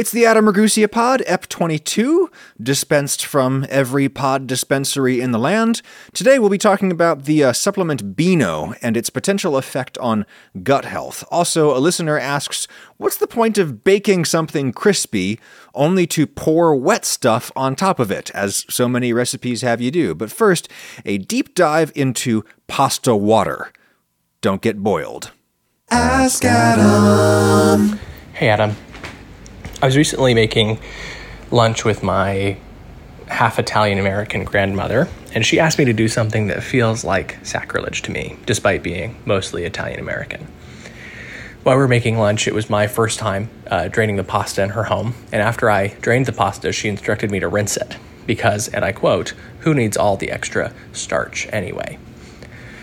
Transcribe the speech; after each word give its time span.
It's 0.00 0.12
the 0.12 0.24
Adam 0.24 0.46
Ragusea 0.46 0.90
Pod, 0.90 1.22
EP22, 1.28 2.28
dispensed 2.58 3.26
from 3.26 3.66
every 3.68 4.08
pod 4.08 4.46
dispensary 4.46 5.20
in 5.20 5.32
the 5.32 5.38
land. 5.38 5.82
Today 6.14 6.38
we'll 6.38 6.48
be 6.48 6.56
talking 6.56 6.90
about 6.90 7.24
the 7.24 7.44
uh, 7.44 7.52
supplement 7.52 8.16
Beano 8.16 8.72
and 8.80 8.96
its 8.96 9.10
potential 9.10 9.58
effect 9.58 9.98
on 9.98 10.24
gut 10.62 10.86
health. 10.86 11.22
Also, 11.30 11.76
a 11.76 11.78
listener 11.78 12.18
asks, 12.18 12.66
what's 12.96 13.18
the 13.18 13.26
point 13.26 13.58
of 13.58 13.84
baking 13.84 14.24
something 14.24 14.72
crispy 14.72 15.38
only 15.74 16.06
to 16.06 16.26
pour 16.26 16.74
wet 16.74 17.04
stuff 17.04 17.52
on 17.54 17.76
top 17.76 17.98
of 17.98 18.10
it, 18.10 18.30
as 18.30 18.64
so 18.70 18.88
many 18.88 19.12
recipes 19.12 19.60
have 19.60 19.82
you 19.82 19.90
do? 19.90 20.14
But 20.14 20.32
first, 20.32 20.66
a 21.04 21.18
deep 21.18 21.54
dive 21.54 21.92
into 21.94 22.42
pasta 22.68 23.14
water. 23.14 23.70
Don't 24.40 24.62
get 24.62 24.82
boiled. 24.82 25.32
Ask 25.90 26.42
Adam. 26.46 28.00
Hey, 28.32 28.48
Adam. 28.48 28.74
I 29.82 29.86
was 29.86 29.96
recently 29.96 30.34
making 30.34 30.78
lunch 31.50 31.86
with 31.86 32.02
my 32.02 32.58
half 33.28 33.58
Italian 33.58 33.98
American 33.98 34.44
grandmother, 34.44 35.08
and 35.32 35.46
she 35.46 35.58
asked 35.58 35.78
me 35.78 35.86
to 35.86 35.94
do 35.94 36.06
something 36.06 36.48
that 36.48 36.62
feels 36.62 37.02
like 37.02 37.38
sacrilege 37.42 38.02
to 38.02 38.10
me, 38.10 38.36
despite 38.44 38.82
being 38.82 39.16
mostly 39.24 39.64
Italian 39.64 39.98
American. 39.98 40.46
While 41.62 41.76
we 41.76 41.80
were 41.80 41.88
making 41.88 42.18
lunch, 42.18 42.46
it 42.46 42.52
was 42.52 42.68
my 42.68 42.88
first 42.88 43.18
time 43.18 43.48
uh, 43.68 43.88
draining 43.88 44.16
the 44.16 44.24
pasta 44.24 44.62
in 44.62 44.68
her 44.70 44.84
home, 44.84 45.14
and 45.32 45.40
after 45.40 45.70
I 45.70 45.88
drained 46.02 46.26
the 46.26 46.32
pasta, 46.32 46.72
she 46.72 46.90
instructed 46.90 47.30
me 47.30 47.40
to 47.40 47.48
rinse 47.48 47.78
it 47.78 47.96
because, 48.26 48.68
and 48.68 48.84
I 48.84 48.92
quote, 48.92 49.32
who 49.60 49.72
needs 49.72 49.96
all 49.96 50.18
the 50.18 50.30
extra 50.30 50.74
starch 50.92 51.48
anyway? 51.54 51.98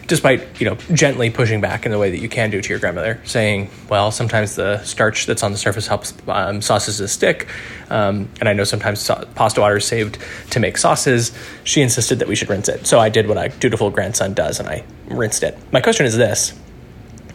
Despite 0.08 0.60
you 0.60 0.66
know 0.70 0.76
gently 0.94 1.30
pushing 1.30 1.62
back 1.62 1.86
in 1.86 1.92
the 1.92 2.00
way 2.00 2.10
that 2.10 2.20
you 2.20 2.30
can 2.30 2.50
do 2.50 2.62
to 2.62 2.70
your 2.70 2.80
grandmother, 2.80 3.20
saying, 3.24 3.70
"Well, 3.90 4.12
sometimes 4.12 4.56
the 4.56 4.82
starch 4.84 5.26
that's 5.26 5.44
on 5.44 5.52
the 5.52 5.58
surface 5.58 5.88
helps 5.88 6.14
um, 6.28 6.62
sauces 6.62 6.98
to 6.98 7.08
stick," 7.08 7.48
um, 7.90 8.30
and 8.40 8.50
I 8.50 8.54
know 8.54 8.64
sometimes 8.64 9.00
so- 9.00 9.28
pasta 9.36 9.62
water 9.62 9.78
is 9.78 9.86
saved 9.86 10.18
to 10.52 10.60
make 10.60 10.78
sauces. 10.78 11.32
She 11.64 11.82
insisted 11.82 12.20
that 12.20 12.28
we 12.28 12.36
should 12.36 12.50
rinse 12.50 12.70
it, 12.70 12.88
so 12.88 13.00
I 13.00 13.10
did 13.10 13.28
what 13.28 13.38
a 13.38 13.50
dutiful 13.60 13.90
grandson 13.90 14.34
does, 14.34 14.60
and 14.60 14.68
I 14.68 14.84
rinsed 15.08 15.44
it. 15.44 15.58
My 15.72 15.82
question 15.82 16.06
is 16.06 16.18
this: 16.18 16.54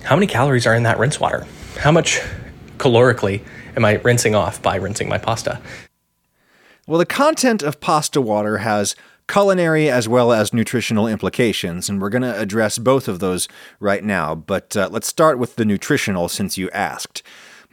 How 0.03 0.17
many 0.17 0.27
calories 0.27 0.67
are 0.67 0.75
in 0.75 0.83
that 0.85 0.99
rinse 0.99 1.21
water? 1.21 1.47
How 1.79 1.93
much 1.93 2.21
calorically 2.79 3.43
am 3.77 3.85
I 3.85 3.95
rinsing 3.95 4.35
off 4.35 4.61
by 4.61 4.77
rinsing 4.77 5.09
my 5.09 5.19
pasta? 5.19 5.61
Well, 6.87 6.99
the 6.99 7.07
content 7.07 7.63
of 7.63 7.81
pasta 7.81 8.21
water 8.21 8.59
has 8.59 8.97
culinary 9.33 9.89
as 9.89 10.07
well 10.07 10.31
as 10.31 10.53
nutritional 10.53 11.09
implications, 11.09 11.89
and 11.89 12.03
we're 12.03 12.11
going 12.11 12.21
to 12.21 12.39
address 12.39 12.77
both 12.77 13.09
of 13.09 13.19
those 13.19 13.49
right 13.81 14.05
now. 14.05 14.35
But 14.35 14.77
uh, 14.77 14.91
let's 14.93 15.09
start 15.09 15.39
with 15.39 15.57
the 15.57 15.65
nutritional 15.65 16.29
since 16.29 16.59
you 16.59 16.69
asked. 16.71 17.23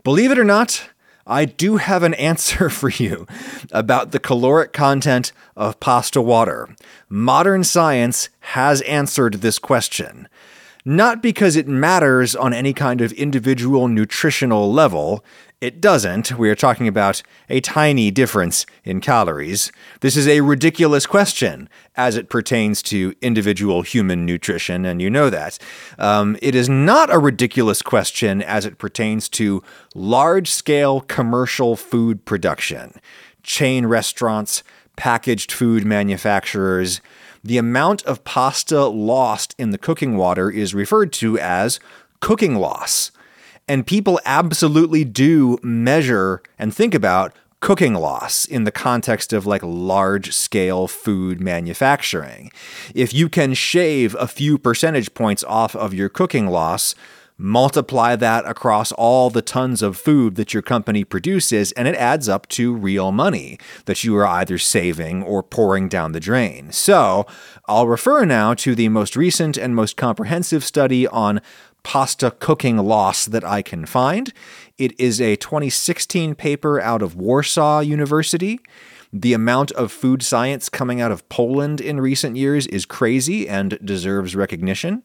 Believe 0.06 0.32
it 0.32 0.40
or 0.40 0.46
not, 0.46 0.90
I 1.28 1.44
do 1.44 1.76
have 1.76 2.02
an 2.04 2.14
answer 2.30 2.70
for 2.70 2.90
you 2.90 3.28
about 3.74 4.12
the 4.12 4.20
caloric 4.20 4.72
content 4.72 5.34
of 5.58 5.82
pasta 5.82 6.22
water. 6.22 6.70
Modern 7.10 7.66
science 7.66 8.30
has 8.40 8.82
answered 8.84 9.36
this 9.36 9.60
question. 9.60 10.30
Not 10.86 11.22
because 11.22 11.56
it 11.56 11.68
matters 11.68 12.36
on 12.36 12.54
any 12.54 12.74
kind 12.74 13.02
of 13.02 13.12
individual 13.14 13.88
nutritional 13.88 14.72
level, 14.72 15.24
it 15.62 15.82
doesn't. 15.82 16.38
We 16.38 16.50
are 16.50 16.56
talking 16.56 16.88
about 16.88 17.22
a 17.50 17.60
tiny 17.60 18.12
difference 18.12 18.66
in 18.86 19.02
calories. 19.02 19.74
This 20.00 20.16
is 20.16 20.26
a 20.26 20.40
ridiculous 20.40 21.06
question 21.06 21.68
as 21.98 22.16
it 22.16 22.30
pertains 22.30 22.82
to 22.84 23.14
individual 23.22 23.82
human 23.82 24.26
nutrition, 24.26 24.86
and 24.86 25.02
you 25.02 25.10
know 25.10 25.30
that. 25.30 25.60
Um, 25.98 26.38
it 26.42 26.56
is 26.56 26.70
not 26.70 27.14
a 27.14 27.20
ridiculous 27.20 27.82
question 27.82 28.42
as 28.42 28.66
it 28.66 28.78
pertains 28.78 29.28
to 29.30 29.62
large 29.94 30.50
scale 30.50 31.02
commercial 31.02 31.76
food 31.76 32.24
production, 32.24 32.94
chain 33.44 33.86
restaurants, 33.86 34.64
packaged 34.96 35.52
food 35.52 35.84
manufacturers. 35.86 37.02
The 37.44 37.58
amount 37.58 38.04
of 38.04 38.23
pasta 38.23 38.86
lost 38.86 39.56
in 39.58 39.72
the 39.72 39.78
cooking 39.78 40.17
water 40.17 40.50
is 40.50 40.73
referred 40.73 41.14
to 41.14 41.39
as 41.39 41.80
cooking 42.20 42.55
loss. 42.55 43.11
And 43.67 43.86
people 43.88 44.20
absolutely 44.26 45.05
do 45.05 45.58
measure 45.61 46.42
and 46.58 46.73
think 46.73 46.94
about 46.94 47.36
cooking 47.61 47.94
loss 47.94 48.45
in 48.45 48.64
the 48.64 48.72
context 48.72 49.33
of 49.33 49.45
like 49.45 49.61
large 49.64 50.33
scale 50.33 50.88
food 50.88 51.42
manufacturing. 51.42 52.52
If 52.95 53.14
you 53.14 53.30
can 53.30 53.54
shave 53.54 54.16
a 54.16 54.27
few 54.27 54.58
percentage 54.58 55.14
points 55.14 55.44
off 55.44 55.76
of 55.76 55.94
your 55.94 56.10
cooking 56.10 56.48
loss, 56.48 56.95
multiply 57.39 58.17
that 58.17 58.45
across 58.45 58.92
all 58.92 59.30
the 59.30 59.42
tons 59.42 59.82
of 59.82 59.98
food 59.98 60.36
that 60.36 60.54
your 60.54 60.61
company 60.61 61.05
produces, 61.05 61.72
and 61.72 61.88
it 61.88 61.95
adds 61.95 62.27
up 62.27 62.48
to 62.50 62.76
real 62.76 63.11
money 63.11 63.58
that 63.86 64.04
you 64.04 64.16
are 64.17 64.27
either 64.27 64.58
saving 64.58 65.23
or 65.23 65.42
pouring 65.42 65.88
down 65.88 66.11
the 66.11 66.20
drain. 66.20 66.72
So, 66.72 67.26
I'll 67.66 67.88
refer 67.88 68.26
now 68.26 68.54
to 68.55 68.76
the 68.76 68.89
most 68.89 69.16
recent 69.16 69.55
and 69.55 69.73
most 69.73 69.95
comprehensive 69.95 70.66
study 70.66 71.08
on 71.08 71.42
pasta 71.83 72.32
cooking 72.32 72.77
loss 72.77 73.26
that 73.26 73.45
I 73.45 73.61
can 73.61 73.86
find. 73.86 74.33
It 74.77 75.00
is 75.00 75.21
a 75.21 75.38
2016 75.38 76.36
paper 76.36 76.82
out 76.82 77.02
of 77.02 77.16
Warsaw 77.16 77.80
University. 77.80 78.60
The 79.14 79.33
amount 79.33 79.71
of 79.71 79.92
food 79.92 80.21
science 80.21 80.67
coming 80.67 81.00
out 81.00 81.11
of 81.11 81.27
Poland 81.30 81.80
in 81.80 82.02
recent 82.02 82.36
years 82.36 82.67
is 82.67 82.86
crazy 82.86 83.48
and 83.48 83.80
deserves 83.83 84.36
recognition. 84.36 85.04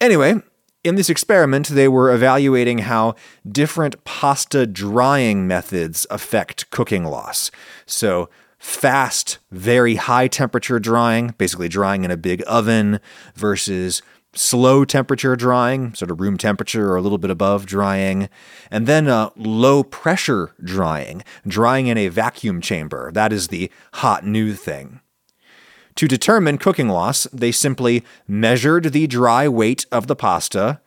Anyway, 0.00 0.42
in 0.86 0.94
this 0.94 1.10
experiment, 1.10 1.66
they 1.66 1.88
were 1.88 2.14
evaluating 2.14 2.78
how 2.78 3.16
different 3.46 4.02
pasta 4.04 4.68
drying 4.68 5.44
methods 5.46 6.06
affect 6.10 6.70
cooking 6.70 7.04
loss. 7.04 7.50
So, 7.86 8.30
fast, 8.60 9.38
very 9.50 9.96
high 9.96 10.28
temperature 10.28 10.78
drying, 10.78 11.34
basically 11.38 11.68
drying 11.68 12.04
in 12.04 12.12
a 12.12 12.16
big 12.16 12.40
oven, 12.46 13.00
versus 13.34 14.00
slow 14.32 14.84
temperature 14.84 15.34
drying, 15.34 15.92
sort 15.94 16.12
of 16.12 16.20
room 16.20 16.38
temperature 16.38 16.88
or 16.92 16.96
a 16.96 17.02
little 17.02 17.18
bit 17.18 17.30
above 17.30 17.66
drying, 17.66 18.28
and 18.70 18.86
then 18.86 19.08
uh, 19.08 19.30
low 19.34 19.82
pressure 19.82 20.54
drying, 20.62 21.24
drying 21.48 21.88
in 21.88 21.98
a 21.98 22.08
vacuum 22.08 22.60
chamber. 22.60 23.10
That 23.10 23.32
is 23.32 23.48
the 23.48 23.72
hot 23.94 24.24
new 24.24 24.54
thing. 24.54 25.00
To 25.96 26.06
determine 26.06 26.58
cooking 26.58 26.88
loss, 26.88 27.24
they 27.32 27.52
simply 27.52 28.04
measured 28.28 28.92
the 28.92 29.06
dry 29.06 29.48
weight 29.48 29.86
of 29.90 30.06
the 30.06 30.16
pasta, 30.16 30.80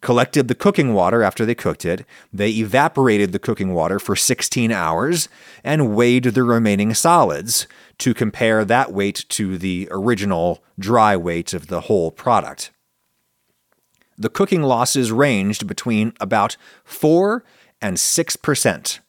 collected 0.00 0.48
the 0.48 0.54
cooking 0.54 0.94
water 0.94 1.22
after 1.22 1.44
they 1.44 1.54
cooked 1.54 1.84
it, 1.84 2.06
they 2.32 2.48
evaporated 2.48 3.32
the 3.32 3.38
cooking 3.38 3.74
water 3.74 3.98
for 3.98 4.16
16 4.16 4.72
hours, 4.72 5.28
and 5.62 5.94
weighed 5.94 6.24
the 6.24 6.42
remaining 6.42 6.94
solids 6.94 7.66
to 7.98 8.14
compare 8.14 8.64
that 8.64 8.92
weight 8.92 9.26
to 9.28 9.58
the 9.58 9.86
original 9.90 10.64
dry 10.78 11.14
weight 11.16 11.52
of 11.52 11.66
the 11.66 11.82
whole 11.82 12.10
product. 12.10 12.70
The 14.16 14.30
cooking 14.30 14.62
losses 14.62 15.12
ranged 15.12 15.66
between 15.66 16.14
about 16.18 16.56
4 16.84 17.44
and 17.82 17.98
6%. 17.98 19.00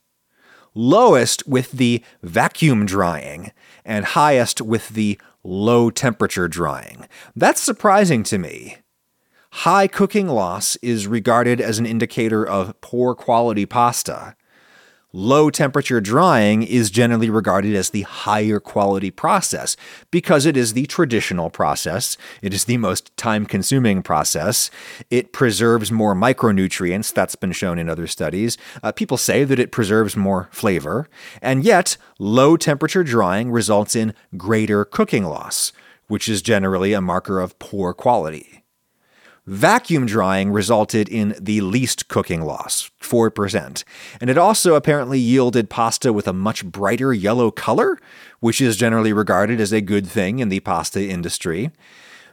Lowest 0.74 1.48
with 1.48 1.72
the 1.72 2.04
vacuum 2.22 2.86
drying, 2.86 3.52
and 3.86 4.06
highest 4.06 4.62
with 4.62 4.90
the 4.90 5.20
low 5.44 5.90
temperature 5.90 6.48
drying. 6.48 7.08
That's 7.36 7.62
surprising 7.62 8.24
to 8.24 8.38
me. 8.38 8.78
High 9.52 9.88
cooking 9.88 10.28
loss 10.28 10.78
is 10.78 11.08
regarded 11.08 11.60
as 11.60 11.78
an 11.78 11.86
indicator 11.86 12.46
of 12.46 12.80
poor 12.80 13.14
quality 13.14 13.66
pasta. 13.66 14.36
Low 15.14 15.50
temperature 15.50 16.00
drying 16.00 16.64
is 16.64 16.90
generally 16.90 17.30
regarded 17.30 17.76
as 17.76 17.90
the 17.90 18.04
higher 18.04 18.62
quality 18.62 19.12
process 19.12 19.76
because 20.10 20.46
it 20.46 20.56
is 20.56 20.72
the 20.72 20.86
traditional 20.86 21.50
process. 21.50 22.16
It 22.42 22.54
is 22.54 22.64
the 22.64 22.78
most 22.78 23.16
time 23.18 23.46
consuming 23.46 24.04
process. 24.04 24.72
It 25.10 25.34
preserves 25.34 25.92
more 25.92 26.16
micronutrients, 26.16 27.14
that's 27.14 27.36
been 27.36 27.52
shown 27.52 27.78
in 27.78 27.90
other 27.90 28.08
studies. 28.08 28.58
Uh, 28.82 28.94
people 28.94 29.18
say 29.18 29.44
that 29.44 29.60
it 29.60 29.74
preserves 29.74 30.16
more 30.16 30.48
flavor. 30.50 31.10
And 31.42 31.66
yet, 31.66 31.98
low 32.18 32.56
temperature 32.56 33.04
drying 33.04 33.52
results 33.52 33.98
in 33.98 34.14
greater 34.38 34.86
cooking 34.86 35.26
loss, 35.26 35.74
which 36.08 36.30
is 36.30 36.42
generally 36.42 36.94
a 36.94 37.02
marker 37.02 37.42
of 37.42 37.60
poor 37.60 37.94
quality. 37.94 38.61
Vacuum 39.48 40.06
drying 40.06 40.52
resulted 40.52 41.10
in 41.10 41.36
the 41.40 41.62
least 41.62 42.08
cooking 42.08 42.42
loss, 42.42 42.92
4%, 43.02 43.84
and 44.22 44.30
it 44.30 44.38
also 44.38 44.76
apparently 44.76 45.18
yielded 45.18 45.68
pasta 45.68 46.14
with 46.14 46.28
a 46.28 46.34
much 46.34 46.64
brighter 46.64 47.12
yellow 47.12 47.50
color, 47.50 47.98
which 48.40 48.62
is 48.62 48.78
generally 48.78 49.12
regarded 49.12 49.60
as 49.60 49.72
a 49.72 49.82
good 49.82 50.06
thing 50.06 50.38
in 50.38 50.50
the 50.50 50.60
pasta 50.60 51.04
industry. 51.04 51.72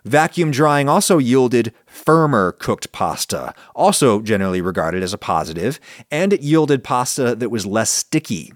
Vacuum 0.05 0.51
drying 0.51 0.89
also 0.89 1.17
yielded 1.17 1.73
firmer 1.87 2.53
cooked 2.53 2.93
pasta, 2.93 3.55
also 3.75 4.21
generally 4.21 4.61
regarded 4.61 5.03
as 5.03 5.15
a 5.15 5.19
positive, 5.19 5.81
and 6.11 6.35
it 6.35 6.43
yielded 6.43 6.85
pasta 6.85 7.35
that 7.35 7.51
was 7.51 7.65
less 7.65 7.91
sticky. 7.91 8.53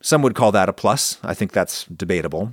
Some 0.00 0.22
would 0.22 0.34
call 0.34 0.50
that 0.52 0.68
a 0.68 0.72
plus. 0.72 1.18
I 1.22 1.34
think 1.34 1.52
that's 1.52 1.84
debatable. 1.84 2.52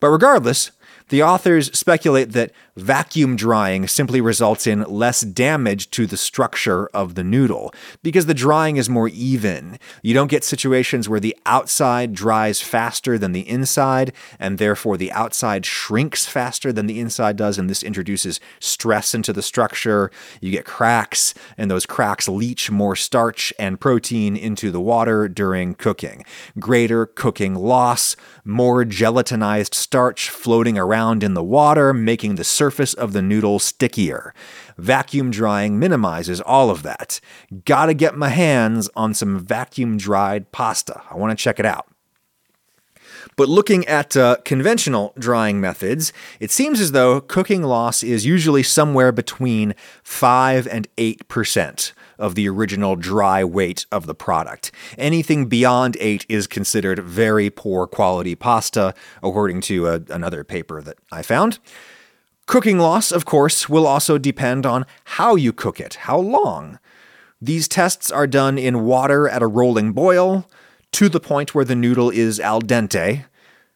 But 0.00 0.10
regardless, 0.10 0.70
The 1.12 1.22
authors 1.22 1.70
speculate 1.78 2.32
that 2.32 2.52
vacuum 2.76 3.36
drying 3.36 3.86
simply 3.86 4.20
results 4.20 4.66
in 4.66 4.82
less 4.82 5.20
damage 5.20 5.90
to 5.90 6.06
the 6.06 6.16
structure 6.16 6.86
of 6.88 7.14
the 7.14 7.24
noodle 7.24 7.72
because 8.02 8.26
the 8.26 8.34
drying 8.34 8.76
is 8.76 8.88
more 8.88 9.08
even. 9.08 9.78
You 10.02 10.14
don't 10.14 10.30
get 10.30 10.44
situations 10.44 11.08
where 11.08 11.20
the 11.20 11.36
outside 11.44 12.14
dries 12.14 12.62
faster 12.62 13.18
than 13.18 13.32
the 13.32 13.48
inside, 13.48 14.12
and 14.38 14.58
therefore 14.58 14.96
the 14.96 15.12
outside 15.12 15.66
shrinks 15.66 16.26
faster 16.26 16.72
than 16.72 16.86
the 16.86 16.98
inside 16.98 17.36
does, 17.36 17.58
and 17.58 17.68
this 17.68 17.82
introduces 17.82 18.40
stress 18.58 19.14
into 19.14 19.32
the 19.32 19.42
structure. 19.42 20.10
You 20.40 20.50
get 20.50 20.64
cracks, 20.64 21.34
and 21.58 21.70
those 21.70 21.86
cracks 21.86 22.28
leach 22.28 22.70
more 22.70 22.96
starch 22.96 23.52
and 23.58 23.80
protein 23.80 24.36
into 24.36 24.70
the 24.70 24.80
water 24.80 25.28
during 25.28 25.74
cooking. 25.74 26.24
Greater 26.58 27.06
cooking 27.06 27.54
loss, 27.54 28.16
more 28.44 28.84
gelatinized 28.84 29.74
starch 29.74 30.30
floating 30.30 30.78
around 30.78 31.22
in 31.22 31.34
the 31.34 31.44
water, 31.44 31.92
making 31.92 32.36
the 32.36 32.44
surface 32.62 32.94
of 32.94 33.12
the 33.12 33.20
noodle 33.20 33.58
stickier. 33.58 34.32
Vacuum 34.78 35.32
drying 35.32 35.80
minimizes 35.80 36.40
all 36.40 36.70
of 36.70 36.84
that. 36.84 37.18
Gotta 37.64 37.92
get 37.92 38.16
my 38.16 38.28
hands 38.28 38.88
on 38.94 39.14
some 39.14 39.40
vacuum 39.40 39.96
dried 39.96 40.52
pasta. 40.52 41.02
I 41.10 41.16
wanna 41.16 41.34
check 41.34 41.58
it 41.58 41.66
out. 41.66 41.88
But 43.34 43.48
looking 43.48 43.84
at 43.88 44.16
uh, 44.16 44.36
conventional 44.44 45.12
drying 45.18 45.60
methods, 45.60 46.12
it 46.38 46.52
seems 46.52 46.80
as 46.80 46.92
though 46.92 47.20
cooking 47.20 47.64
loss 47.64 48.04
is 48.04 48.24
usually 48.24 48.62
somewhere 48.62 49.10
between 49.10 49.74
5 50.04 50.68
and 50.68 50.86
8% 50.96 51.92
of 52.16 52.36
the 52.36 52.48
original 52.48 52.94
dry 52.94 53.42
weight 53.42 53.86
of 53.90 54.06
the 54.06 54.14
product. 54.14 54.70
Anything 54.96 55.46
beyond 55.46 55.96
8 55.98 56.26
is 56.28 56.46
considered 56.46 57.00
very 57.00 57.50
poor 57.50 57.88
quality 57.88 58.36
pasta, 58.36 58.94
according 59.20 59.62
to 59.62 59.88
a, 59.88 59.94
uh, 59.94 60.00
another 60.10 60.44
paper 60.44 60.80
that 60.80 60.98
I 61.10 61.22
found. 61.22 61.58
Cooking 62.46 62.78
loss, 62.78 63.12
of 63.12 63.24
course, 63.24 63.68
will 63.68 63.86
also 63.86 64.18
depend 64.18 64.66
on 64.66 64.84
how 65.04 65.36
you 65.36 65.52
cook 65.52 65.80
it, 65.80 65.94
how 65.94 66.18
long. 66.18 66.78
These 67.40 67.68
tests 67.68 68.10
are 68.10 68.26
done 68.26 68.58
in 68.58 68.84
water 68.84 69.28
at 69.28 69.42
a 69.42 69.46
rolling 69.46 69.92
boil 69.92 70.48
to 70.92 71.08
the 71.08 71.20
point 71.20 71.54
where 71.54 71.64
the 71.64 71.74
noodle 71.74 72.10
is 72.10 72.38
al 72.38 72.60
dente. 72.60 73.24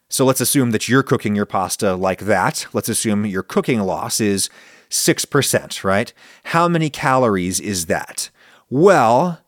So 0.08 0.24
let's 0.24 0.40
assume 0.40 0.70
that 0.70 0.88
you're 0.88 1.02
cooking 1.02 1.34
your 1.34 1.46
pasta 1.46 1.94
like 1.94 2.20
that. 2.20 2.66
Let's 2.72 2.88
assume 2.88 3.26
your 3.26 3.42
cooking 3.42 3.80
loss 3.80 4.20
is 4.20 4.48
6%, 4.90 5.82
right? 5.82 6.12
How 6.44 6.68
many 6.68 6.90
calories 6.90 7.58
is 7.58 7.86
that? 7.86 8.30
Well, 8.70 9.40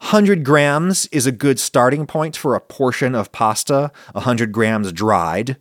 100 0.00 0.44
grams 0.44 1.06
is 1.06 1.26
a 1.26 1.32
good 1.32 1.58
starting 1.58 2.06
point 2.06 2.36
for 2.36 2.54
a 2.54 2.60
portion 2.60 3.14
of 3.14 3.32
pasta, 3.32 3.90
100 4.12 4.52
grams 4.52 4.92
dried. 4.92 5.56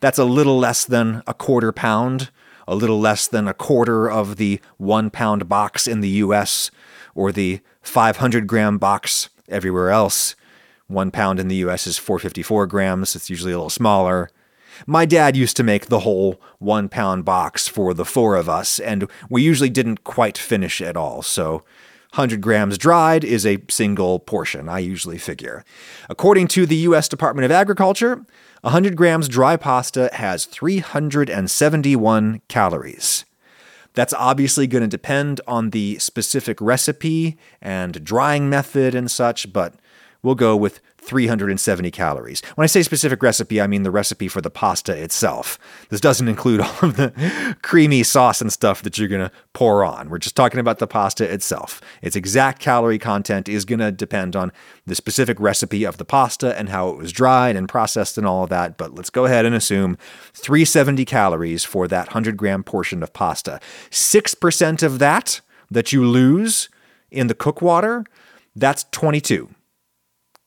That's 0.00 0.18
a 0.18 0.24
little 0.24 0.58
less 0.58 0.84
than 0.84 1.22
a 1.26 1.34
quarter 1.34 1.72
pound, 1.72 2.30
a 2.68 2.74
little 2.74 3.00
less 3.00 3.26
than 3.26 3.48
a 3.48 3.54
quarter 3.54 4.08
of 4.08 4.36
the 4.36 4.60
one 4.76 5.10
pound 5.10 5.48
box 5.48 5.88
in 5.88 6.00
the 6.00 6.08
US 6.08 6.70
or 7.14 7.32
the 7.32 7.60
500 7.82 8.46
gram 8.46 8.78
box 8.78 9.30
everywhere 9.48 9.90
else. 9.90 10.36
One 10.86 11.10
pound 11.10 11.40
in 11.40 11.48
the 11.48 11.56
US 11.56 11.86
is 11.86 11.98
454 11.98 12.66
grams. 12.66 13.16
It's 13.16 13.30
usually 13.30 13.52
a 13.52 13.56
little 13.56 13.70
smaller. 13.70 14.30
My 14.86 15.06
dad 15.06 15.36
used 15.36 15.56
to 15.56 15.64
make 15.64 15.86
the 15.86 16.00
whole 16.00 16.40
one 16.58 16.88
pound 16.88 17.24
box 17.24 17.66
for 17.66 17.94
the 17.94 18.04
four 18.04 18.36
of 18.36 18.48
us, 18.48 18.78
and 18.78 19.10
we 19.28 19.42
usually 19.42 19.70
didn't 19.70 20.04
quite 20.04 20.38
finish 20.38 20.80
it 20.80 20.96
all, 20.96 21.22
so 21.22 21.64
100 22.12 22.40
grams 22.40 22.78
dried 22.78 23.24
is 23.24 23.44
a 23.44 23.58
single 23.68 24.18
portion, 24.18 24.68
I 24.68 24.78
usually 24.78 25.18
figure. 25.18 25.64
According 26.08 26.48
to 26.48 26.64
the 26.64 26.76
US 26.76 27.08
Department 27.08 27.44
of 27.44 27.50
Agriculture, 27.50 28.24
100 28.62 28.96
grams 28.96 29.28
dry 29.28 29.56
pasta 29.56 30.10
has 30.14 30.44
371 30.44 32.42
calories. 32.48 33.24
That's 33.94 34.14
obviously 34.14 34.66
going 34.66 34.82
to 34.82 34.88
depend 34.88 35.40
on 35.46 35.70
the 35.70 35.98
specific 35.98 36.60
recipe 36.60 37.38
and 37.62 38.04
drying 38.04 38.50
method 38.50 38.94
and 38.94 39.10
such, 39.10 39.52
but 39.52 39.74
we'll 40.22 40.34
go 40.34 40.56
with 40.56 40.80
370 41.08 41.90
calories. 41.90 42.42
When 42.54 42.64
I 42.64 42.66
say 42.66 42.82
specific 42.82 43.22
recipe, 43.22 43.62
I 43.62 43.66
mean 43.66 43.82
the 43.82 43.90
recipe 43.90 44.28
for 44.28 44.42
the 44.42 44.50
pasta 44.50 44.92
itself. 44.92 45.58
This 45.88 46.02
doesn't 46.02 46.28
include 46.28 46.60
all 46.60 46.76
of 46.82 46.96
the 46.96 47.56
creamy 47.62 48.02
sauce 48.02 48.42
and 48.42 48.52
stuff 48.52 48.82
that 48.82 48.98
you're 48.98 49.08
going 49.08 49.26
to 49.26 49.32
pour 49.54 49.84
on. 49.84 50.10
We're 50.10 50.18
just 50.18 50.36
talking 50.36 50.60
about 50.60 50.80
the 50.80 50.86
pasta 50.86 51.24
itself. 51.24 51.80
Its 52.02 52.14
exact 52.14 52.60
calorie 52.60 52.98
content 52.98 53.48
is 53.48 53.64
going 53.64 53.78
to 53.78 53.90
depend 53.90 54.36
on 54.36 54.52
the 54.86 54.94
specific 54.94 55.40
recipe 55.40 55.84
of 55.84 55.96
the 55.96 56.04
pasta 56.04 56.56
and 56.58 56.68
how 56.68 56.90
it 56.90 56.98
was 56.98 57.10
dried 57.10 57.56
and 57.56 57.70
processed 57.70 58.18
and 58.18 58.26
all 58.26 58.44
of 58.44 58.50
that. 58.50 58.76
But 58.76 58.94
let's 58.94 59.10
go 59.10 59.24
ahead 59.24 59.46
and 59.46 59.54
assume 59.54 59.96
370 60.34 61.06
calories 61.06 61.64
for 61.64 61.88
that 61.88 62.08
100 62.08 62.36
gram 62.36 62.62
portion 62.62 63.02
of 63.02 63.14
pasta. 63.14 63.60
6% 63.90 64.82
of 64.82 64.98
that 64.98 65.40
that 65.70 65.90
you 65.90 66.04
lose 66.06 66.68
in 67.10 67.28
the 67.28 67.34
cook 67.34 67.62
water, 67.62 68.04
that's 68.54 68.84
22. 68.92 69.48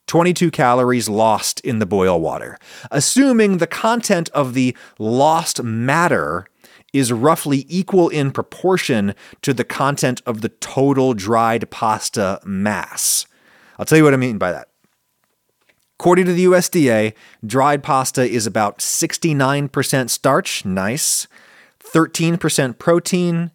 22 0.07 0.51
calories 0.51 1.07
lost 1.07 1.59
in 1.62 1.80
the 1.80 1.86
boil 1.86 2.19
water, 2.19 2.57
assuming 2.89 3.57
the 3.57 3.68
content 3.68 4.30
of 4.30 4.53
the 4.53 4.75
lost 5.00 5.63
matter 5.63 6.48
is 6.94 7.12
roughly 7.12 7.65
equal 7.69 8.09
in 8.09 8.31
proportion 8.31 9.15
to 9.42 9.53
the 9.53 9.63
content 9.63 10.21
of 10.25 10.42
the 10.42 10.50
total 10.50 11.13
dried 11.13 11.69
pasta 11.69 12.39
mass. 12.44 13.25
I'll 13.80 13.86
tell 13.86 13.98
you 13.98 14.03
what 14.03 14.13
I 14.13 14.18
mean 14.18 14.38
by 14.38 14.51
that. 14.51 14.68
According 16.00 16.25
to 16.25 16.33
the 16.33 16.45
USDA, 16.45 17.13
dried 17.45 17.83
pasta 17.83 18.24
is 18.24 18.47
about 18.47 18.80
69% 18.80 20.09
starch, 20.09 20.65
nice, 20.65 21.27
13% 21.80 22.80
protein, 22.80 23.51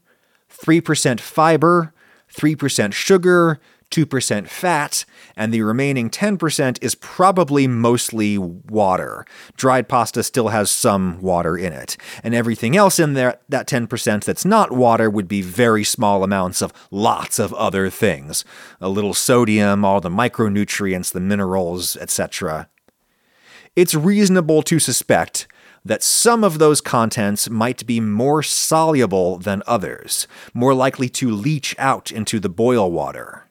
3% 0.51 1.21
fiber, 1.21 1.93
3% 2.33 2.93
sugar, 2.93 3.61
2% 3.91 4.49
fat, 4.49 5.05
and 5.37 5.53
the 5.53 5.63
remaining 5.63 6.11
10% 6.11 6.83
is 6.83 6.95
probably 6.95 7.67
mostly 7.67 8.37
water. 8.39 9.25
Dried 9.57 9.89
pasta 9.89 10.23
still 10.23 10.49
has 10.49 10.71
some 10.71 11.21
water 11.21 11.57
in 11.57 11.73
it. 11.73 11.97
And 12.23 12.35
everything 12.35 12.77
else 12.77 12.99
in 12.99 13.15
there, 13.15 13.39
that 13.49 13.69
10% 13.69 14.25
that's 14.25 14.45
not 14.45 14.73
water, 14.73 15.09
would 15.09 15.29
be 15.29 15.43
very 15.43 15.85
small 15.85 16.25
amounts 16.25 16.63
of 16.63 16.73
lots 16.91 17.39
of 17.39 17.53
other 17.55 17.91
things 17.91 18.45
a 18.81 18.89
little 18.89 19.15
sodium, 19.15 19.85
all 19.85 20.01
the 20.01 20.09
micronutrients, 20.11 21.13
the 21.13 21.21
minerals, 21.21 21.97
etc. 21.97 22.69
It's 23.75 23.95
reasonable 23.95 24.63
to 24.63 24.79
suspect 24.79 25.47
that 25.85 26.03
some 26.03 26.43
of 26.43 26.59
those 26.59 26.81
contents 26.81 27.49
might 27.49 27.87
be 27.87 28.01
more 28.01 28.43
soluble 28.43 29.39
than 29.39 29.63
others, 29.67 30.27
more 30.53 30.75
likely 30.75 31.09
to 31.09 31.31
leach 31.31 31.75
out 31.79 32.11
into 32.11 32.41
the 32.41 32.49
boil 32.49 32.91
water. 32.91 33.46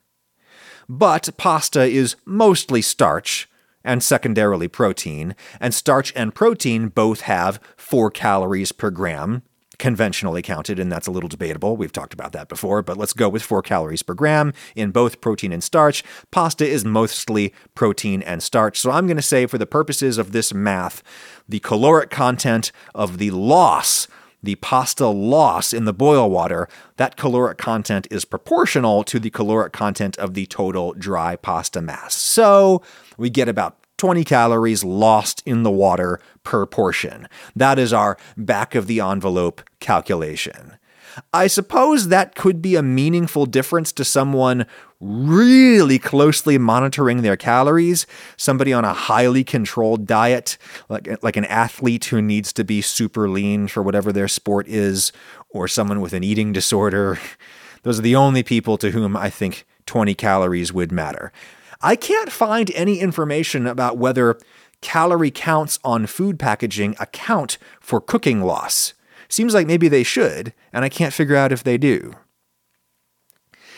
But 0.87 1.29
pasta 1.37 1.83
is 1.83 2.15
mostly 2.25 2.81
starch 2.81 3.49
and 3.83 4.01
secondarily 4.01 4.67
protein, 4.67 5.35
and 5.59 5.73
starch 5.73 6.11
and 6.15 6.33
protein 6.33 6.87
both 6.87 7.21
have 7.21 7.59
4 7.77 8.09
calories 8.09 8.71
per 8.71 8.89
gram, 8.89 9.43
conventionally 9.77 10.41
counted, 10.41 10.79
and 10.79 10.91
that's 10.91 11.05
a 11.05 11.11
little 11.11 11.29
debatable. 11.29 11.77
We've 11.77 11.91
talked 11.91 12.13
about 12.13 12.31
that 12.31 12.49
before, 12.49 12.81
but 12.81 12.97
let's 12.97 13.13
go 13.13 13.29
with 13.29 13.43
4 13.43 13.61
calories 13.61 14.01
per 14.01 14.13
gram 14.13 14.53
in 14.75 14.89
both 14.91 15.21
protein 15.21 15.51
and 15.51 15.63
starch. 15.63 16.03
Pasta 16.31 16.65
is 16.65 16.83
mostly 16.85 17.53
protein 17.75 18.23
and 18.23 18.41
starch. 18.41 18.79
So 18.79 18.89
I'm 18.89 19.05
going 19.05 19.17
to 19.17 19.21
say, 19.21 19.45
for 19.45 19.57
the 19.57 19.67
purposes 19.67 20.17
of 20.17 20.31
this 20.31 20.53
math, 20.53 21.03
the 21.47 21.59
caloric 21.59 22.09
content 22.09 22.71
of 22.95 23.17
the 23.17 23.31
loss 23.31 24.07
the 24.45 24.55
pasta 24.55 25.07
loss 25.07 25.73
in 25.73 25.85
the 25.85 25.93
boil 25.93 26.29
water, 26.29 26.67
that 26.97 27.17
caloric 27.17 27.57
content 27.57 28.07
is 28.09 28.25
proportional 28.25 29.03
to 29.03 29.19
the 29.19 29.29
caloric 29.29 29.73
content 29.73 30.17
of 30.17 30.33
the 30.33 30.45
total 30.45 30.93
dry 30.93 31.35
pasta 31.35 31.81
mass. 31.81 32.13
So 32.13 32.81
we 33.17 33.29
get 33.29 33.49
about 33.49 33.77
20 33.97 34.23
calories 34.23 34.83
lost 34.83 35.41
in 35.45 35.63
the 35.63 35.71
water 35.71 36.19
per 36.43 36.65
portion. 36.65 37.27
That 37.55 37.79
is 37.79 37.93
our 37.93 38.17
back 38.37 38.75
of 38.75 38.87
the 38.87 38.99
envelope 38.99 39.61
calculation. 39.79 40.77
I 41.33 41.47
suppose 41.47 42.09
that 42.09 42.35
could 42.35 42.61
be 42.61 42.75
a 42.75 42.83
meaningful 42.83 43.45
difference 43.45 43.91
to 43.93 44.03
someone 44.03 44.65
really 45.05 45.99
closely 45.99 46.57
monitoring 46.57 47.21
their 47.21 47.37
calories, 47.37 48.07
somebody 48.37 48.73
on 48.73 48.83
a 48.83 48.93
highly 48.93 49.43
controlled 49.43 50.07
diet, 50.07 50.57
like, 50.89 51.21
like 51.23 51.37
an 51.37 51.45
athlete 51.45 52.05
who 52.05 52.21
needs 52.21 52.51
to 52.53 52.63
be 52.63 52.81
super 52.81 53.29
lean 53.29 53.67
for 53.67 53.83
whatever 53.83 54.11
their 54.11 54.27
sport 54.27 54.67
is, 54.67 55.11
or 55.49 55.67
someone 55.67 56.01
with 56.01 56.13
an 56.13 56.23
eating 56.23 56.51
disorder. 56.51 57.19
Those 57.83 57.99
are 57.99 58.03
the 58.03 58.15
only 58.15 58.41
people 58.41 58.77
to 58.79 58.91
whom 58.91 59.15
I 59.15 59.29
think 59.29 59.65
20 59.85 60.15
calories 60.15 60.73
would 60.73 60.91
matter. 60.91 61.31
I 61.81 61.95
can't 61.95 62.31
find 62.31 62.71
any 62.73 62.99
information 62.99 63.67
about 63.67 63.97
whether 63.97 64.39
calorie 64.81 65.31
counts 65.31 65.79
on 65.83 66.07
food 66.07 66.39
packaging 66.39 66.95
account 66.99 67.57
for 67.79 68.01
cooking 68.01 68.41
loss. 68.41 68.93
Seems 69.29 69.53
like 69.53 69.67
maybe 69.67 69.87
they 69.87 70.03
should, 70.03 70.53
and 70.73 70.83
I 70.83 70.89
can't 70.89 71.13
figure 71.13 71.35
out 71.35 71.51
if 71.51 71.63
they 71.63 71.77
do. 71.77 72.13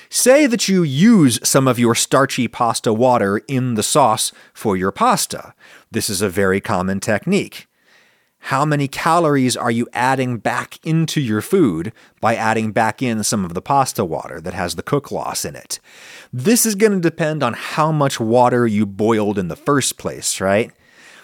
Say 0.10 0.48
that 0.48 0.68
you 0.68 0.84
use 0.84 1.40
some 1.44 1.68
of 1.68 1.80
your 1.80 1.94
starchy 1.96 2.48
pasta 2.48 2.94
water 2.94 3.40
in 3.48 3.76
the 3.76 3.84
sauce 3.84 4.32
for 4.54 4.78
your 4.78 4.92
pasta. 4.92 5.54
This 5.92 6.10
is 6.10 6.22
a 6.22 6.30
very 6.30 6.62
common 6.62 7.00
technique. 7.00 7.68
how 8.48 8.64
many 8.64 8.88
calories 8.88 9.58
are 9.58 9.72
you 9.72 9.90
adding 9.92 10.38
back 10.38 10.80
into 10.86 11.20
your 11.20 11.42
food 11.42 11.92
by 12.22 12.34
adding 12.34 12.72
back 12.72 13.02
in 13.02 13.22
some 13.22 13.44
of 13.44 13.54
the 13.54 13.62
pasta 13.62 14.06
water 14.06 14.40
that 14.40 14.54
has 14.54 14.76
the 14.76 14.84
cook 14.84 15.12
loss 15.12 15.44
in 15.44 15.54
it? 15.54 15.82
This 16.32 16.66
is 16.66 16.76
going 16.76 16.94
to 16.94 17.00
depend 17.00 17.44
on 17.44 17.54
how 17.54 17.92
much 17.92 18.22
water 18.22 18.66
you 18.66 18.86
boiled 18.86 19.38
in 19.38 19.50
the 19.50 19.58
first 19.58 19.98
place, 19.98 20.40
right? 20.40 20.72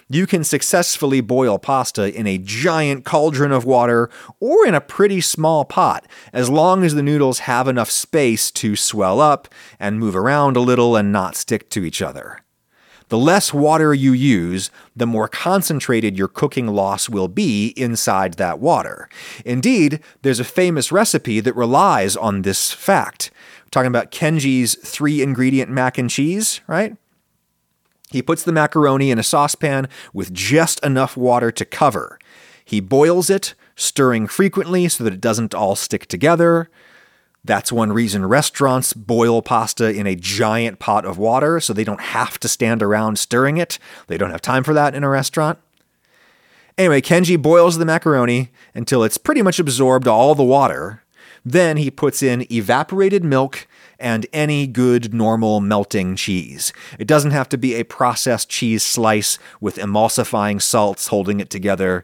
You 0.10 0.28
can 0.28 0.44
successfully 0.44 1.22
boil 1.22 1.58
pasta 1.58 2.14
in 2.14 2.28
a 2.28 2.38
giant 2.38 3.06
cauldron 3.06 3.52
of 3.52 3.66
water 3.66 4.10
or 4.40 4.66
in 4.66 4.76
a 4.76 4.82
pretty 4.82 5.22
small 5.22 5.66
pot, 5.66 6.06
as 6.32 6.50
long 6.50 6.84
as 6.84 6.94
the 6.94 7.04
noodles 7.04 7.40
have 7.40 7.68
enough 7.68 7.90
space 7.90 8.52
to 8.52 8.76
swell 8.76 9.22
up 9.22 9.48
and 9.80 10.00
move 10.00 10.16
around 10.16 10.58
a 10.58 10.62
little 10.62 10.96
and 10.96 11.12
not 11.12 11.36
stick 11.36 11.70
to 11.70 11.86
each 11.86 12.02
other. 12.02 12.40
The 13.10 13.18
less 13.18 13.54
water 13.54 13.94
you 13.94 14.12
use, 14.14 14.72
the 14.96 15.06
more 15.06 15.28
concentrated 15.28 16.18
your 16.18 16.28
cooking 16.28 16.68
loss 16.68 17.08
will 17.10 17.28
be 17.28 17.68
inside 17.78 18.36
that 18.36 18.60
water. 18.60 19.08
Indeed, 19.46 20.00
there's 20.22 20.40
a 20.40 20.46
famous 20.46 20.92
recipe 20.92 21.40
that 21.40 21.56
relies 21.56 22.16
on 22.16 22.42
this 22.42 22.72
fact. 22.72 23.30
Talking 23.72 23.88
about 23.88 24.12
Kenji's 24.12 24.76
three 24.76 25.22
ingredient 25.22 25.70
mac 25.70 25.98
and 25.98 26.10
cheese, 26.10 26.62
right? 26.68 26.96
He 28.14 28.22
puts 28.22 28.44
the 28.44 28.52
macaroni 28.52 29.10
in 29.10 29.18
a 29.18 29.24
saucepan 29.24 29.88
with 30.14 30.32
just 30.32 30.80
enough 30.86 31.18
water 31.18 31.52
to 31.52 31.66
cover. 31.66 32.20
He 32.64 32.80
boils 32.80 33.28
it, 33.28 33.56
stirring 33.76 34.28
frequently 34.28 34.88
so 34.88 35.04
that 35.04 35.14
it 35.14 35.20
doesn't 35.20 35.56
all 35.56 35.76
stick 35.76 36.06
together. 36.06 36.70
That's 37.44 37.72
one 37.72 37.92
reason 37.92 38.28
restaurants 38.28 38.94
boil 38.94 39.42
pasta 39.42 39.90
in 39.90 40.06
a 40.06 40.16
giant 40.16 40.78
pot 40.78 41.06
of 41.06 41.18
water 41.18 41.60
so 41.60 41.74
they 41.74 41.84
don't 41.84 42.02
have 42.02 42.40
to 42.42 42.48
stand 42.48 42.84
around 42.84 43.18
stirring 43.18 43.58
it. 43.58 43.80
They 44.06 44.20
don't 44.20 44.30
have 44.30 44.42
time 44.42 44.64
for 44.64 44.76
that 44.76 44.94
in 44.94 45.04
a 45.04 45.10
restaurant. 45.10 45.58
Anyway, 46.78 47.02
Kenji 47.02 47.42
boils 47.42 47.80
the 47.80 47.86
macaroni 47.86 48.52
until 48.76 49.04
it's 49.04 49.18
pretty 49.18 49.42
much 49.42 49.58
absorbed 49.58 50.08
all 50.08 50.36
the 50.36 50.44
water. 50.44 51.02
Then 51.44 51.78
he 51.78 51.90
puts 51.90 52.22
in 52.22 52.46
evaporated 52.54 53.24
milk 53.24 53.66
and 54.04 54.28
any 54.34 54.68
good 54.68 55.14
normal 55.14 55.62
melting 55.62 56.16
cheese. 56.16 56.74
It 57.00 57.08
doesn't 57.08 57.32
have 57.32 57.50
to 57.50 57.58
be 57.58 57.76
a 57.76 57.86
processed 57.86 58.50
cheese 58.50 58.84
slice 58.84 59.40
with 59.62 59.78
emulsifying 59.78 60.62
salts 60.62 61.08
holding 61.08 61.40
it 61.40 61.50
together. 61.50 62.04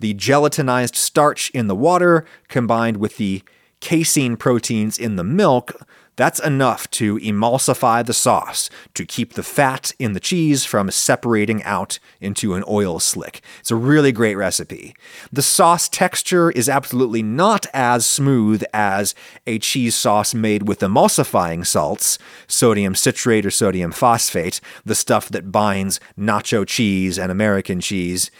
The 0.00 0.14
gelatinized 0.14 0.96
starch 0.96 1.48
in 1.50 1.68
the 1.68 1.76
water 1.76 2.26
combined 2.48 2.96
with 2.96 3.16
the 3.16 3.42
casein 3.80 4.36
proteins 4.36 4.98
in 4.98 5.16
the 5.16 5.24
milk, 5.24 5.86
that's 6.16 6.40
enough 6.40 6.90
to 6.92 7.18
emulsify 7.18 8.04
the 8.04 8.12
sauce, 8.12 8.68
to 8.94 9.04
keep 9.04 9.32
the 9.32 9.42
fat 9.42 9.92
in 9.98 10.12
the 10.12 10.20
cheese 10.20 10.64
from 10.64 10.90
separating 10.90 11.62
out 11.62 11.98
into 12.20 12.54
an 12.54 12.64
oil 12.68 13.00
slick. 13.00 13.40
It's 13.60 13.70
a 13.70 13.76
really 13.76 14.12
great 14.12 14.34
recipe. 14.34 14.94
The 15.32 15.42
sauce 15.42 15.88
texture 15.88 16.50
is 16.50 16.68
absolutely 16.68 17.22
not 17.22 17.66
as 17.72 18.04
smooth 18.04 18.62
as 18.74 19.14
a 19.46 19.58
cheese 19.58 19.94
sauce 19.94 20.34
made 20.34 20.68
with 20.68 20.80
emulsifying 20.80 21.66
salts, 21.66 22.18
sodium 22.46 22.94
citrate 22.94 23.46
or 23.46 23.50
sodium 23.50 23.90
phosphate, 23.90 24.60
the 24.84 24.94
stuff 24.94 25.28
that 25.30 25.50
binds 25.50 25.98
nacho 26.18 26.66
cheese 26.66 27.18
and 27.18 27.32
American 27.32 27.80
cheese 27.80 28.30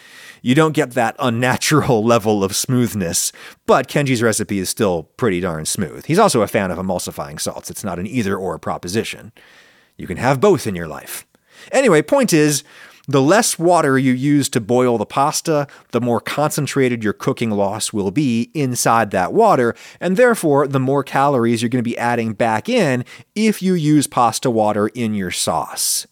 you 0.43 0.57
don't 0.57 0.73
get 0.73 0.91
that 0.93 1.17
unnatural 1.19 2.05
level 2.05 2.45
of 2.45 2.55
smoothness, 2.55 3.33
but 3.65 3.89
Kenji's 3.89 4.23
recipe 4.23 4.59
is 4.59 4.69
still 4.69 5.05
pretty 5.17 5.41
darn 5.41 5.65
smooth. 5.65 6.05
He's 6.07 6.19
also 6.19 6.43
a 6.43 6.49
fan 6.49 6.71
of 6.71 6.79
emulsifying 6.79 7.41
salts. 7.41 7.62
It's 7.71 7.85
not 7.85 7.99
an 7.99 8.07
either 8.07 8.37
or 8.37 8.59
proposition. 8.59 9.33
You 9.97 10.07
can 10.07 10.17
have 10.17 10.41
both 10.41 10.67
in 10.67 10.75
your 10.75 10.89
life. 10.89 11.27
Anyway, 11.71 12.03
point 12.03 12.33
is, 12.33 12.65
the 13.09 13.23
less 13.23 13.59
water 13.59 13.99
you 13.99 14.13
use 14.13 14.49
to 14.51 14.61
boil 14.61 14.97
the 14.97 15.05
pasta, 15.05 15.67
the 15.91 16.01
more 16.01 16.21
concentrated 16.21 17.03
your 17.03 17.13
cooking 17.13 17.51
loss 17.51 17.93
will 17.93 18.13
be 18.13 18.51
inside 18.55 19.11
that 19.11 19.33
water, 19.33 19.75
and 20.01 20.17
therefore 20.17 20.69
the 20.69 20.79
more 20.79 21.03
calories 21.03 21.63
you're 21.63 21.69
going 21.69 21.83
to 21.83 21.91
be 21.91 21.99
adding 21.99 22.33
back 22.33 22.69
in 22.69 23.05
if 23.35 23.61
you 23.61 23.75
use 23.75 24.07
pasta 24.07 24.51
water 24.51 24.87
in 24.89 25.15
your 25.15 25.33
sauce. 25.33 26.07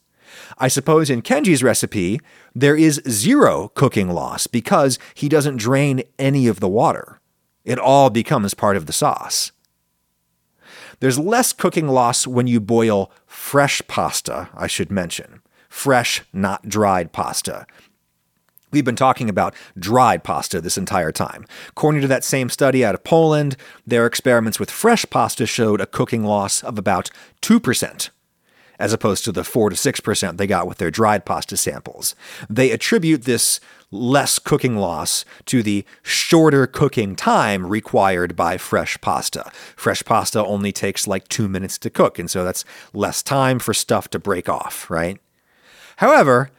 I 0.58 0.66
suppose 0.68 1.10
in 1.10 1.22
Kenji's 1.22 1.62
recipe, 1.62 2.20
there 2.54 2.76
is 2.76 3.00
zero 3.08 3.68
cooking 3.74 4.10
loss 4.10 4.48
because 4.48 4.98
he 5.14 5.28
doesn't 5.28 5.58
drain 5.58 6.02
any 6.18 6.48
of 6.48 6.58
the 6.58 6.68
water. 6.68 7.20
It 7.64 7.78
all 7.78 8.10
becomes 8.10 8.52
part 8.52 8.76
of 8.76 8.86
the 8.86 8.92
sauce. 8.92 9.52
There's 11.00 11.18
less 11.18 11.52
cooking 11.52 11.88
loss 11.88 12.26
when 12.26 12.46
you 12.46 12.60
boil 12.60 13.10
fresh 13.26 13.82
pasta, 13.88 14.50
I 14.54 14.66
should 14.66 14.90
mention. 14.90 15.42
Fresh, 15.68 16.22
not 16.32 16.68
dried 16.68 17.12
pasta. 17.12 17.66
We've 18.70 18.84
been 18.84 18.96
talking 18.96 19.28
about 19.28 19.54
dried 19.78 20.22
pasta 20.22 20.60
this 20.60 20.78
entire 20.78 21.10
time. 21.10 21.44
According 21.70 22.02
to 22.02 22.08
that 22.08 22.22
same 22.22 22.50
study 22.50 22.84
out 22.84 22.94
of 22.94 23.02
Poland, 23.02 23.56
their 23.86 24.06
experiments 24.06 24.60
with 24.60 24.70
fresh 24.70 25.04
pasta 25.10 25.46
showed 25.46 25.80
a 25.80 25.86
cooking 25.86 26.22
loss 26.22 26.62
of 26.62 26.78
about 26.78 27.10
2% 27.42 28.10
as 28.80 28.94
opposed 28.94 29.24
to 29.24 29.30
the 29.30 29.44
4 29.44 29.70
to 29.70 29.76
6% 29.76 30.36
they 30.38 30.46
got 30.46 30.66
with 30.66 30.78
their 30.78 30.90
dried 30.90 31.26
pasta 31.26 31.56
samples. 31.56 32.16
They 32.48 32.70
attribute 32.70 33.24
this 33.24 33.60
less 33.90 34.38
cooking 34.38 34.76
loss 34.76 35.24
to 35.46 35.62
the 35.62 35.84
shorter 36.02 36.66
cooking 36.66 37.16
time 37.16 37.66
required 37.66 38.36
by 38.36 38.56
fresh 38.56 39.00
pasta. 39.00 39.50
Fresh 39.76 40.04
pasta 40.04 40.44
only 40.44 40.72
takes 40.72 41.06
like 41.06 41.28
two 41.28 41.48
minutes 41.48 41.78
to 41.78 41.90
cook, 41.90 42.18
and 42.18 42.30
so 42.30 42.44
that's 42.44 42.64
less 42.92 43.22
time 43.22 43.58
for 43.58 43.74
stuff 43.74 44.08
to 44.10 44.18
break 44.18 44.48
off, 44.48 44.88
right? 44.90 45.18
However, 45.96 46.50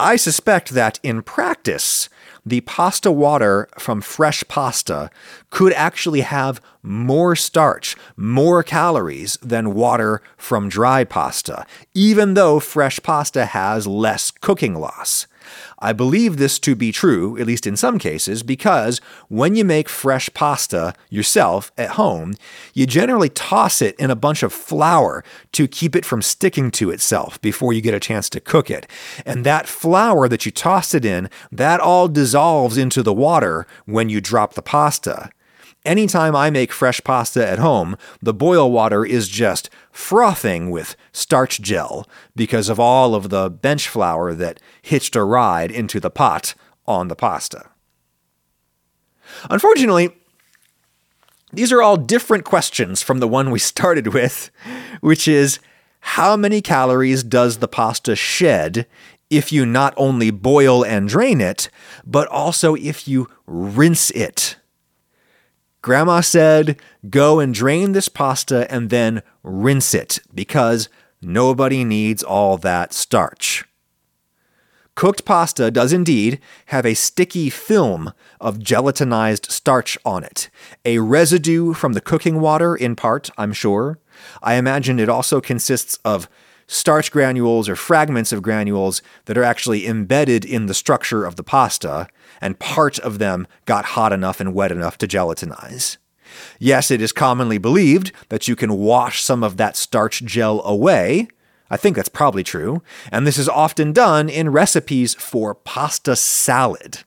I 0.00 0.16
suspect 0.16 0.70
that 0.70 0.98
in 1.02 1.22
practice, 1.22 2.08
the 2.44 2.60
pasta 2.62 3.10
water 3.12 3.68
from 3.78 4.00
fresh 4.00 4.44
pasta 4.48 5.08
could 5.50 5.72
actually 5.72 6.22
have 6.22 6.60
more 6.82 7.36
starch, 7.36 7.96
more 8.16 8.62
calories 8.62 9.38
than 9.40 9.72
water 9.72 10.20
from 10.36 10.68
dry 10.68 11.04
pasta, 11.04 11.64
even 11.94 12.34
though 12.34 12.60
fresh 12.60 13.00
pasta 13.02 13.46
has 13.46 13.86
less 13.86 14.30
cooking 14.30 14.74
loss. 14.74 15.26
I 15.78 15.92
believe 15.92 16.36
this 16.36 16.58
to 16.60 16.74
be 16.74 16.92
true, 16.92 17.38
at 17.38 17.46
least 17.46 17.66
in 17.66 17.76
some 17.76 17.98
cases, 17.98 18.42
because 18.42 19.00
when 19.28 19.54
you 19.54 19.64
make 19.64 19.88
fresh 19.88 20.28
pasta 20.34 20.94
yourself 21.10 21.72
at 21.76 21.90
home, 21.90 22.34
you 22.72 22.86
generally 22.86 23.28
toss 23.28 23.82
it 23.82 23.94
in 23.98 24.10
a 24.10 24.16
bunch 24.16 24.42
of 24.42 24.52
flour 24.52 25.24
to 25.52 25.68
keep 25.68 25.94
it 25.96 26.04
from 26.04 26.22
sticking 26.22 26.70
to 26.72 26.90
itself 26.90 27.40
before 27.40 27.72
you 27.72 27.80
get 27.80 27.94
a 27.94 28.00
chance 28.00 28.28
to 28.30 28.40
cook 28.40 28.70
it. 28.70 28.86
And 29.24 29.44
that 29.44 29.68
flour 29.68 30.28
that 30.28 30.46
you 30.46 30.52
toss 30.52 30.94
it 30.94 31.04
in, 31.04 31.28
that 31.52 31.80
all 31.80 32.08
dissolves 32.08 32.76
into 32.76 33.02
the 33.02 33.12
water 33.12 33.66
when 33.86 34.08
you 34.08 34.20
drop 34.20 34.54
the 34.54 34.62
pasta. 34.62 35.30
Anytime 35.84 36.34
I 36.34 36.48
make 36.48 36.72
fresh 36.72 37.02
pasta 37.04 37.46
at 37.46 37.58
home, 37.58 37.98
the 38.22 38.32
boil 38.32 38.72
water 38.72 39.04
is 39.04 39.28
just 39.28 39.68
frothing 39.92 40.70
with 40.70 40.96
starch 41.12 41.60
gel 41.60 42.08
because 42.34 42.70
of 42.70 42.80
all 42.80 43.14
of 43.14 43.28
the 43.28 43.50
bench 43.50 43.88
flour 43.88 44.32
that 44.34 44.60
hitched 44.80 45.14
a 45.14 45.22
ride 45.22 45.70
into 45.70 46.00
the 46.00 46.10
pot 46.10 46.54
on 46.86 47.08
the 47.08 47.16
pasta. 47.16 47.68
Unfortunately, 49.50 50.10
these 51.52 51.70
are 51.70 51.82
all 51.82 51.96
different 51.96 52.44
questions 52.44 53.02
from 53.02 53.20
the 53.20 53.28
one 53.28 53.50
we 53.50 53.58
started 53.58 54.14
with, 54.14 54.50
which 55.00 55.28
is 55.28 55.58
how 56.00 56.36
many 56.36 56.62
calories 56.62 57.22
does 57.22 57.58
the 57.58 57.68
pasta 57.68 58.16
shed 58.16 58.86
if 59.30 59.52
you 59.52 59.66
not 59.66 59.92
only 59.96 60.30
boil 60.30 60.84
and 60.84 61.08
drain 61.08 61.40
it, 61.40 61.68
but 62.06 62.26
also 62.28 62.74
if 62.74 63.06
you 63.06 63.28
rinse 63.46 64.10
it? 64.12 64.56
Grandma 65.84 66.22
said, 66.22 66.80
go 67.10 67.40
and 67.40 67.52
drain 67.52 67.92
this 67.92 68.08
pasta 68.08 68.66
and 68.72 68.88
then 68.88 69.22
rinse 69.42 69.92
it 69.92 70.18
because 70.34 70.88
nobody 71.20 71.84
needs 71.84 72.22
all 72.22 72.56
that 72.56 72.94
starch. 72.94 73.66
Cooked 74.94 75.26
pasta 75.26 75.70
does 75.70 75.92
indeed 75.92 76.40
have 76.68 76.86
a 76.86 76.94
sticky 76.94 77.50
film 77.50 78.14
of 78.40 78.60
gelatinized 78.60 79.50
starch 79.50 79.98
on 80.06 80.24
it, 80.24 80.48
a 80.86 81.00
residue 81.00 81.74
from 81.74 81.92
the 81.92 82.00
cooking 82.00 82.40
water, 82.40 82.74
in 82.74 82.96
part, 82.96 83.28
I'm 83.36 83.52
sure. 83.52 83.98
I 84.42 84.54
imagine 84.54 84.98
it 84.98 85.10
also 85.10 85.42
consists 85.42 85.98
of 86.02 86.30
starch 86.66 87.12
granules 87.12 87.68
or 87.68 87.76
fragments 87.76 88.32
of 88.32 88.40
granules 88.40 89.02
that 89.26 89.36
are 89.36 89.44
actually 89.44 89.86
embedded 89.86 90.46
in 90.46 90.64
the 90.64 90.72
structure 90.72 91.26
of 91.26 91.36
the 91.36 91.44
pasta, 91.44 92.08
and 92.44 92.58
part 92.58 92.98
of 92.98 93.18
them 93.18 93.46
got 93.64 93.86
hot 93.86 94.12
enough 94.12 94.38
and 94.38 94.52
wet 94.52 94.70
enough 94.70 94.98
to 94.98 95.08
gelatinize. 95.08 95.96
Yes, 96.58 96.90
it 96.90 97.00
is 97.00 97.10
commonly 97.10 97.56
believed 97.56 98.12
that 98.28 98.46
you 98.46 98.54
can 98.54 98.76
wash 98.76 99.22
some 99.22 99.42
of 99.42 99.56
that 99.56 99.76
starch 99.76 100.22
gel 100.26 100.62
away. 100.62 101.28
I 101.70 101.78
think 101.78 101.96
that's 101.96 102.10
probably 102.10 102.44
true, 102.44 102.82
and 103.10 103.26
this 103.26 103.38
is 103.38 103.48
often 103.48 103.94
done 103.94 104.28
in 104.28 104.52
recipes 104.52 105.14
for 105.14 105.54
pasta 105.54 106.14
salad. 106.16 106.98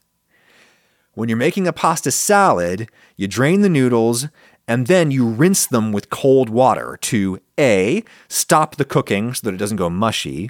When 1.13 1.29
you're 1.29 1.37
making 1.37 1.67
a 1.67 1.73
pasta 1.73 2.09
salad, 2.09 2.89
you 3.15 3.27
drain 3.27 3.61
the 3.61 3.69
noodles 3.69 4.27
and 4.67 4.87
then 4.87 5.11
you 5.11 5.27
rinse 5.27 5.67
them 5.67 5.91
with 5.91 6.09
cold 6.09 6.49
water 6.49 6.97
to 7.01 7.39
A, 7.59 8.03
stop 8.27 8.75
the 8.75 8.85
cooking 8.85 9.35
so 9.35 9.45
that 9.45 9.53
it 9.53 9.57
doesn't 9.57 9.77
go 9.77 9.89
mushy, 9.89 10.49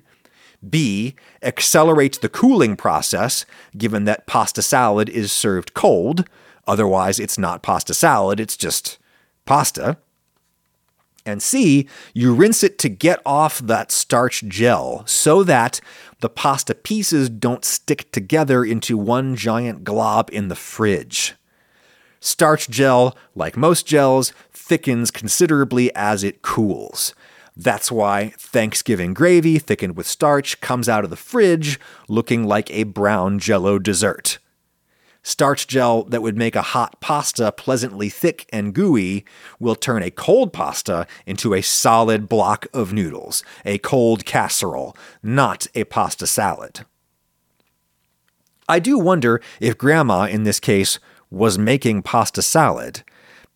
B. 0.67 1.15
Accelerates 1.41 2.17
the 2.17 2.29
cooling 2.29 2.75
process, 2.75 3.45
given 3.77 4.05
that 4.05 4.27
pasta 4.27 4.61
salad 4.61 5.09
is 5.09 5.31
served 5.31 5.73
cold. 5.73 6.27
Otherwise, 6.67 7.19
it's 7.19 7.37
not 7.37 7.63
pasta 7.63 7.93
salad, 7.93 8.39
it's 8.39 8.57
just 8.57 8.97
pasta. 9.45 9.97
And 11.25 11.43
C, 11.43 11.87
you 12.13 12.33
rinse 12.33 12.63
it 12.63 12.79
to 12.79 12.89
get 12.89 13.21
off 13.25 13.59
that 13.59 13.91
starch 13.91 14.43
gel 14.47 15.05
so 15.05 15.43
that 15.43 15.81
the 16.21 16.29
pasta 16.29 16.73
pieces 16.73 17.29
don't 17.29 17.65
stick 17.65 18.11
together 18.11 18.63
into 18.63 18.97
one 18.97 19.35
giant 19.35 19.83
glob 19.83 20.29
in 20.31 20.47
the 20.47 20.55
fridge. 20.55 21.35
Starch 22.19 22.69
gel, 22.69 23.15
like 23.35 23.55
most 23.57 23.85
gels, 23.85 24.33
thickens 24.51 25.11
considerably 25.11 25.93
as 25.95 26.23
it 26.23 26.41
cools. 26.41 27.13
That's 27.59 27.91
why 27.91 28.33
Thanksgiving 28.37 29.15
gravy 29.15 29.57
thickened 29.57 29.97
with 29.97 30.05
starch 30.05 30.61
comes 30.61 30.87
out 30.87 31.03
of 31.03 31.09
the 31.09 31.15
fridge 31.15 31.79
looking 32.07 32.45
like 32.45 32.69
a 32.69 32.83
brown 32.83 33.39
jello 33.39 33.79
dessert. 33.79 34.37
Starch 35.23 35.65
gel 35.65 36.03
that 36.03 36.21
would 36.21 36.37
make 36.37 36.55
a 36.55 36.61
hot 36.61 37.01
pasta 37.01 37.51
pleasantly 37.51 38.09
thick 38.09 38.47
and 38.53 38.75
gooey 38.75 39.25
will 39.59 39.73
turn 39.73 40.03
a 40.03 40.11
cold 40.11 40.53
pasta 40.53 41.07
into 41.25 41.55
a 41.55 41.63
solid 41.63 42.29
block 42.29 42.67
of 42.73 42.93
noodles, 42.93 43.43
a 43.65 43.79
cold 43.79 44.23
casserole, 44.23 44.95
not 45.23 45.65
a 45.73 45.83
pasta 45.85 46.27
salad. 46.27 46.85
I 48.69 48.77
do 48.77 48.99
wonder 48.99 49.41
if 49.59 49.79
Grandma, 49.79 50.25
in 50.25 50.43
this 50.43 50.59
case, 50.59 50.99
was 51.31 51.57
making 51.57 52.03
pasta 52.03 52.43
salad 52.43 53.03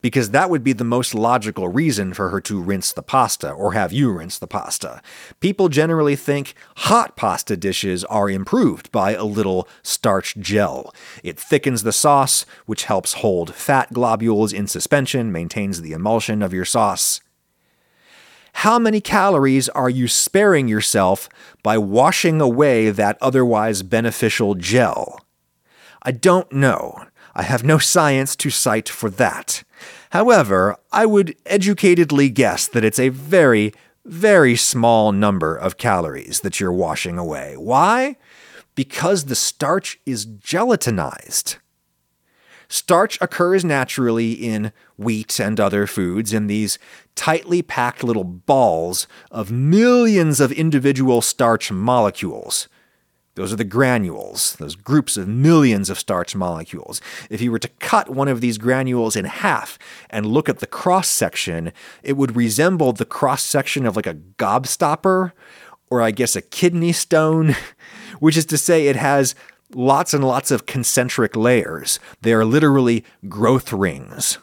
because 0.01 0.31
that 0.31 0.49
would 0.49 0.63
be 0.63 0.73
the 0.73 0.83
most 0.83 1.13
logical 1.13 1.67
reason 1.67 2.13
for 2.13 2.29
her 2.29 2.41
to 2.41 2.61
rinse 2.61 2.91
the 2.91 3.03
pasta 3.03 3.51
or 3.51 3.73
have 3.73 3.93
you 3.93 4.11
rinse 4.11 4.39
the 4.39 4.47
pasta. 4.47 5.01
People 5.39 5.69
generally 5.69 6.15
think 6.15 6.53
hot 6.77 7.15
pasta 7.15 7.55
dishes 7.55 8.03
are 8.05 8.29
improved 8.29 8.91
by 8.91 9.13
a 9.13 9.23
little 9.23 9.67
starch 9.83 10.35
gel. 10.37 10.93
It 11.23 11.39
thickens 11.39 11.83
the 11.83 11.93
sauce, 11.93 12.45
which 12.65 12.85
helps 12.85 13.13
hold 13.13 13.53
fat 13.53 13.93
globules 13.93 14.53
in 14.53 14.67
suspension, 14.67 15.31
maintains 15.31 15.81
the 15.81 15.93
emulsion 15.93 16.41
of 16.41 16.53
your 16.53 16.65
sauce. 16.65 17.21
How 18.53 18.77
many 18.77 19.01
calories 19.01 19.69
are 19.69 19.89
you 19.89 20.07
sparing 20.07 20.67
yourself 20.67 21.29
by 21.63 21.77
washing 21.77 22.41
away 22.41 22.89
that 22.89 23.17
otherwise 23.21 23.81
beneficial 23.81 24.55
gel? 24.55 25.25
I 26.03 26.11
don't 26.11 26.51
know. 26.51 27.05
I 27.33 27.43
have 27.43 27.63
no 27.63 27.77
science 27.77 28.35
to 28.37 28.49
cite 28.49 28.89
for 28.89 29.09
that. 29.11 29.63
However, 30.11 30.75
I 30.91 31.05
would 31.05 31.35
educatedly 31.45 32.33
guess 32.33 32.67
that 32.67 32.83
it's 32.83 32.99
a 32.99 33.09
very, 33.09 33.73
very 34.03 34.57
small 34.57 35.13
number 35.13 35.55
of 35.55 35.77
calories 35.77 36.41
that 36.41 36.59
you're 36.59 36.71
washing 36.71 37.17
away. 37.17 37.55
Why? 37.57 38.17
Because 38.75 39.25
the 39.25 39.35
starch 39.35 39.99
is 40.05 40.25
gelatinized. 40.25 41.57
Starch 42.67 43.17
occurs 43.21 43.63
naturally 43.63 44.33
in 44.33 44.73
wheat 44.97 45.39
and 45.39 45.59
other 45.59 45.87
foods 45.87 46.33
in 46.33 46.47
these 46.47 46.77
tightly 47.15 47.61
packed 47.61 48.03
little 48.03 48.23
balls 48.25 49.07
of 49.29 49.49
millions 49.49 50.41
of 50.41 50.51
individual 50.51 51.21
starch 51.21 51.71
molecules. 51.71 52.67
Those 53.35 53.53
are 53.53 53.57
the 53.57 53.63
granules, 53.63 54.55
those 54.57 54.75
groups 54.75 55.15
of 55.15 55.27
millions 55.27 55.89
of 55.89 55.97
starch 55.97 56.35
molecules. 56.35 56.99
If 57.29 57.41
you 57.41 57.51
were 57.51 57.59
to 57.59 57.69
cut 57.79 58.09
one 58.09 58.27
of 58.27 58.41
these 58.41 58.57
granules 58.57 59.15
in 59.15 59.23
half 59.23 59.79
and 60.09 60.25
look 60.25 60.49
at 60.49 60.59
the 60.59 60.67
cross 60.67 61.07
section, 61.09 61.71
it 62.03 62.17
would 62.17 62.35
resemble 62.35 62.91
the 62.91 63.05
cross 63.05 63.43
section 63.43 63.85
of 63.85 63.95
like 63.95 64.07
a 64.07 64.15
gobstopper 64.15 65.31
or 65.89 66.01
I 66.01 66.11
guess 66.11 66.35
a 66.35 66.41
kidney 66.41 66.91
stone, 66.91 67.55
which 68.19 68.35
is 68.35 68.45
to 68.47 68.57
say 68.57 68.87
it 68.87 68.97
has 68.97 69.33
lots 69.73 70.13
and 70.13 70.25
lots 70.25 70.51
of 70.51 70.65
concentric 70.65 71.33
layers. 71.35 71.99
They 72.21 72.33
are 72.33 72.45
literally 72.45 73.05
growth 73.29 73.71
rings. 73.71 74.39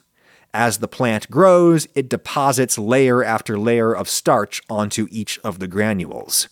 As 0.54 0.78
the 0.78 0.88
plant 0.88 1.30
grows, 1.30 1.86
it 1.94 2.08
deposits 2.08 2.78
layer 2.78 3.22
after 3.22 3.58
layer 3.58 3.94
of 3.94 4.08
starch 4.08 4.62
onto 4.70 5.06
each 5.10 5.38
of 5.40 5.58
the 5.58 5.68
granules 5.68 6.48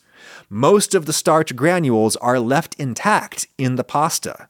most 0.48 0.94
of 0.94 1.06
the 1.06 1.12
starch 1.12 1.56
granules 1.56 2.16
are 2.16 2.38
left 2.38 2.74
intact 2.78 3.46
in 3.58 3.76
the 3.76 3.84
pasta. 3.84 4.48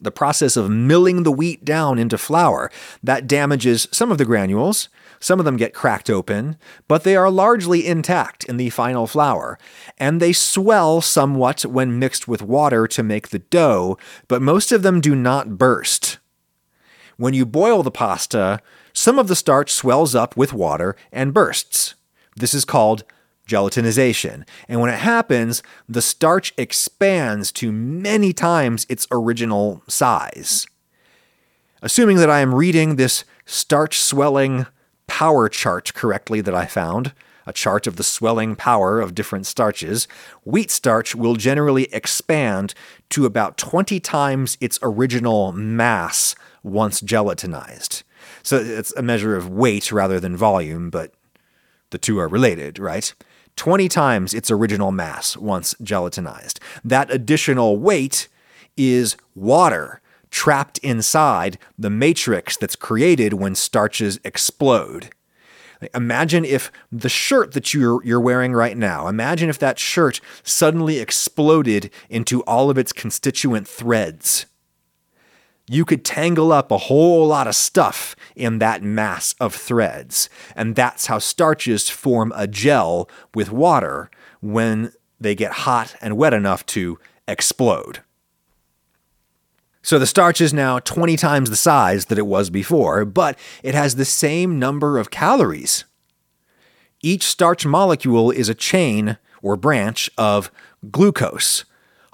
The 0.00 0.10
process 0.10 0.56
of 0.56 0.70
milling 0.70 1.22
the 1.22 1.32
wheat 1.32 1.64
down 1.64 1.98
into 1.98 2.18
flour 2.18 2.70
that 3.02 3.26
damages 3.26 3.88
some 3.92 4.10
of 4.10 4.18
the 4.18 4.24
granules. 4.24 4.88
Some 5.20 5.38
of 5.38 5.44
them 5.44 5.56
get 5.56 5.72
cracked 5.72 6.10
open, 6.10 6.58
but 6.88 7.04
they 7.04 7.16
are 7.16 7.30
largely 7.30 7.86
intact 7.86 8.44
in 8.44 8.58
the 8.58 8.68
final 8.70 9.06
flour, 9.06 9.58
and 9.96 10.20
they 10.20 10.32
swell 10.32 11.00
somewhat 11.00 11.64
when 11.64 11.98
mixed 11.98 12.28
with 12.28 12.42
water 12.42 12.86
to 12.88 13.02
make 13.02 13.28
the 13.28 13.38
dough, 13.38 13.96
but 14.28 14.42
most 14.42 14.72
of 14.72 14.82
them 14.82 15.00
do 15.00 15.14
not 15.14 15.56
burst. 15.56 16.18
When 17.16 17.32
you 17.32 17.46
boil 17.46 17.82
the 17.82 17.90
pasta, 17.90 18.60
some 18.92 19.18
of 19.18 19.28
the 19.28 19.36
starch 19.36 19.72
swells 19.72 20.14
up 20.14 20.36
with 20.36 20.52
water 20.52 20.96
and 21.12 21.32
bursts. 21.32 21.94
This 22.36 22.52
is 22.52 22.64
called 22.64 23.04
gelatinization. 23.46 24.46
And 24.68 24.80
when 24.80 24.90
it 24.90 24.98
happens, 24.98 25.62
the 25.88 26.02
starch 26.02 26.52
expands 26.56 27.52
to 27.52 27.72
many 27.72 28.32
times 28.32 28.86
its 28.88 29.06
original 29.10 29.82
size. 29.88 30.66
Assuming 31.82 32.16
that 32.16 32.30
I 32.30 32.40
am 32.40 32.54
reading 32.54 32.96
this 32.96 33.24
starch 33.44 33.98
swelling 33.98 34.66
power 35.06 35.48
chart 35.48 35.92
correctly 35.94 36.40
that 36.40 36.54
I 36.54 36.66
found, 36.66 37.12
a 37.46 37.52
chart 37.52 37.86
of 37.86 37.96
the 37.96 38.02
swelling 38.02 38.56
power 38.56 39.00
of 39.00 39.14
different 39.14 39.46
starches, 39.46 40.08
wheat 40.44 40.70
starch 40.70 41.14
will 41.14 41.34
generally 41.36 41.84
expand 41.92 42.74
to 43.10 43.26
about 43.26 43.58
20 43.58 44.00
times 44.00 44.56
its 44.60 44.78
original 44.82 45.52
mass 45.52 46.34
once 46.62 47.02
gelatinized. 47.02 48.02
So 48.42 48.56
it's 48.56 48.94
a 48.96 49.02
measure 49.02 49.36
of 49.36 49.50
weight 49.50 49.92
rather 49.92 50.18
than 50.18 50.36
volume, 50.36 50.88
but 50.88 51.12
the 51.90 51.98
two 51.98 52.18
are 52.18 52.28
related, 52.28 52.78
right? 52.78 53.14
20 53.56 53.88
times 53.88 54.34
its 54.34 54.50
original 54.50 54.92
mass 54.92 55.36
once 55.36 55.74
gelatinized. 55.82 56.58
That 56.84 57.10
additional 57.10 57.78
weight 57.78 58.28
is 58.76 59.16
water 59.34 60.00
trapped 60.30 60.78
inside 60.78 61.58
the 61.78 61.90
matrix 61.90 62.56
that's 62.56 62.74
created 62.74 63.34
when 63.34 63.54
starches 63.54 64.18
explode. 64.24 65.10
Imagine 65.94 66.44
if 66.44 66.72
the 66.90 67.08
shirt 67.08 67.52
that 67.52 67.74
you're, 67.74 68.02
you're 68.04 68.20
wearing 68.20 68.52
right 68.52 68.76
now, 68.76 69.06
imagine 69.06 69.48
if 69.48 69.58
that 69.58 69.78
shirt 69.78 70.20
suddenly 70.42 70.98
exploded 70.98 71.90
into 72.08 72.42
all 72.42 72.70
of 72.70 72.78
its 72.78 72.92
constituent 72.92 73.68
threads 73.68 74.46
you 75.68 75.84
could 75.84 76.04
tangle 76.04 76.52
up 76.52 76.70
a 76.70 76.78
whole 76.78 77.26
lot 77.26 77.46
of 77.46 77.54
stuff 77.54 78.14
in 78.36 78.58
that 78.58 78.82
mass 78.82 79.34
of 79.40 79.54
threads. 79.54 80.28
And 80.54 80.76
that's 80.76 81.06
how 81.06 81.18
starches 81.18 81.88
form 81.88 82.32
a 82.36 82.46
gel 82.46 83.08
with 83.34 83.50
water 83.50 84.10
when 84.40 84.92
they 85.18 85.34
get 85.34 85.52
hot 85.52 85.94
and 86.02 86.16
wet 86.16 86.34
enough 86.34 86.66
to 86.66 86.98
explode. 87.26 88.00
So 89.82 89.98
the 89.98 90.06
starch 90.06 90.40
is 90.40 90.54
now 90.54 90.78
20 90.78 91.16
times 91.16 91.50
the 91.50 91.56
size 91.56 92.06
that 92.06 92.18
it 92.18 92.26
was 92.26 92.48
before, 92.50 93.04
but 93.04 93.38
it 93.62 93.74
has 93.74 93.96
the 93.96 94.04
same 94.04 94.58
number 94.58 94.98
of 94.98 95.10
calories. 95.10 95.84
Each 97.02 97.24
starch 97.24 97.66
molecule 97.66 98.30
is 98.30 98.48
a 98.48 98.54
chain 98.54 99.18
or 99.42 99.56
branch 99.56 100.10
of 100.16 100.50
glucose 100.90 101.64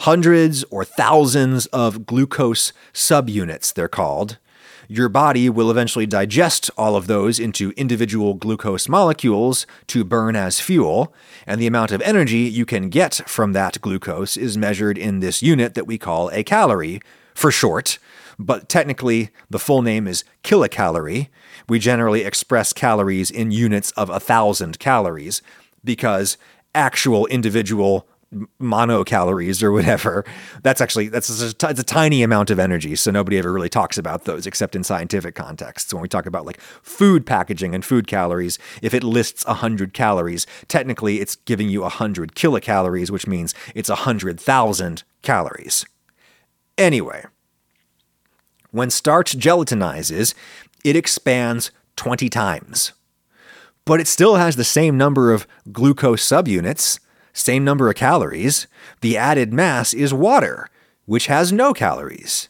hundreds 0.01 0.65
or 0.71 0.83
thousands 0.83 1.67
of 1.67 2.07
glucose 2.07 2.73
subunits, 2.95 3.73
they're 3.73 3.89
called. 3.89 4.39
Your 4.89 5.11
body 5.11 5.51
will 5.51 5.71
eventually 5.71 6.07
digest 6.07 6.71
all 6.77 6.97
of 6.97 7.07
those 7.07 7.39
into 7.39 7.73
individual 7.77 8.33
glucose 8.33 8.89
molecules 8.89 9.67
to 9.89 10.03
burn 10.03 10.37
as 10.37 10.59
fuel, 10.59 11.15
and 11.47 11.61
the 11.61 11.67
amount 11.67 11.93
of 11.93 12.01
energy 12.01 12.39
you 12.39 12.65
can 12.65 12.89
get 12.89 13.21
from 13.27 13.53
that 13.53 13.81
glucose 13.83 14.39
is 14.39 14.57
measured 14.57 14.97
in 14.97 15.21
this 15.21 15.43
unit 15.43 15.75
that 15.75 15.87
we 15.87 15.99
call 15.99 16.31
a 16.31 16.43
calorie, 16.43 17.01
for 17.35 17.51
short. 17.51 17.99
But 18.39 18.71
technically, 18.71 19.29
the 19.51 19.59
full 19.59 19.83
name 19.83 20.09
is 20.09 20.25
kilocalorie. 20.43 21.29
We 21.69 21.79
generally 21.79 22.23
express 22.23 22.73
calories 22.73 23.31
in 23.31 23.51
units 23.51 23.91
of 23.93 24.09
a 24.09 24.19
thousand 24.19 24.79
calories 24.79 25.43
because 25.85 26.39
actual 26.75 27.27
individual 27.27 28.07
monocalories 28.61 29.61
or 29.61 29.73
whatever 29.73 30.25
that's 30.63 30.81
actually 30.81 31.09
that's 31.09 31.43
a, 31.43 31.47
it's 31.47 31.81
a 31.81 31.85
tiny 31.85 32.23
amount 32.23 32.51
of 32.51 32.61
energy. 32.61 32.95
So 32.95 33.11
nobody 33.11 33.39
ever 33.39 33.53
really 33.53 33.69
talks 33.69 33.99
about 33.99 34.25
those 34.25 34.47
except 34.47 34.77
in 34.77 34.85
scientific 34.85 35.35
contexts. 35.35 35.93
When 35.93 36.01
we 36.01 36.09
talk 36.09 36.27
about 36.27 36.47
like 36.47 36.61
food 36.61 37.27
packaging 37.27 37.75
and 37.75 37.85
food 37.85 38.07
calories 38.07 38.59
if 38.83 38.95
it 38.95 39.03
lists 39.03 39.45
100 39.47 39.93
calories 39.93 40.47
technically 40.69 41.21
it's 41.21 41.37
giving 41.37 41.69
you 41.69 41.81
100 41.83 42.35
kilocalories 42.37 43.11
which 43.11 43.27
means 43.27 43.53
it's 43.75 43.89
100,000 43.89 45.03
calories. 45.23 45.85
Anyway 46.79 47.25
when 48.71 48.91
starch 48.91 49.37
gelatinizes 49.37 50.35
it 50.85 50.95
expands 50.95 51.73
20 51.97 52.29
times. 52.29 52.93
But 53.85 53.99
it 53.99 54.07
still 54.07 54.37
has 54.37 54.55
the 54.55 54.65
same 54.65 54.97
number 54.97 55.33
of 55.33 55.49
glucose 55.73 56.25
subunits 56.25 57.01
same 57.33 57.65
number 57.65 57.89
of 57.89 57.95
calories. 57.95 58.67
The 59.01 59.17
added 59.17 59.53
mass 59.53 59.95
is 59.95 60.13
water, 60.13 60.69
which 61.07 61.27
has 61.27 61.53
no 61.53 61.73
calories. 61.73 62.49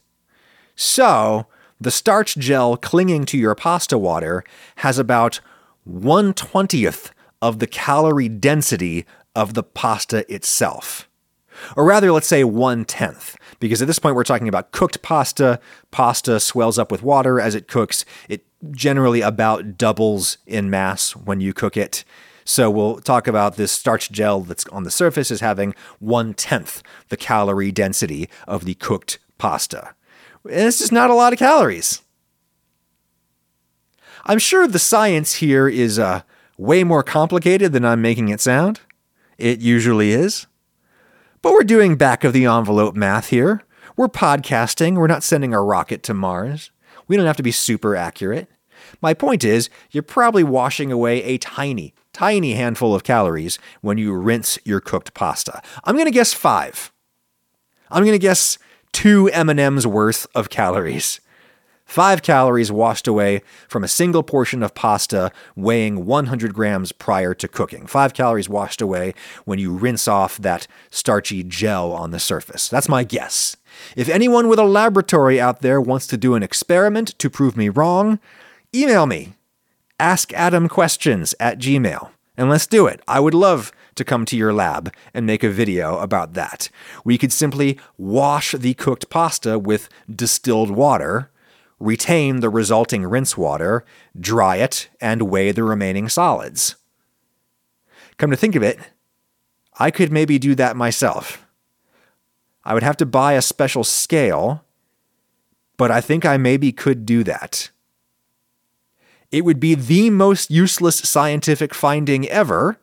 So, 0.74 1.46
the 1.80 1.90
starch 1.90 2.36
gel 2.36 2.76
clinging 2.76 3.24
to 3.26 3.38
your 3.38 3.54
pasta 3.54 3.96
water 3.96 4.44
has 4.76 4.98
about 4.98 5.40
120th 5.88 7.10
of 7.40 7.58
the 7.58 7.66
calorie 7.66 8.28
density 8.28 9.06
of 9.34 9.54
the 9.54 9.62
pasta 9.62 10.30
itself. 10.32 11.08
Or 11.76 11.84
rather, 11.84 12.12
let's 12.12 12.26
say 12.26 12.44
one 12.44 12.84
tenth, 12.84 13.36
because 13.58 13.82
at 13.82 13.86
this 13.86 13.98
point 13.98 14.16
we're 14.16 14.24
talking 14.24 14.48
about 14.48 14.72
cooked 14.72 15.02
pasta. 15.02 15.60
Pasta 15.90 16.40
swells 16.40 16.78
up 16.78 16.90
with 16.90 17.02
water 17.02 17.40
as 17.40 17.54
it 17.54 17.68
cooks. 17.68 18.04
It 18.28 18.46
generally 18.70 19.20
about 19.20 19.76
doubles 19.76 20.38
in 20.46 20.70
mass 20.70 21.14
when 21.14 21.40
you 21.40 21.52
cook 21.52 21.76
it. 21.76 22.04
So 22.44 22.70
we'll 22.70 23.00
talk 23.00 23.26
about 23.26 23.56
this 23.56 23.72
starch 23.72 24.10
gel 24.10 24.40
that's 24.40 24.66
on 24.66 24.84
the 24.84 24.90
surface 24.90 25.30
as 25.30 25.40
having 25.40 25.74
one 25.98 26.34
tenth 26.34 26.82
the 27.08 27.16
calorie 27.16 27.72
density 27.72 28.28
of 28.48 28.64
the 28.64 28.74
cooked 28.74 29.18
pasta. 29.38 29.94
It's 30.44 30.78
just 30.78 30.92
not 30.92 31.10
a 31.10 31.14
lot 31.14 31.32
of 31.32 31.38
calories. 31.38 32.02
I'm 34.24 34.38
sure 34.38 34.66
the 34.66 34.78
science 34.78 35.36
here 35.36 35.68
is 35.68 35.98
uh, 35.98 36.22
way 36.58 36.84
more 36.84 37.02
complicated 37.02 37.72
than 37.72 37.84
I'm 37.84 38.02
making 38.02 38.28
it 38.28 38.40
sound. 38.40 38.80
It 39.38 39.60
usually 39.60 40.12
is. 40.12 40.46
But 41.42 41.52
we're 41.52 41.64
doing 41.64 41.96
back 41.96 42.22
of 42.22 42.34
the 42.34 42.44
envelope 42.44 42.94
math 42.94 43.28
here. 43.28 43.62
We're 43.96 44.08
podcasting, 44.08 44.96
we're 44.96 45.06
not 45.06 45.22
sending 45.22 45.54
a 45.54 45.62
rocket 45.62 46.02
to 46.04 46.14
Mars. 46.14 46.70
We 47.08 47.16
don't 47.16 47.26
have 47.26 47.36
to 47.38 47.42
be 47.42 47.52
super 47.52 47.96
accurate. 47.96 48.48
My 49.00 49.14
point 49.14 49.44
is, 49.44 49.70
you're 49.90 50.02
probably 50.02 50.44
washing 50.44 50.92
away 50.92 51.22
a 51.22 51.38
tiny, 51.38 51.94
tiny 52.20 52.52
handful 52.52 52.94
of 52.94 53.02
calories 53.02 53.58
when 53.80 53.96
you 53.96 54.12
rinse 54.12 54.58
your 54.62 54.78
cooked 54.78 55.14
pasta. 55.14 55.62
I'm 55.84 55.94
going 55.94 56.04
to 56.04 56.10
guess 56.10 56.34
5. 56.34 56.92
I'm 57.90 58.02
going 58.02 58.12
to 58.12 58.18
guess 58.18 58.58
2 58.92 59.30
M&Ms 59.30 59.86
worth 59.86 60.26
of 60.34 60.50
calories. 60.50 61.18
5 61.86 62.20
calories 62.20 62.70
washed 62.70 63.08
away 63.08 63.40
from 63.68 63.82
a 63.82 63.88
single 63.88 64.22
portion 64.22 64.62
of 64.62 64.74
pasta 64.74 65.32
weighing 65.56 66.04
100 66.04 66.52
grams 66.52 66.92
prior 66.92 67.32
to 67.32 67.48
cooking. 67.48 67.86
5 67.86 68.12
calories 68.12 68.50
washed 68.50 68.82
away 68.82 69.14
when 69.46 69.58
you 69.58 69.72
rinse 69.72 70.06
off 70.06 70.36
that 70.36 70.66
starchy 70.90 71.42
gel 71.42 71.90
on 71.90 72.10
the 72.10 72.20
surface. 72.20 72.68
That's 72.68 72.86
my 72.86 73.02
guess. 73.02 73.56
If 73.96 74.10
anyone 74.10 74.48
with 74.48 74.58
a 74.58 74.64
laboratory 74.64 75.40
out 75.40 75.62
there 75.62 75.80
wants 75.80 76.06
to 76.08 76.18
do 76.18 76.34
an 76.34 76.42
experiment 76.42 77.18
to 77.18 77.30
prove 77.30 77.56
me 77.56 77.70
wrong, 77.70 78.20
email 78.74 79.06
me. 79.06 79.36
AskAdamQuestions 80.00 81.34
at 81.38 81.58
gmail. 81.58 82.10
And 82.36 82.48
let's 82.48 82.66
do 82.66 82.86
it. 82.86 83.00
I 83.06 83.20
would 83.20 83.34
love 83.34 83.70
to 83.94 84.04
come 84.04 84.24
to 84.24 84.36
your 84.36 84.52
lab 84.52 84.92
and 85.12 85.26
make 85.26 85.44
a 85.44 85.50
video 85.50 85.98
about 85.98 86.32
that. 86.34 86.70
We 87.04 87.18
could 87.18 87.32
simply 87.32 87.78
wash 87.98 88.52
the 88.52 88.74
cooked 88.74 89.10
pasta 89.10 89.58
with 89.58 89.88
distilled 90.08 90.70
water 90.70 91.30
retain 91.80 92.40
the 92.40 92.50
resulting 92.50 93.04
rinse 93.06 93.36
water, 93.36 93.84
dry 94.18 94.56
it, 94.56 94.88
and 95.00 95.22
weigh 95.22 95.50
the 95.50 95.64
remaining 95.64 96.08
solids. 96.08 96.76
Come 98.18 98.30
to 98.30 98.36
think 98.36 98.54
of 98.54 98.62
it, 98.62 98.78
I 99.78 99.90
could 99.90 100.12
maybe 100.12 100.38
do 100.38 100.54
that 100.56 100.76
myself. 100.76 101.46
I 102.64 102.74
would 102.74 102.82
have 102.82 102.98
to 102.98 103.06
buy 103.06 103.32
a 103.32 103.42
special 103.42 103.82
scale, 103.82 104.62
but 105.78 105.90
I 105.90 106.02
think 106.02 106.26
I 106.26 106.36
maybe 106.36 106.70
could 106.70 107.06
do 107.06 107.24
that. 107.24 107.70
It 109.30 109.44
would 109.44 109.60
be 109.60 109.74
the 109.74 110.10
most 110.10 110.50
useless 110.50 110.96
scientific 110.96 111.74
finding 111.74 112.28
ever, 112.28 112.78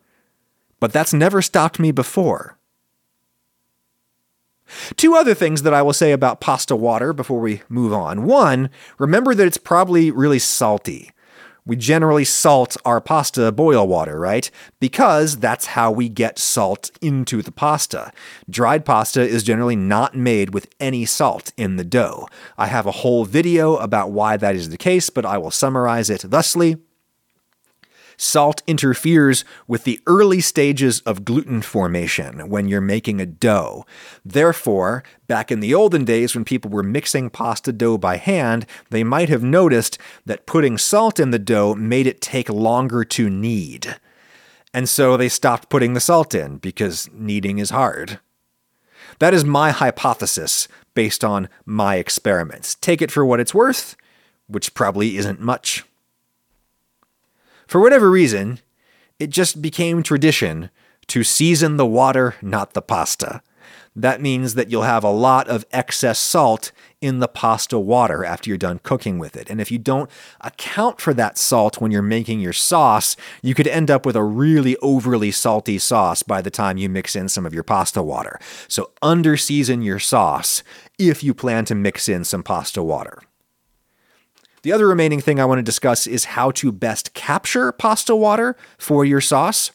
but 0.79 0.93
that's 0.93 1.13
never 1.13 1.41
stopped 1.41 1.79
me 1.79 1.91
before. 1.91 2.57
Two 4.95 5.15
other 5.15 5.33
things 5.33 5.61
that 5.63 5.73
I 5.73 5.81
will 5.81 5.93
say 5.93 6.11
about 6.11 6.41
pasta 6.41 6.75
water 6.75 7.13
before 7.13 7.39
we 7.39 7.61
move 7.69 7.93
on. 7.93 8.23
One, 8.23 8.69
remember 8.97 9.33
that 9.33 9.47
it's 9.47 9.57
probably 9.57 10.11
really 10.11 10.39
salty. 10.39 11.11
We 11.67 11.75
generally 11.75 12.23
salt 12.23 12.77
our 12.85 13.01
pasta 13.01 13.51
boil 13.51 13.85
water, 13.85 14.17
right? 14.17 14.49
Because 14.79 15.35
that's 15.35 15.65
how 15.65 15.91
we 15.91 16.07
get 16.07 16.39
salt 16.39 16.91
into 17.01 17.41
the 17.41 17.51
pasta. 17.51 18.13
Dried 18.49 18.85
pasta 18.85 19.21
is 19.21 19.43
generally 19.43 19.75
not 19.75 20.15
made 20.15 20.53
with 20.53 20.73
any 20.79 21.03
salt 21.03 21.51
in 21.57 21.75
the 21.75 21.83
dough. 21.83 22.25
I 22.57 22.67
have 22.67 22.85
a 22.85 22.91
whole 22.91 23.25
video 23.25 23.75
about 23.75 24.11
why 24.11 24.37
that 24.37 24.55
is 24.55 24.69
the 24.69 24.77
case, 24.77 25.09
but 25.09 25.25
I 25.25 25.37
will 25.37 25.51
summarize 25.51 26.09
it 26.09 26.21
thusly. 26.21 26.77
Salt 28.17 28.63
interferes 28.65 29.45
with 29.67 29.83
the 29.83 29.99
early 30.07 30.41
stages 30.41 31.01
of 31.01 31.23
gluten 31.23 31.61
formation 31.61 32.49
when 32.49 32.67
you're 32.67 32.81
making 32.81 33.21
a 33.21 33.27
dough. 33.27 33.85
Therefore, 34.25 35.03
back 35.27 35.51
in 35.51 35.59
the 35.59 35.75
olden 35.75 36.03
days 36.03 36.33
when 36.33 36.43
people 36.43 36.71
were 36.71 36.81
mixing 36.81 37.29
pasta 37.29 37.71
dough 37.71 37.97
by 37.97 38.17
hand, 38.17 38.65
they 38.89 39.03
might 39.03 39.29
have 39.29 39.43
noticed 39.43 39.99
that 40.25 40.47
putting 40.47 40.79
salt 40.79 41.19
in 41.19 41.29
the 41.29 41.37
dough 41.37 41.75
made 41.75 42.07
it 42.07 42.19
take 42.19 42.49
longer 42.49 43.03
to 43.03 43.29
knead. 43.29 43.97
And 44.73 44.89
so 44.89 45.15
they 45.15 45.29
stopped 45.29 45.69
putting 45.69 45.93
the 45.93 45.99
salt 45.99 46.33
in 46.33 46.57
because 46.57 47.09
kneading 47.13 47.59
is 47.59 47.69
hard. 47.69 48.19
That 49.19 49.33
is 49.33 49.45
my 49.45 49.71
hypothesis 49.71 50.67
based 50.95 51.23
on 51.23 51.49
my 51.65 51.95
experiments. 51.95 52.75
Take 52.75 53.01
it 53.01 53.11
for 53.11 53.23
what 53.23 53.39
it's 53.39 53.53
worth, 53.53 53.95
which 54.47 54.73
probably 54.73 55.17
isn't 55.17 55.39
much. 55.39 55.83
For 57.67 57.81
whatever 57.81 58.09
reason, 58.09 58.59
it 59.19 59.29
just 59.29 59.61
became 59.61 60.01
tradition 60.01 60.69
to 61.07 61.23
season 61.23 61.77
the 61.77 61.85
water, 61.85 62.35
not 62.41 62.73
the 62.73 62.81
pasta. 62.81 63.41
That 63.95 64.21
means 64.21 64.53
that 64.53 64.69
you'll 64.69 64.83
have 64.83 65.03
a 65.03 65.11
lot 65.11 65.47
of 65.47 65.65
excess 65.71 66.19
salt 66.19 66.71
in 67.01 67.19
the 67.19 67.27
pasta 67.27 67.79
water 67.79 68.23
after 68.23 68.49
you're 68.49 68.57
done 68.57 68.79
cooking 68.83 69.17
with 69.17 69.35
it. 69.35 69.49
And 69.49 69.59
if 69.59 69.71
you 69.71 69.79
don't 69.79 70.09
account 70.39 71.01
for 71.01 71.15
that 71.15 71.37
salt 71.37 71.81
when 71.81 71.91
you're 71.91 72.03
making 72.03 72.39
your 72.39 72.53
sauce, 72.53 73.15
you 73.41 73.55
could 73.55 73.67
end 73.67 73.89
up 73.89 74.05
with 74.05 74.15
a 74.15 74.23
really 74.23 74.77
overly 74.77 75.31
salty 75.31 75.79
sauce 75.79 76.21
by 76.21 76.41
the 76.41 76.51
time 76.51 76.77
you 76.77 76.89
mix 76.89 77.15
in 77.15 77.27
some 77.27 77.45
of 77.45 77.55
your 77.55 77.63
pasta 77.63 78.03
water. 78.03 78.39
So 78.67 78.91
under 79.01 79.35
season 79.35 79.81
your 79.81 79.99
sauce 79.99 80.63
if 80.99 81.23
you 81.23 81.33
plan 81.33 81.65
to 81.65 81.75
mix 81.75 82.07
in 82.07 82.23
some 82.23 82.43
pasta 82.43 82.83
water. 82.83 83.23
The 84.67 84.73
other 84.73 84.89
remaining 84.89 85.21
thing 85.21 85.39
I 85.39 85.45
want 85.45 85.59
to 85.59 85.63
discuss 85.63 86.05
is 86.07 86.25
how 86.25 86.51
to 86.51 86.73
best 86.73 87.13
capture 87.13 87.71
pasta 87.71 88.13
water 88.13 88.57
for 88.77 89.05
your 89.05 89.21
sauce. 89.21 89.71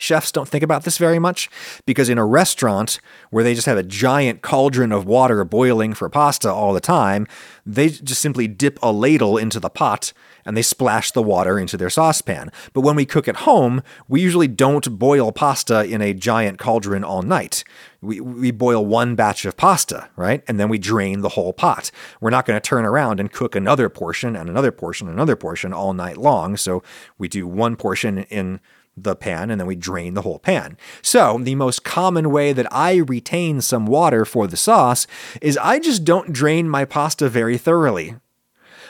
Chefs 0.00 0.30
don't 0.30 0.48
think 0.48 0.62
about 0.62 0.84
this 0.84 0.96
very 0.96 1.18
much 1.18 1.50
because 1.84 2.08
in 2.08 2.18
a 2.18 2.24
restaurant 2.24 3.00
where 3.30 3.42
they 3.42 3.54
just 3.54 3.66
have 3.66 3.76
a 3.76 3.82
giant 3.82 4.42
cauldron 4.42 4.92
of 4.92 5.04
water 5.04 5.44
boiling 5.44 5.92
for 5.92 6.08
pasta 6.08 6.50
all 6.50 6.72
the 6.72 6.80
time, 6.80 7.26
they 7.66 7.88
just 7.88 8.22
simply 8.22 8.46
dip 8.46 8.78
a 8.80 8.92
ladle 8.92 9.36
into 9.36 9.58
the 9.58 9.68
pot 9.68 10.12
and 10.44 10.56
they 10.56 10.62
splash 10.62 11.10
the 11.10 11.22
water 11.22 11.58
into 11.58 11.76
their 11.76 11.90
saucepan. 11.90 12.50
But 12.72 12.82
when 12.82 12.94
we 12.94 13.04
cook 13.04 13.26
at 13.26 13.38
home, 13.38 13.82
we 14.06 14.20
usually 14.20 14.48
don't 14.48 14.98
boil 14.98 15.32
pasta 15.32 15.84
in 15.84 16.00
a 16.00 16.14
giant 16.14 16.60
cauldron 16.60 17.02
all 17.02 17.22
night. 17.22 17.64
We, 18.00 18.20
we 18.20 18.52
boil 18.52 18.86
one 18.86 19.16
batch 19.16 19.44
of 19.44 19.56
pasta, 19.56 20.08
right? 20.14 20.44
And 20.46 20.60
then 20.60 20.68
we 20.68 20.78
drain 20.78 21.22
the 21.22 21.30
whole 21.30 21.52
pot. 21.52 21.90
We're 22.20 22.30
not 22.30 22.46
going 22.46 22.56
to 22.56 22.66
turn 22.66 22.84
around 22.84 23.18
and 23.18 23.32
cook 23.32 23.56
another 23.56 23.88
portion 23.88 24.36
and 24.36 24.48
another 24.48 24.70
portion 24.70 25.08
and 25.08 25.16
another 25.16 25.36
portion 25.36 25.72
all 25.72 25.92
night 25.92 26.16
long. 26.16 26.56
So 26.56 26.84
we 27.18 27.26
do 27.26 27.46
one 27.48 27.74
portion 27.74 28.18
in 28.24 28.60
the 29.04 29.16
pan 29.16 29.50
and 29.50 29.60
then 29.60 29.66
we 29.66 29.76
drain 29.76 30.14
the 30.14 30.22
whole 30.22 30.38
pan. 30.38 30.76
So, 31.02 31.38
the 31.40 31.54
most 31.54 31.84
common 31.84 32.30
way 32.30 32.52
that 32.52 32.72
I 32.72 32.96
retain 32.96 33.60
some 33.60 33.86
water 33.86 34.24
for 34.24 34.46
the 34.46 34.56
sauce 34.56 35.06
is 35.40 35.58
I 35.58 35.78
just 35.78 36.04
don't 36.04 36.32
drain 36.32 36.68
my 36.68 36.84
pasta 36.84 37.28
very 37.28 37.58
thoroughly. 37.58 38.16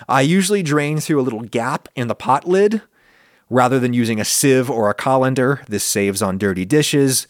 I 0.09 0.21
usually 0.21 0.63
drain 0.63 1.01
through 1.01 1.21
a 1.21 1.23
little 1.23 1.43
gap 1.43 1.89
in 1.97 2.09
the 2.09 2.15
pot 2.15 2.47
lid 2.47 2.83
rather 3.51 3.79
than 3.79 3.93
using 3.93 4.21
a 4.21 4.25
sieve 4.25 4.71
or 4.71 4.91
a 4.91 4.95
colander. 4.95 5.63
This 5.69 5.85
saves 5.85 6.23
on 6.23 6.39
dirty 6.39 6.65
dishes. 6.65 7.27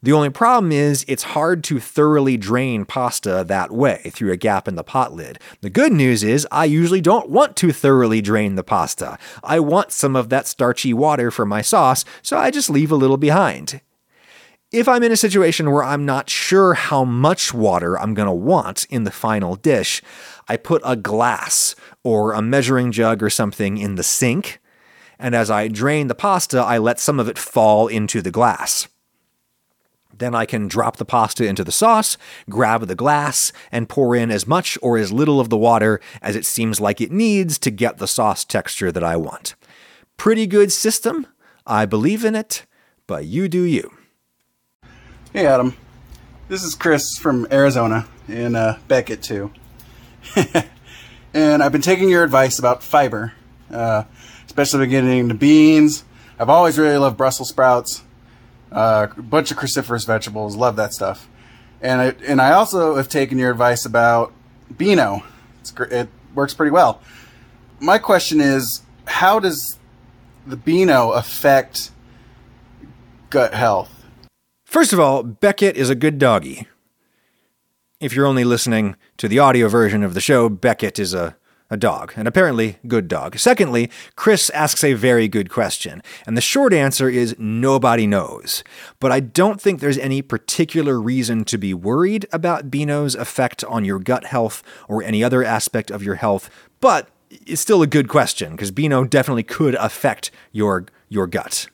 The 0.00 0.12
only 0.12 0.30
problem 0.30 0.70
is 0.70 1.04
it's 1.08 1.24
hard 1.24 1.64
to 1.64 1.80
thoroughly 1.80 2.36
drain 2.36 2.84
pasta 2.84 3.44
that 3.48 3.72
way 3.72 4.12
through 4.14 4.30
a 4.30 4.36
gap 4.36 4.68
in 4.68 4.76
the 4.76 4.84
pot 4.84 5.12
lid. 5.12 5.40
The 5.60 5.70
good 5.70 5.92
news 5.92 6.22
is 6.22 6.46
I 6.52 6.66
usually 6.66 7.00
don't 7.00 7.30
want 7.30 7.56
to 7.56 7.72
thoroughly 7.72 8.20
drain 8.20 8.54
the 8.54 8.62
pasta. 8.62 9.18
I 9.42 9.58
want 9.58 9.90
some 9.90 10.14
of 10.14 10.28
that 10.28 10.46
starchy 10.46 10.94
water 10.94 11.32
for 11.32 11.44
my 11.44 11.62
sauce, 11.62 12.04
so 12.22 12.38
I 12.38 12.52
just 12.52 12.70
leave 12.70 12.92
a 12.92 12.96
little 12.96 13.16
behind. 13.16 13.80
If 14.70 14.86
I'm 14.86 15.02
in 15.02 15.10
a 15.10 15.16
situation 15.16 15.72
where 15.72 15.82
I'm 15.82 16.06
not 16.06 16.30
sure 16.30 16.74
how 16.74 17.02
much 17.02 17.52
water 17.52 17.98
I'm 17.98 18.14
going 18.14 18.26
to 18.28 18.32
want 18.32 18.86
in 18.90 19.02
the 19.02 19.10
final 19.10 19.56
dish, 19.56 20.00
I 20.46 20.58
put 20.58 20.82
a 20.84 20.94
glass 20.94 21.74
or 22.04 22.34
a 22.34 22.42
measuring 22.42 22.92
jug 22.92 23.20
or 23.20 23.30
something 23.30 23.78
in 23.78 23.96
the 23.96 24.04
sink, 24.04 24.60
and 25.18 25.34
as 25.34 25.50
I 25.50 25.66
drain 25.66 26.06
the 26.06 26.14
pasta, 26.14 26.60
I 26.60 26.78
let 26.78 27.00
some 27.00 27.18
of 27.18 27.28
it 27.28 27.38
fall 27.38 27.88
into 27.88 28.22
the 28.22 28.30
glass. 28.30 28.86
Then 30.18 30.34
I 30.34 30.46
can 30.46 30.68
drop 30.68 30.96
the 30.96 31.04
pasta 31.04 31.46
into 31.46 31.64
the 31.64 31.72
sauce, 31.72 32.16
grab 32.50 32.86
the 32.86 32.94
glass, 32.94 33.52
and 33.70 33.88
pour 33.88 34.14
in 34.14 34.30
as 34.30 34.46
much 34.46 34.76
or 34.82 34.98
as 34.98 35.12
little 35.12 35.40
of 35.40 35.48
the 35.48 35.56
water 35.56 36.00
as 36.20 36.36
it 36.36 36.44
seems 36.44 36.80
like 36.80 37.00
it 37.00 37.12
needs 37.12 37.58
to 37.60 37.70
get 37.70 37.98
the 37.98 38.08
sauce 38.08 38.44
texture 38.44 38.90
that 38.92 39.04
I 39.04 39.16
want. 39.16 39.54
Pretty 40.16 40.46
good 40.46 40.72
system. 40.72 41.26
I 41.66 41.86
believe 41.86 42.24
in 42.24 42.34
it, 42.34 42.66
but 43.06 43.26
you 43.26 43.48
do 43.48 43.62
you. 43.62 43.92
Hey, 45.32 45.46
Adam. 45.46 45.76
This 46.48 46.64
is 46.64 46.74
Chris 46.74 47.18
from 47.18 47.46
Arizona 47.52 48.08
in 48.26 48.56
uh, 48.56 48.78
Beckett, 48.88 49.22
too. 49.22 49.52
and 51.34 51.62
I've 51.62 51.72
been 51.72 51.82
taking 51.82 52.08
your 52.08 52.24
advice 52.24 52.58
about 52.58 52.82
fiber, 52.82 53.34
uh, 53.70 54.04
especially 54.46 54.86
getting 54.86 55.18
into 55.18 55.34
beans. 55.34 56.04
I've 56.38 56.48
always 56.48 56.78
really 56.78 56.96
loved 56.96 57.18
Brussels 57.18 57.50
sprouts, 57.50 58.02
uh, 58.72 59.06
a 59.16 59.22
bunch 59.22 59.50
of 59.50 59.56
cruciferous 59.56 60.06
vegetables. 60.06 60.56
Love 60.56 60.76
that 60.76 60.92
stuff. 60.92 61.28
And 61.80 62.00
I, 62.00 62.06
and 62.26 62.40
I 62.40 62.52
also 62.52 62.96
have 62.96 63.08
taken 63.08 63.38
your 63.38 63.50
advice 63.50 63.84
about 63.84 64.32
Beano. 64.76 65.22
It's, 65.60 65.72
it 65.90 66.08
works 66.34 66.54
pretty 66.54 66.72
well. 66.72 67.00
My 67.80 67.98
question 67.98 68.40
is, 68.40 68.82
how 69.06 69.38
does 69.38 69.78
the 70.46 70.56
Beano 70.56 71.12
affect 71.12 71.90
gut 73.30 73.54
health? 73.54 74.04
First 74.64 74.92
of 74.92 75.00
all, 75.00 75.22
Beckett 75.22 75.76
is 75.76 75.88
a 75.88 75.94
good 75.94 76.18
doggy. 76.18 76.66
If 78.00 78.14
you're 78.14 78.26
only 78.26 78.44
listening 78.44 78.96
to 79.16 79.28
the 79.28 79.38
audio 79.38 79.68
version 79.68 80.02
of 80.02 80.14
the 80.14 80.20
show, 80.20 80.48
Beckett 80.48 80.98
is 80.98 81.14
a, 81.14 81.36
a 81.70 81.76
dog, 81.76 82.12
and 82.16 82.26
apparently 82.26 82.78
good 82.86 83.08
dog. 83.08 83.38
Secondly, 83.38 83.90
Chris 84.16 84.50
asks 84.50 84.82
a 84.82 84.94
very 84.94 85.28
good 85.28 85.50
question, 85.50 86.02
and 86.26 86.36
the 86.36 86.40
short 86.40 86.72
answer 86.72 87.08
is 87.08 87.36
nobody 87.38 88.06
knows. 88.06 88.64
But 89.00 89.12
I 89.12 89.20
don't 89.20 89.60
think 89.60 89.80
there's 89.80 89.98
any 89.98 90.22
particular 90.22 91.00
reason 91.00 91.44
to 91.44 91.58
be 91.58 91.74
worried 91.74 92.26
about 92.32 92.70
Beano's 92.70 93.14
effect 93.14 93.64
on 93.64 93.84
your 93.84 93.98
gut 93.98 94.24
health 94.24 94.62
or 94.88 95.02
any 95.02 95.22
other 95.22 95.44
aspect 95.44 95.90
of 95.90 96.02
your 96.02 96.16
health, 96.16 96.48
but 96.80 97.08
it's 97.46 97.60
still 97.60 97.82
a 97.82 97.86
good 97.86 98.08
question, 98.08 98.52
because 98.52 98.70
Beano 98.70 99.04
definitely 99.04 99.42
could 99.42 99.74
affect 99.74 100.30
your, 100.52 100.86
your 101.10 101.26
gut. 101.26 101.68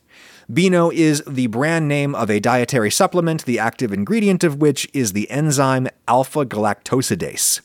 Beano 0.52 0.90
is 0.90 1.22
the 1.26 1.46
brand 1.46 1.88
name 1.88 2.14
of 2.14 2.28
a 2.28 2.40
dietary 2.40 2.90
supplement, 2.90 3.44
the 3.44 3.58
active 3.58 3.92
ingredient 3.92 4.44
of 4.44 4.56
which 4.56 4.88
is 4.92 5.12
the 5.12 5.30
enzyme 5.30 5.88
alpha 6.06 6.44
galactosidase. 6.44 7.60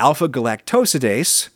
Alpha 0.00 0.30
galactosidase, 0.30 1.50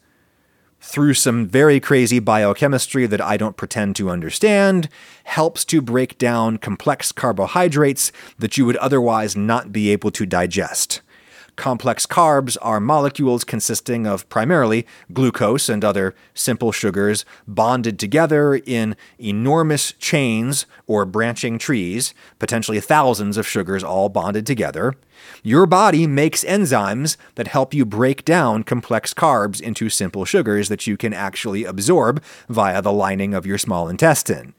through 0.79 1.15
some 1.15 1.47
very 1.47 1.81
crazy 1.81 2.19
biochemistry 2.19 3.07
that 3.07 3.23
I 3.23 3.39
don't 3.39 3.57
pretend 3.57 3.97
to 3.97 4.11
understand, 4.11 4.91
helps 5.25 5.65
to 5.65 5.81
break 5.81 6.19
down 6.19 6.59
complex 6.59 7.11
carbohydrates 7.11 8.13
that 8.39 8.59
you 8.59 8.67
would 8.67 8.77
otherwise 8.77 9.35
not 9.35 9.73
be 9.73 9.89
able 9.89 10.11
to 10.11 10.27
digest. 10.27 11.01
Complex 11.57 12.05
carbs 12.05 12.57
are 12.63 12.81
molecules 12.81 13.45
consisting 13.45 14.09
of 14.09 14.29
primarily 14.29 14.85
glucose 15.13 15.69
and 15.69 15.85
other 15.85 16.15
simple 16.35 16.73
sugars 16.73 17.25
bonded 17.47 17.97
together 17.97 18.57
in 18.57 18.97
enormous 19.19 19.93
chains 19.93 20.67
or 20.89 21.05
branching 21.05 21.59
trees, 21.59 22.13
potentially 22.41 22.81
thousands 22.81 23.37
of 23.37 23.47
sugars 23.47 23.85
all 23.85 24.09
bonded 24.09 24.47
together. 24.47 24.95
Your 25.45 25.65
body 25.65 26.09
makes 26.09 26.43
enzymes 26.43 27.17
that 27.37 27.47
help 27.47 27.73
you 27.73 27.87
break 27.87 28.25
down 28.25 28.65
complex 28.65 29.15
carbs 29.15 29.61
into 29.61 29.89
simple 29.89 30.25
sugars 30.25 30.69
that 30.69 30.89
you 30.89 30.97
can 30.97 31.15
actually 31.15 31.65
absorb 31.65 32.23
via 32.49 32.83
the 32.83 32.93
lining 32.93 33.33
of 33.33 33.47
your 33.47 33.59
small 33.59 33.89
intestine. 33.89 34.55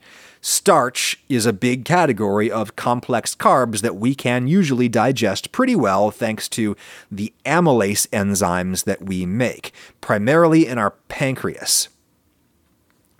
Starch 0.48 1.18
is 1.28 1.44
a 1.44 1.52
big 1.52 1.84
category 1.84 2.48
of 2.52 2.76
complex 2.76 3.34
carbs 3.34 3.80
that 3.80 3.96
we 3.96 4.14
can 4.14 4.46
usually 4.46 4.88
digest 4.88 5.50
pretty 5.50 5.74
well 5.74 6.12
thanks 6.12 6.48
to 6.48 6.76
the 7.10 7.32
amylase 7.44 8.06
enzymes 8.10 8.84
that 8.84 9.02
we 9.02 9.26
make, 9.26 9.72
primarily 10.00 10.64
in 10.64 10.78
our 10.78 10.92
pancreas. 11.08 11.88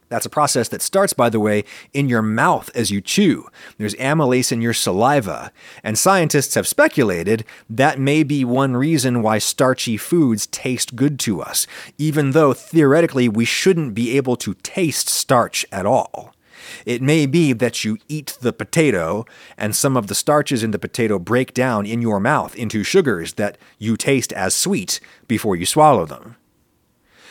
That's 0.08 0.24
a 0.24 0.30
process 0.30 0.68
that 0.68 0.82
starts, 0.82 1.14
by 1.14 1.28
the 1.28 1.40
way, 1.40 1.64
in 1.92 2.08
your 2.08 2.22
mouth 2.22 2.70
as 2.76 2.92
you 2.92 3.00
chew. 3.00 3.48
There's 3.76 3.96
amylase 3.96 4.52
in 4.52 4.62
your 4.62 4.72
saliva. 4.72 5.50
And 5.82 5.98
scientists 5.98 6.54
have 6.54 6.68
speculated 6.68 7.44
that 7.68 7.98
may 7.98 8.22
be 8.22 8.44
one 8.44 8.76
reason 8.76 9.20
why 9.20 9.38
starchy 9.38 9.96
foods 9.96 10.46
taste 10.46 10.94
good 10.94 11.18
to 11.20 11.42
us, 11.42 11.66
even 11.98 12.30
though 12.30 12.52
theoretically 12.52 13.28
we 13.28 13.44
shouldn't 13.44 13.94
be 13.94 14.16
able 14.16 14.36
to 14.36 14.54
taste 14.62 15.08
starch 15.08 15.66
at 15.72 15.86
all. 15.86 16.35
It 16.84 17.02
may 17.02 17.26
be 17.26 17.52
that 17.52 17.84
you 17.84 17.98
eat 18.08 18.36
the 18.40 18.52
potato 18.52 19.24
and 19.56 19.74
some 19.74 19.96
of 19.96 20.06
the 20.06 20.14
starches 20.14 20.62
in 20.62 20.70
the 20.70 20.78
potato 20.78 21.18
break 21.18 21.54
down 21.54 21.86
in 21.86 22.02
your 22.02 22.20
mouth 22.20 22.54
into 22.56 22.82
sugars 22.84 23.34
that 23.34 23.58
you 23.78 23.96
taste 23.96 24.32
as 24.32 24.54
sweet 24.54 25.00
before 25.28 25.56
you 25.56 25.66
swallow 25.66 26.06
them. 26.06 26.36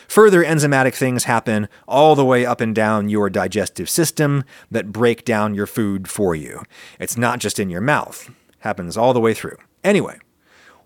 Further 0.07 0.43
enzymatic 0.43 0.93
things 0.93 1.23
happen 1.23 1.67
all 1.87 2.15
the 2.15 2.25
way 2.25 2.45
up 2.45 2.61
and 2.61 2.75
down 2.75 3.09
your 3.09 3.29
digestive 3.29 3.89
system 3.89 4.43
that 4.69 4.91
break 4.91 5.25
down 5.25 5.55
your 5.55 5.65
food 5.65 6.07
for 6.07 6.35
you. 6.35 6.63
It's 6.99 7.17
not 7.17 7.39
just 7.39 7.59
in 7.59 7.69
your 7.69 7.81
mouth, 7.81 8.29
happens 8.59 8.97
all 8.97 9.13
the 9.13 9.19
way 9.19 9.33
through. 9.33 9.57
Anyway, 9.83 10.19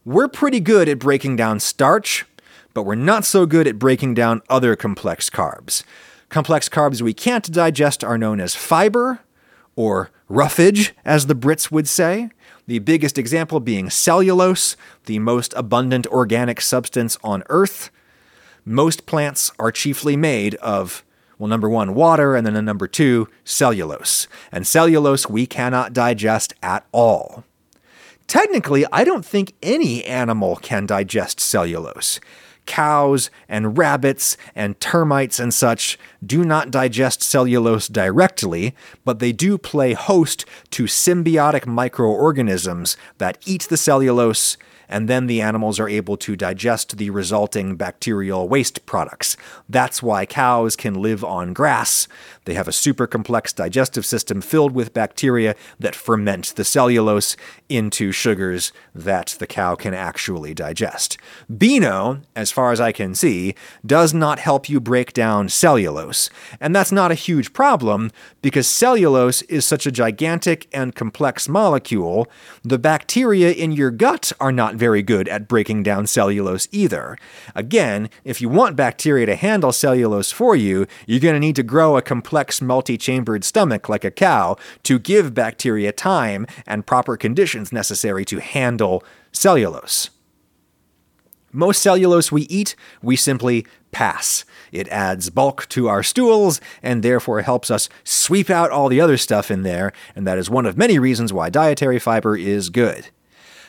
we're 0.06 0.28
pretty 0.28 0.60
good 0.60 0.88
at 0.88 1.00
breaking 1.00 1.36
down 1.36 1.60
starch, 1.60 2.26
but 2.74 2.84
we're 2.84 2.96
not 2.96 3.26
so 3.26 3.46
good 3.46 3.68
at 3.68 3.80
breaking 3.80 4.14
down 4.14 4.42
other 4.50 4.76
complex 4.76 5.30
carbs. 5.30 5.84
Complex 6.30 6.70
carbs 6.70 7.02
we 7.02 7.14
can't 7.14 7.52
digest 7.52 8.04
are 8.04 8.18
known 8.18 8.40
as 8.40 8.54
fiber, 8.54 9.20
or 9.76 10.12
roughage, 10.28 10.94
as 11.04 11.26
the 11.26 11.36
Brits 11.36 11.72
would 11.72 11.88
say. 11.88 12.30
The 12.68 12.80
biggest 12.80 13.18
example 13.18 13.60
being 13.60 13.90
cellulose, 13.90 14.78
the 15.06 15.18
most 15.18 15.54
abundant 15.58 16.06
organic 16.08 16.62
substance 16.62 17.18
on 17.24 17.44
Earth. 17.50 17.90
Most 18.64 19.08
plants 19.08 19.52
are 19.58 19.72
chiefly 19.72 20.16
made 20.16 20.54
of, 20.56 21.04
well, 21.40 21.48
number 21.48 21.68
one, 21.68 21.96
water, 21.96 22.36
and 22.36 22.46
then 22.46 22.64
number 22.64 22.88
two, 22.88 23.28
cellulose. 23.44 24.28
And 24.52 24.68
cellulose 24.68 25.28
we 25.28 25.48
cannot 25.48 25.94
digest 25.94 26.54
at 26.62 26.86
all. 26.92 27.44
Technically, 28.28 28.86
I 28.92 29.04
don't 29.04 29.26
think 29.26 29.54
any 29.64 30.06
animal 30.06 30.58
can 30.58 30.86
digest 30.86 31.40
cellulose 31.40 32.20
cows 32.70 33.30
and 33.50 33.78
rabbits 33.78 34.38
and 34.56 34.80
termites 34.80 35.40
and 35.40 35.54
such 35.54 36.00
do 36.26 36.46
not 36.46 36.72
digest 36.72 37.22
cellulose 37.22 37.90
directly, 37.90 38.74
but 39.04 39.20
they 39.20 39.34
do 39.34 39.58
play 39.58 39.94
host 39.94 40.46
to 40.70 40.84
symbiotic 40.84 41.66
microorganisms 41.66 42.96
that 43.18 43.38
eat 43.46 43.64
the 43.64 43.76
cellulose 43.76 44.56
and 44.90 45.08
then 45.08 45.28
the 45.28 45.40
animals 45.40 45.80
are 45.80 45.88
able 45.88 46.18
to 46.18 46.36
digest 46.36 46.98
the 46.98 47.12
resulting 47.12 47.76
bacterial 47.76 48.50
waste 48.50 48.86
products. 48.88 49.38
That's 49.70 50.02
why 50.02 50.26
cows 50.26 50.76
can 50.76 50.96
live 50.96 51.24
on 51.24 51.54
grass. 51.54 52.08
They 52.50 52.56
have 52.56 52.68
a 52.68 52.72
super 52.72 53.06
complex 53.06 53.54
digestive 53.54 54.08
system 54.08 54.42
filled 54.42 54.72
with 54.72 54.92
bacteria 54.92 55.56
that 55.80 55.94
ferment 55.94 56.56
the 56.56 56.64
cellulose 56.64 57.38
into 57.70 58.12
sugars 58.12 58.74
that 58.96 59.36
the 59.38 59.46
cow 59.46 59.76
can 59.76 59.94
actually 59.94 60.56
digest. 60.56 61.20
Beano, 61.48 62.22
as 62.36 62.52
far 62.52 62.72
as 62.72 62.82
I 62.82 62.92
can 62.92 63.14
see, 63.14 63.54
does 63.86 64.16
not 64.16 64.40
help 64.40 64.68
you 64.68 64.80
break 64.80 65.14
down 65.14 65.48
cellulose. 65.50 66.32
And 66.60 66.76
that's 66.76 66.92
not 66.92 67.12
a 67.12 67.14
huge 67.14 67.54
problem 67.54 68.10
because 68.42 68.66
cellulose 68.66 69.44
is 69.44 69.64
such 69.64 69.86
a 69.86 69.92
gigantic 69.92 70.68
and 70.74 70.96
complex 70.96 71.48
molecule. 71.48 72.28
The 72.64 72.80
bacteria 72.80 73.52
in 73.52 73.74
your 73.74 73.92
gut 73.92 74.34
are 74.40 74.52
not 74.52 74.74
very 74.74 75.04
good 75.04 75.28
at 75.28 75.48
breaking 75.48 75.84
down 75.84 76.08
cellulose 76.08 76.68
either. 76.72 77.16
Again, 77.54 78.10
if 78.24 78.42
you 78.42 78.50
want 78.50 78.76
bacteria 78.76 79.28
to 79.28 79.36
handle 79.36 79.72
cellulose 79.72 80.32
for 80.32 80.56
you, 80.56 80.88
you're 81.06 81.20
going 81.20 81.36
to 81.36 81.40
need 81.40 81.56
to 81.58 81.62
grow 81.62 81.96
a 81.96 82.02
complex 82.02 82.39
multi 82.62 82.98
chambered 82.98 83.44
stomach 83.44 83.90
like 83.90 84.04
a 84.04 84.12
cow 84.12 84.56
to 84.84 85.00
give 85.00 85.34
bacteria 85.34 85.92
time 85.92 86.46
and 86.66 86.86
proper 86.86 87.18
conditions 87.18 87.72
necessary 87.72 88.26
to 88.26 88.40
handle 88.40 89.04
cellulose. 89.32 90.10
Most 91.52 91.82
cellulose 91.82 92.32
we 92.32 92.44
eat, 92.44 92.76
we 93.02 93.16
simply 93.16 93.66
pass. 93.92 94.46
It 94.72 94.88
adds 94.90 95.30
bulk 95.32 95.68
to 95.70 95.88
our 95.88 96.04
stools 96.04 96.62
and 96.84 97.02
therefore 97.02 97.42
helps 97.42 97.72
us 97.72 97.90
sweep 98.04 98.50
out 98.50 98.70
all 98.70 98.88
the 98.88 99.02
other 99.02 99.18
stuff 99.18 99.50
in 99.50 99.64
there, 99.64 99.92
and 100.16 100.28
that 100.28 100.38
is 100.38 100.50
one 100.50 100.68
of 100.68 100.78
many 100.78 101.00
reasons 101.00 101.34
why 101.34 101.50
dietary 101.50 101.98
fiber 101.98 102.38
is 102.38 102.70
good. 102.70 103.10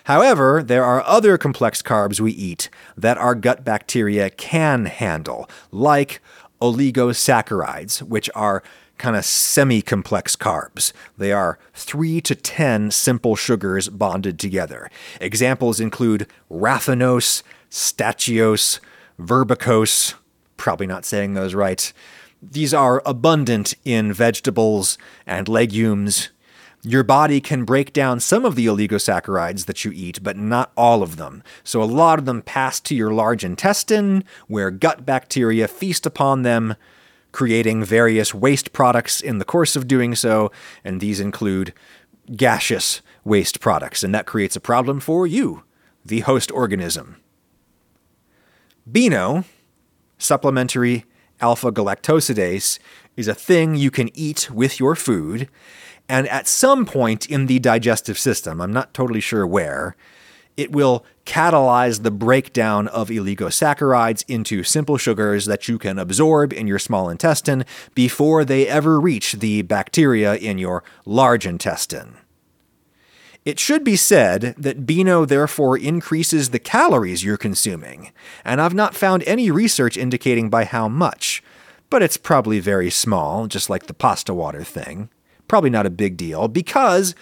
However, 0.05 0.63
there 0.63 0.85
are 0.85 1.03
other 1.07 1.39
complex 1.39 1.83
carbs 1.83 2.21
we 2.21 2.33
eat 2.33 2.69
that 2.97 3.19
our 3.19 3.35
gut 3.35 3.65
bacteria 3.65 4.31
can 4.31 4.87
handle, 4.87 5.49
like 5.71 6.21
oligosaccharides, 6.61 8.03
which 8.03 8.31
are 8.35 8.63
kind 8.99 9.17
of 9.17 9.25
semi 9.25 9.81
complex 9.81 10.37
carbs. 10.37 10.93
They 11.17 11.33
are 11.33 11.59
3 11.75 12.21
to 12.21 12.35
10 12.35 12.91
simple 12.91 13.35
sugars 13.35 13.89
bonded 13.89 14.39
together. 14.39 14.91
Examples 15.21 15.81
include 15.81 16.27
raffinose, 16.51 17.43
stachyose, 17.71 18.79
verbicose, 19.19 20.15
probably 20.57 20.87
not 20.87 21.07
saying 21.07 21.35
those 21.35 21.55
right. 21.55 21.93
These 22.43 22.73
are 22.75 23.03
abundant 23.05 23.75
in 23.85 24.13
vegetables 24.13 24.99
and 25.27 25.49
legumes. 25.49 26.31
Your 26.83 27.03
body 27.03 27.43
can 27.43 27.65
break 27.65 27.93
down 27.93 28.21
some 28.21 28.47
of 28.47 28.55
the 28.55 28.67
oligosaccharides 28.67 29.67
that 29.67 29.85
you 29.85 29.93
eat, 29.93 30.23
but 30.23 30.39
not 30.39 30.73
all 30.77 31.03
of 31.03 31.17
them. 31.17 31.43
So 31.63 31.83
a 31.83 31.85
lot 31.85 32.19
of 32.19 32.25
them 32.25 32.41
pass 32.41 32.81
to 32.81 32.95
your 32.95 33.13
large 33.13 33.45
intestine, 33.45 34.25
where 34.47 34.71
gut 34.71 35.05
bacteria 35.05 35.69
feast 35.69 36.07
upon 36.07 36.43
them, 36.43 36.75
creating 37.33 37.85
various 37.85 38.35
waste 38.35 38.73
products 38.73 39.21
in 39.21 39.39
the 39.39 39.45
course 39.45 39.77
of 39.77 39.87
doing 39.87 40.15
so, 40.15 40.51
and 40.83 41.01
these 41.01 41.21
include 41.21 41.75
gaseous 42.35 43.03
waste 43.25 43.61
products, 43.61 44.03
and 44.03 44.15
that 44.15 44.27
creates 44.27 44.57
a 44.57 44.61
problem 44.61 45.01
for 45.01 45.27
you, 45.27 45.65
the 46.03 46.21
host 46.21 46.51
organism. 46.51 47.17
Beano, 48.91 49.45
supplementary 50.17 51.05
alpha 51.43 51.71
galactosidase, 51.71 52.79
is 53.17 53.29
a 53.29 53.35
thing 53.35 53.75
you 53.75 53.91
can 53.91 54.11
eat 54.17 54.51
with 54.51 54.81
your 54.81 54.97
food, 54.97 55.49
and 56.11 56.27
at 56.27 56.49
some 56.49 56.87
point 56.87 57.27
in 57.27 57.47
the 57.47 57.61
digestive 57.61 58.19
system, 58.19 58.61
I'm 58.61 58.73
not 58.73 58.93
totally 58.93 59.21
sure 59.21 59.47
where, 59.47 59.95
it 60.57 60.73
will 60.73 61.05
catalyze 61.25 62.03
the 62.03 62.11
breakdown 62.11 62.89
of 62.89 63.11
oligosaccharides 63.11 64.25
into 64.27 64.65
simple 64.65 64.99
sugars 64.99 65.47
that 65.47 65.69
you 65.69 65.79
can 65.79 66.01
absorb 66.01 66.53
in 66.53 66.67
your 66.67 66.81
small 66.81 67.09
intestine 67.09 67.65
before 67.95 68.45
they 68.45 68.67
ever 68.67 69.01
reach 69.01 69.35
the 69.35 69.63
bacteria 69.63 70.35
in 70.35 70.59
your 70.59 70.83
large 71.07 71.47
intestine. 71.47 72.17
It 73.45 73.61
should 73.61 73.85
be 73.85 73.95
said 73.95 74.57
that 74.59 74.85
Beano 74.85 75.25
therefore 75.25 75.79
increases 75.79 76.51
the 76.51 76.59
calories 76.59 77.23
you're 77.23 77.37
consuming, 77.37 78.11
and 78.45 78.61
I've 78.61 78.75
not 78.75 78.97
found 78.97 79.23
any 79.23 79.49
research 79.53 79.97
indicating 79.97 80.51
by 80.51 80.65
how 80.65 80.89
much, 80.89 81.41
but 81.89 82.03
it's 82.03 82.17
probably 82.17 82.59
very 82.59 82.91
small, 82.91 83.47
just 83.47 83.71
like 83.71 83.87
the 83.87 83.95
pasta 83.95 84.35
water 84.35 84.65
thing. 84.65 85.09
Probably 85.51 85.71
not 85.71 85.85
a 85.85 85.91
big 85.91 86.17
deal, 86.17 86.47
because 86.47 87.17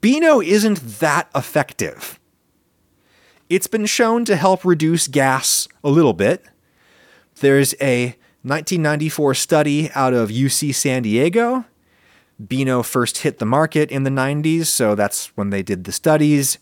Beano 0.00 0.40
isn't 0.40 1.00
that 1.00 1.28
effective. 1.34 2.20
It's 3.48 3.66
been 3.66 3.86
shown 3.86 4.24
to 4.26 4.36
help 4.36 4.64
reduce 4.64 5.08
gas 5.08 5.66
a 5.82 5.90
little 5.90 6.12
bit. 6.12 6.44
There's 7.40 7.74
a 7.80 8.14
1994 8.42 9.34
study 9.34 9.90
out 9.96 10.14
of 10.14 10.30
UC 10.30 10.72
San 10.76 11.02
Diego. 11.02 11.64
Beano 12.46 12.84
first 12.84 13.18
hit 13.18 13.40
the 13.40 13.46
market 13.46 13.90
in 13.90 14.04
the 14.04 14.10
90s, 14.10 14.66
so 14.66 14.94
that's 14.94 15.36
when 15.36 15.50
they 15.50 15.64
did 15.64 15.82
the 15.82 15.90
studies. 15.90 16.58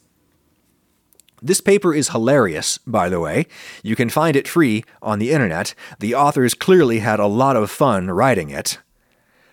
This 1.42 1.60
paper 1.60 1.92
is 1.92 2.08
hilarious, 2.08 2.78
by 2.86 3.10
the 3.10 3.20
way. 3.20 3.46
You 3.82 3.94
can 3.94 4.08
find 4.08 4.36
it 4.36 4.48
free 4.48 4.84
on 5.02 5.18
the 5.18 5.32
internet. 5.32 5.74
The 5.98 6.14
authors 6.14 6.54
clearly 6.54 7.00
had 7.00 7.20
a 7.20 7.26
lot 7.26 7.56
of 7.56 7.70
fun 7.70 8.10
writing 8.10 8.48
it. 8.48 8.78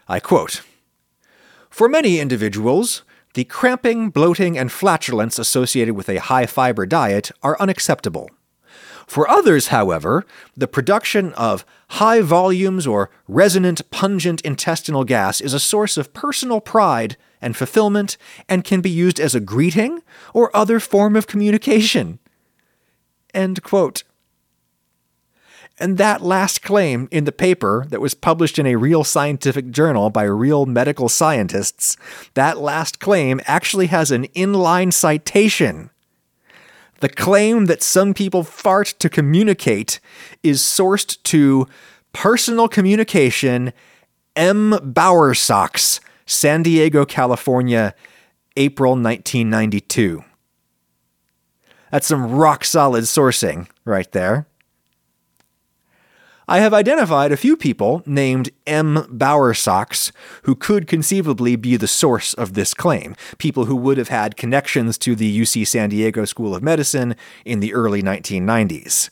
I 0.07 0.21
quote 0.21 0.61
For 1.77 1.87
many 1.87 2.19
individuals, 2.19 3.03
the 3.35 3.43
cramping, 3.43 4.09
bloating, 4.09 4.57
and 4.57 4.71
flatulence 4.71 5.37
associated 5.37 5.93
with 5.93 6.09
a 6.09 6.19
high 6.19 6.47
fiber 6.47 6.87
diet 6.87 7.29
are 7.43 7.55
unacceptable. 7.59 8.31
For 9.05 9.29
others, 9.29 9.67
however, 9.67 10.25
the 10.55 10.67
production 10.67 11.33
of 11.33 11.67
high 11.89 12.21
volumes 12.21 12.87
or 12.87 13.11
resonant, 13.27 13.91
pungent 13.91 14.41
intestinal 14.41 15.03
gas 15.03 15.39
is 15.39 15.53
a 15.53 15.59
source 15.59 15.97
of 15.97 16.15
personal 16.15 16.61
pride 16.61 17.15
and 17.43 17.55
fulfillment 17.55 18.17
and 18.49 18.63
can 18.63 18.81
be 18.81 18.89
used 18.89 19.19
as 19.19 19.35
a 19.35 19.39
greeting 19.39 20.01
or 20.33 20.49
other 20.57 20.79
form 20.79 21.15
of 21.15 21.27
communication. 21.27 22.17
End 23.35 23.61
quote. 23.61 24.01
And 25.79 25.97
that 25.97 26.23
last 26.23 26.63
claim 26.63 27.07
in 27.11 27.25
the 27.25 27.31
paper 27.31 27.85
that 27.89 28.01
was 28.01 28.15
published 28.15 28.57
in 28.57 28.65
a 28.65 28.75
real 28.75 29.03
scientific 29.03 29.69
journal 29.69 30.09
by 30.09 30.23
real 30.23 30.65
medical 30.65 31.07
scientists, 31.07 31.97
that 32.33 32.57
last 32.57 32.99
claim 32.99 33.39
actually 33.45 33.87
has 33.87 34.09
an 34.09 34.25
inline 34.29 34.91
citation. 34.91 35.91
The 36.99 37.09
claim 37.09 37.65
that 37.65 37.83
some 37.83 38.15
people 38.15 38.43
fart 38.43 38.95
to 38.99 39.09
communicate 39.09 39.99
is 40.41 40.61
sourced 40.61 41.21
to 41.23 41.67
Personal 42.11 42.67
Communication 42.67 43.71
M. 44.35 44.71
Bowersox, 44.71 45.99
San 46.25 46.63
Diego, 46.63 47.05
California, 47.05 47.93
April 48.55 48.93
1992. 48.93 50.23
That's 51.91 52.07
some 52.07 52.31
rock 52.31 52.65
solid 52.65 53.03
sourcing 53.03 53.67
right 53.85 54.11
there. 54.11 54.47
I 56.49 56.59
have 56.59 56.73
identified 56.73 57.33
a 57.33 57.37
few 57.37 57.57
people 57.57 58.03
named 58.05 58.51
M. 58.65 59.03
Bowersox 59.11 60.13
who 60.43 60.55
could 60.55 60.87
conceivably 60.87 61.57
be 61.57 61.75
the 61.75 61.89
source 61.89 62.33
of 62.33 62.53
this 62.53 62.73
claim, 62.73 63.17
people 63.37 63.65
who 63.65 63.75
would 63.75 63.97
have 63.97 64.07
had 64.07 64.37
connections 64.37 64.97
to 64.99 65.13
the 65.13 65.41
UC 65.41 65.67
San 65.67 65.89
Diego 65.89 66.23
School 66.23 66.55
of 66.55 66.63
Medicine 66.63 67.17
in 67.43 67.59
the 67.59 67.73
early 67.73 68.01
1990s. 68.01 69.09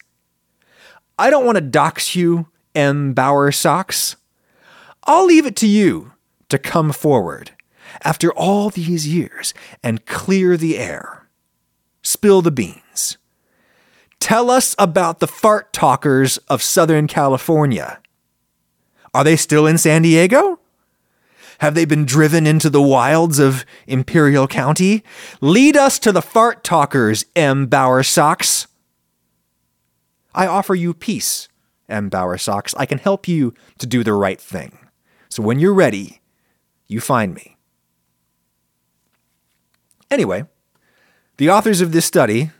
I 1.19 1.29
don't 1.29 1.45
want 1.45 1.57
to 1.57 1.61
dox 1.61 2.15
you, 2.15 2.47
M. 2.73 3.13
Bowersox. 3.13 4.15
I'll 5.03 5.25
leave 5.25 5.45
it 5.45 5.57
to 5.57 5.67
you 5.67 6.13
to 6.47 6.57
come 6.57 6.93
forward 6.93 7.51
after 8.01 8.31
all 8.31 8.69
these 8.69 9.09
years 9.09 9.53
and 9.83 10.05
clear 10.05 10.55
the 10.55 10.77
air. 10.77 11.27
Spill 12.01 12.41
the 12.41 12.51
beans. 12.51 13.17
Tell 14.19 14.49
us 14.49 14.75
about 14.79 15.19
the 15.19 15.27
fart 15.27 15.71
talkers 15.73 16.37
of 16.49 16.61
Southern 16.61 17.07
California. 17.07 17.99
Are 19.13 19.23
they 19.23 19.35
still 19.35 19.67
in 19.67 19.77
San 19.77 20.01
Diego? 20.01 20.59
Have 21.59 21.73
they 21.75 21.85
been 21.85 22.05
driven 22.05 22.45
into 22.45 22.69
the 22.69 22.81
wilds 22.81 23.39
of 23.39 23.65
Imperial 23.87 24.47
County? 24.47 25.03
Lead 25.39 25.77
us 25.77 25.99
to 25.99 26.11
the 26.11 26.21
fart 26.21 26.63
talkers, 26.63 27.25
M. 27.35 27.67
Bowersox. 27.67 28.67
I 30.33 30.47
offer 30.47 30.75
you 30.75 30.93
peace, 30.93 31.47
M. 31.87 32.09
Bowersox. 32.09 32.73
I 32.77 32.85
can 32.85 32.97
help 32.97 33.27
you 33.27 33.53
to 33.77 33.87
do 33.87 34.03
the 34.03 34.13
right 34.13 34.39
thing. 34.39 34.77
So 35.29 35.41
when 35.41 35.59
you're 35.59 35.73
ready, 35.73 36.19
you 36.87 36.99
find 36.99 37.33
me. 37.33 37.57
Anyway, 40.11 40.45
the 41.37 41.49
authors 41.49 41.81
of 41.81 41.93
this 41.93 42.05
study 42.05 42.51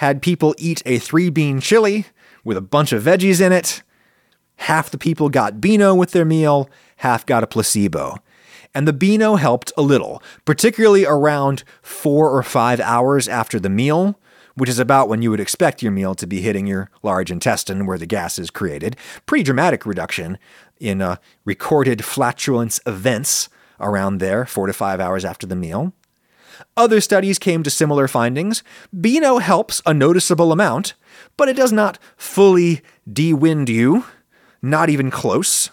had 0.00 0.22
people 0.22 0.54
eat 0.56 0.82
a 0.86 0.98
three 0.98 1.28
bean 1.28 1.60
chili 1.60 2.06
with 2.42 2.56
a 2.56 2.62
bunch 2.62 2.90
of 2.90 3.02
veggies 3.02 3.38
in 3.38 3.52
it. 3.52 3.82
Half 4.56 4.90
the 4.90 4.96
people 4.96 5.28
got 5.28 5.60
Beano 5.60 5.94
with 5.94 6.12
their 6.12 6.24
meal, 6.24 6.70
half 6.96 7.26
got 7.26 7.44
a 7.44 7.46
placebo. 7.46 8.16
And 8.72 8.88
the 8.88 8.94
Beano 8.94 9.36
helped 9.36 9.74
a 9.76 9.82
little, 9.82 10.22
particularly 10.46 11.04
around 11.04 11.64
four 11.82 12.30
or 12.30 12.42
five 12.42 12.80
hours 12.80 13.28
after 13.28 13.60
the 13.60 13.68
meal, 13.68 14.18
which 14.54 14.70
is 14.70 14.78
about 14.78 15.10
when 15.10 15.20
you 15.20 15.30
would 15.30 15.38
expect 15.38 15.82
your 15.82 15.92
meal 15.92 16.14
to 16.14 16.26
be 16.26 16.40
hitting 16.40 16.66
your 16.66 16.90
large 17.02 17.30
intestine 17.30 17.84
where 17.84 17.98
the 17.98 18.06
gas 18.06 18.38
is 18.38 18.48
created. 18.48 18.96
Pretty 19.26 19.44
dramatic 19.44 19.84
reduction 19.84 20.38
in 20.78 21.02
uh, 21.02 21.16
recorded 21.44 22.06
flatulence 22.06 22.80
events 22.86 23.50
around 23.78 24.16
there, 24.16 24.46
four 24.46 24.66
to 24.66 24.72
five 24.72 24.98
hours 24.98 25.26
after 25.26 25.46
the 25.46 25.54
meal. 25.54 25.92
Other 26.76 27.00
studies 27.00 27.38
came 27.38 27.62
to 27.62 27.70
similar 27.70 28.08
findings. 28.08 28.62
Beano 28.98 29.38
helps 29.38 29.82
a 29.86 29.94
noticeable 29.94 30.52
amount, 30.52 30.94
but 31.36 31.48
it 31.48 31.56
does 31.56 31.72
not 31.72 31.98
fully 32.16 32.82
de-wind 33.10 33.68
you, 33.68 34.04
not 34.62 34.90
even 34.90 35.10
close. 35.10 35.70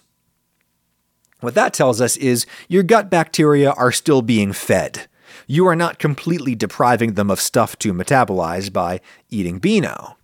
What 1.40 1.56
that 1.56 1.74
tells 1.74 2.02
us 2.02 2.18
is 2.18 2.46
your 2.68 2.84
gut 2.84 3.10
bacteria 3.10 3.72
are 3.72 3.92
still 3.92 4.22
being 4.22 4.54
fed. 4.54 5.08
You 5.46 5.68
are 5.68 5.76
not 5.76 6.00
completely 6.00 6.56
depriving 6.56 7.14
them 7.14 7.30
of 7.30 7.40
stuff 7.40 7.78
to 7.80 7.94
metabolize 7.94 8.72
by 8.72 9.02
eating 9.30 9.60
Beano. 9.60 10.18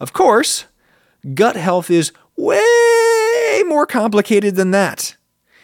Of 0.00 0.12
course, 0.12 0.64
gut 1.34 1.56
health 1.56 1.90
is 1.90 2.12
way 2.36 3.62
more 3.66 3.86
complicated 3.86 4.56
than 4.56 4.70
that. 4.70 5.16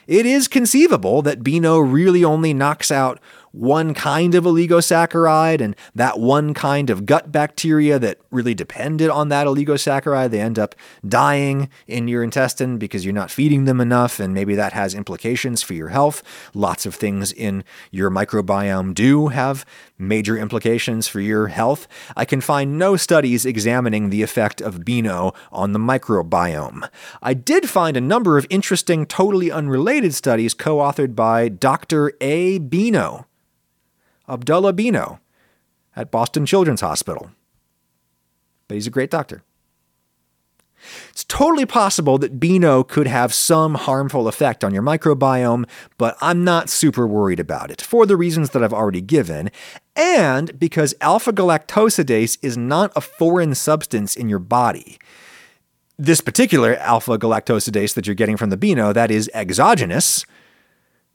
It 0.06 0.26
is 0.26 0.48
conceivable 0.48 1.22
that 1.22 1.42
Beano 1.42 1.78
really 1.78 2.22
only 2.24 2.52
knocks 2.52 2.90
out 2.90 3.20
one 3.55 3.95
kind 3.95 4.35
of 4.35 4.45
oligosaccharide 4.45 5.61
and 5.61 5.77
that 5.95 6.19
one 6.19 6.53
kind 6.55 6.90
of 6.90 7.07
gut 7.07 7.31
bacteria 7.31 8.01
that 8.01 8.19
really 8.33 8.53
depended 8.55 9.09
on 9.09 9.29
that 9.29 9.47
oligosaccharide, 9.47 10.31
they 10.31 10.40
end 10.40 10.59
up 10.59 10.75
dying 11.07 11.69
in 11.87 12.09
your 12.09 12.25
intestine 12.25 12.79
because 12.79 13.05
you're 13.05 13.14
not 13.14 13.31
feeding 13.31 13.64
them 13.64 13.81
enough, 13.81 14.19
and 14.19 14.35
maybe 14.35 14.57
that 14.57 14.73
has 14.73 14.93
implications 14.93 15.62
for 15.62 15.75
your 15.75 15.88
health. 15.88 16.23
Lots 16.53 16.85
of 16.85 16.97
things 16.97 17.33
in 17.33 17.62
your 17.93 18.11
microbiome 18.11 18.93
do 18.93 19.29
have 19.29 19.64
major 19.99 20.37
implications 20.37 21.07
for 21.07 21.21
your 21.21 21.47
health. 21.47 21.87
I 22.17 22.25
can 22.25 22.40
find 22.40 22.77
no 22.77 22.97
studies 22.97 23.47
examining 23.47 24.11
the 24.11 24.23
effect 24.23 24.61
of 24.61 24.85
Beano 24.85 25.33
on 25.53 25.73
the 25.73 25.79
microbiome. 25.79 26.88
I 27.23 27.35
did 27.35 27.71
find 27.71 27.97
a 27.97 28.01
number 28.01 28.37
of 28.37 28.48
interesting, 28.50 29.07
totally 29.07 29.52
unrelated 29.52 30.13
studies 30.13 30.55
co 30.55 30.79
authored 30.79 31.15
by 31.15 31.48
Dr. 31.48 32.13
A. 32.21 32.59
Beano 32.59 33.27
Abdullah 34.29 34.72
Beano 34.72 35.20
at 35.96 36.10
Boston 36.10 36.46
Children's 36.46 36.81
Hospital. 36.81 37.31
But 38.68 38.75
he's 38.75 38.87
a 38.87 38.90
great 38.90 39.10
doctor. 39.10 39.42
It's 41.10 41.25
totally 41.25 41.66
possible 41.66 42.18
that 42.18 42.38
Beano 42.38 42.83
could 42.83 43.06
have 43.06 43.33
some 43.33 43.75
harmful 43.75 44.29
effect 44.29 44.62
on 44.62 44.75
your 44.75 44.83
microbiome, 44.83 45.68
but 45.96 46.16
I'm 46.20 46.44
not 46.44 46.68
super 46.68 47.06
worried 47.06 47.40
about 47.40 47.70
it 47.70 47.81
for 47.81 48.04
the 48.06 48.16
reasons 48.16 48.50
that 48.50 48.62
I've 48.62 48.72
already 48.72 49.00
given, 49.00 49.50
and 49.96 50.58
because 50.58 50.94
alpha 51.00 51.33
galactosidase 51.33 52.38
is 52.42 52.56
not 52.56 52.92
a 52.94 53.00
foreign 53.00 53.54
substance 53.54 54.16
in 54.16 54.29
your 54.29 54.38
body. 54.38 54.98
This 55.98 56.20
particular 56.20 56.77
alpha 56.77 57.18
galactosidase 57.18 57.94
that 57.94 58.06
you're 58.06 58.14
getting 58.14 58.37
from 58.37 58.50
the 58.50 58.56
Beano, 58.56 58.92
that 58.92 59.10
is 59.10 59.31
exogenous, 59.33 60.27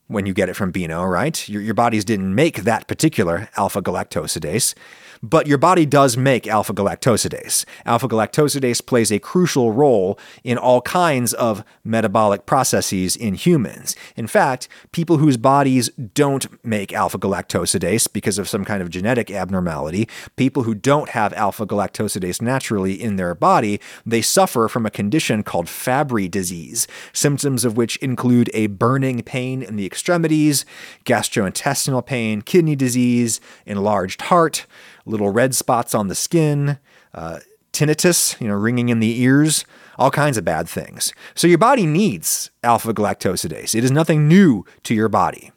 when 0.10 0.26
you 0.26 0.34
get 0.34 0.50
it 0.50 0.56
from 0.56 0.72
Beano, 0.72 1.06
right? 1.06 1.48
Your, 1.48 1.62
your 1.62 1.76
bodies 1.76 2.04
didn't 2.04 2.34
make 2.34 2.64
that 2.64 2.88
particular 2.88 3.48
alpha 3.56 3.82
galactosidase. 3.82 4.74
But 5.22 5.48
your 5.48 5.58
body 5.58 5.86
does 5.86 6.16
make 6.16 6.48
alpha 6.48 6.74
galactosidase. 6.74 7.66
Alpha 7.86 8.08
galactosidase 8.08 8.86
plays 8.86 9.12
a 9.12 9.20
crucial 9.20 9.72
role 9.72 10.18
in 10.44 10.58
all 10.58 10.82
kinds 10.82 11.34
of 11.34 11.64
metabolic 11.84 12.46
processes 12.46 13.16
in 13.16 13.34
humans. 13.34 13.96
In 14.16 14.28
fact, 14.28 14.70
people 14.92 15.18
whose 15.18 15.36
bodies 15.36 15.90
don't 16.14 16.48
make 16.66 16.94
alpha 16.94 17.20
galactosidase 17.20 18.12
because 18.12 18.38
of 18.38 18.48
some 18.48 18.64
kind 18.64 18.82
of 18.82 18.90
genetic 18.90 19.30
abnormality, 19.30 20.08
people 20.38 20.64
who 20.64 20.74
don't 20.74 21.10
have 21.10 21.34
alpha 21.34 21.66
galactosidase 21.66 22.42
naturally 22.42 22.94
in 22.94 23.18
their 23.18 23.36
body, 23.36 23.82
they 24.06 24.22
suffer 24.22 24.68
from 24.70 24.86
a 24.86 24.92
condition 24.92 25.44
called 25.44 25.68
Fabry 25.68 26.30
disease, 26.30 26.88
symptoms 27.12 27.66
of 27.66 27.76
which 27.76 27.98
include 27.98 28.50
a 28.54 28.68
burning 28.68 29.22
pain 29.22 29.62
in 29.62 29.76
the 29.76 29.86
extremities, 29.86 30.66
gastrointestinal 31.04 32.06
pain, 32.06 32.42
kidney 32.42 32.76
disease, 32.76 33.42
enlarged 33.66 34.22
heart, 34.24 34.66
little 35.10 35.30
red 35.30 35.56
spots 35.56 35.94
on 35.94 36.08
the 36.08 36.16
skin, 36.16 36.78
uh, 37.14 37.40
tinnitus, 37.74 38.40
you 38.40 38.48
know, 38.48 38.56
ringing 38.56 38.90
in 38.90 39.00
the 39.00 39.22
ears, 39.22 39.66
all 39.98 40.12
kinds 40.12 40.38
of 40.38 40.46
bad 40.46 40.68
things. 40.68 41.14
So 41.36 41.48
your 41.48 41.58
body 41.58 41.86
needs 41.86 42.52
alpha 42.64 42.94
galactosidase. 42.94 43.76
It 43.76 43.84
is 43.84 43.92
nothing 43.92 44.28
new 44.28 44.66
to 44.84 44.94
your 44.94 45.10
body. 45.10 45.52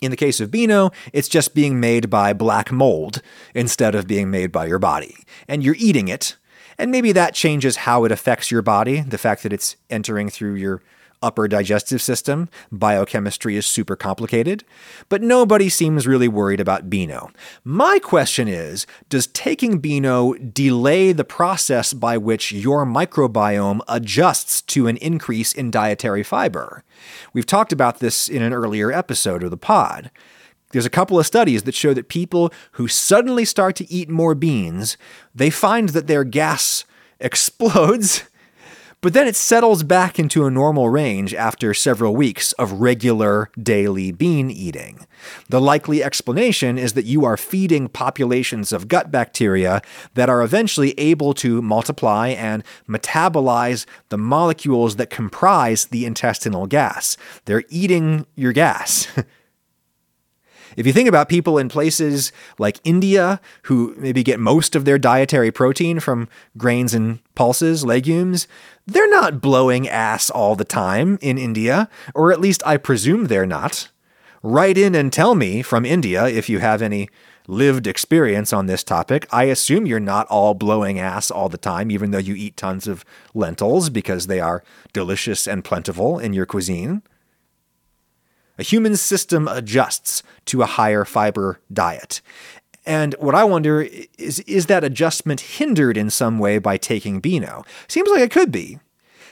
In 0.00 0.10
the 0.10 0.16
case 0.16 0.40
of 0.40 0.50
Beano, 0.50 0.90
it's 1.12 1.28
just 1.28 1.54
being 1.54 1.78
made 1.78 2.10
by 2.10 2.32
black 2.32 2.72
mold 2.72 3.22
instead 3.54 3.94
of 3.94 4.08
being 4.08 4.30
made 4.30 4.50
by 4.50 4.66
your 4.66 4.80
body. 4.80 5.16
And 5.46 5.62
you're 5.62 5.76
eating 5.78 6.08
it. 6.08 6.36
And 6.76 6.90
maybe 6.90 7.12
that 7.12 7.34
changes 7.34 7.76
how 7.76 8.04
it 8.04 8.10
affects 8.10 8.50
your 8.50 8.62
body, 8.62 9.00
the 9.00 9.18
fact 9.18 9.44
that 9.44 9.52
it's 9.52 9.76
entering 9.90 10.28
through 10.28 10.54
your 10.54 10.82
upper 11.22 11.48
digestive 11.48 12.02
system. 12.02 12.48
Biochemistry 12.70 13.56
is 13.56 13.66
super 13.66 13.96
complicated, 13.96 14.64
but 15.08 15.22
nobody 15.22 15.68
seems 15.68 16.06
really 16.06 16.28
worried 16.28 16.60
about 16.60 16.90
Beano. 16.90 17.30
My 17.64 17.98
question 17.98 18.48
is 18.48 18.86
Does 19.08 19.26
taking 19.28 19.78
Beano 19.78 20.34
delay 20.34 21.12
the 21.12 21.24
process 21.24 21.92
by 21.92 22.18
which 22.18 22.52
your 22.52 22.84
microbiome 22.84 23.80
adjusts 23.88 24.62
to 24.62 24.86
an 24.88 24.96
increase 24.98 25.52
in 25.52 25.70
dietary 25.70 26.22
fiber? 26.22 26.84
We've 27.32 27.46
talked 27.46 27.72
about 27.72 28.00
this 28.00 28.28
in 28.28 28.42
an 28.42 28.52
earlier 28.52 28.92
episode 28.92 29.42
of 29.42 29.50
the 29.50 29.56
pod. 29.56 30.10
There's 30.72 30.86
a 30.86 30.90
couple 30.90 31.18
of 31.18 31.26
studies 31.26 31.64
that 31.64 31.74
show 31.74 31.94
that 31.94 32.08
people 32.08 32.52
who 32.72 32.88
suddenly 32.88 33.44
start 33.44 33.76
to 33.76 33.90
eat 33.92 34.08
more 34.08 34.34
beans, 34.34 34.96
they 35.34 35.50
find 35.50 35.90
that 35.90 36.06
their 36.06 36.24
gas 36.24 36.84
explodes 37.20 38.24
but 39.02 39.12
then 39.12 39.26
it 39.26 39.34
settles 39.34 39.82
back 39.82 40.18
into 40.18 40.46
a 40.46 40.50
normal 40.50 40.88
range 40.88 41.34
after 41.34 41.74
several 41.74 42.14
weeks 42.14 42.52
of 42.52 42.80
regular 42.80 43.50
daily 43.60 44.12
bean 44.12 44.48
eating. 44.48 45.06
The 45.48 45.60
likely 45.60 46.04
explanation 46.04 46.78
is 46.78 46.92
that 46.92 47.04
you 47.04 47.24
are 47.24 47.36
feeding 47.36 47.88
populations 47.88 48.72
of 48.72 48.86
gut 48.86 49.10
bacteria 49.10 49.82
that 50.14 50.30
are 50.30 50.40
eventually 50.40 50.98
able 50.98 51.34
to 51.34 51.60
multiply 51.60 52.28
and 52.28 52.62
metabolize 52.88 53.86
the 54.08 54.18
molecules 54.18 54.96
that 54.96 55.10
comprise 55.10 55.86
the 55.86 56.06
intestinal 56.06 56.68
gas. 56.68 57.16
They're 57.44 57.64
eating 57.68 58.24
your 58.36 58.52
gas. 58.52 59.08
If 60.76 60.86
you 60.86 60.92
think 60.92 61.08
about 61.08 61.28
people 61.28 61.58
in 61.58 61.68
places 61.68 62.32
like 62.58 62.80
India 62.84 63.40
who 63.62 63.94
maybe 63.98 64.22
get 64.22 64.40
most 64.40 64.74
of 64.74 64.84
their 64.84 64.98
dietary 64.98 65.50
protein 65.50 66.00
from 66.00 66.28
grains 66.56 66.94
and 66.94 67.18
pulses, 67.34 67.84
legumes, 67.84 68.46
they're 68.86 69.10
not 69.10 69.40
blowing 69.40 69.88
ass 69.88 70.30
all 70.30 70.56
the 70.56 70.64
time 70.64 71.18
in 71.20 71.38
India, 71.38 71.88
or 72.14 72.32
at 72.32 72.40
least 72.40 72.62
I 72.66 72.76
presume 72.76 73.26
they're 73.26 73.46
not. 73.46 73.88
Write 74.42 74.76
in 74.76 74.94
and 74.94 75.12
tell 75.12 75.34
me 75.34 75.62
from 75.62 75.84
India 75.84 76.26
if 76.26 76.48
you 76.48 76.58
have 76.58 76.82
any 76.82 77.08
lived 77.46 77.86
experience 77.86 78.52
on 78.52 78.66
this 78.66 78.82
topic. 78.82 79.26
I 79.30 79.44
assume 79.44 79.86
you're 79.86 80.00
not 80.00 80.26
all 80.28 80.54
blowing 80.54 80.98
ass 80.98 81.30
all 81.30 81.48
the 81.48 81.58
time, 81.58 81.90
even 81.90 82.10
though 82.10 82.18
you 82.18 82.34
eat 82.34 82.56
tons 82.56 82.86
of 82.86 83.04
lentils 83.34 83.88
because 83.88 84.26
they 84.26 84.40
are 84.40 84.64
delicious 84.92 85.46
and 85.46 85.64
plentiful 85.64 86.18
in 86.18 86.32
your 86.32 86.46
cuisine. 86.46 87.02
A 88.58 88.62
human 88.62 88.96
system 88.96 89.48
adjusts 89.48 90.22
to 90.46 90.62
a 90.62 90.66
higher 90.66 91.04
fiber 91.04 91.60
diet. 91.72 92.20
And 92.84 93.14
what 93.18 93.34
I 93.34 93.44
wonder 93.44 93.86
is 94.18 94.40
is 94.40 94.66
that 94.66 94.84
adjustment 94.84 95.40
hindered 95.40 95.96
in 95.96 96.10
some 96.10 96.38
way 96.38 96.58
by 96.58 96.76
taking 96.76 97.20
Beano? 97.20 97.64
Seems 97.88 98.08
like 98.10 98.20
it 98.20 98.32
could 98.32 98.50
be. 98.50 98.78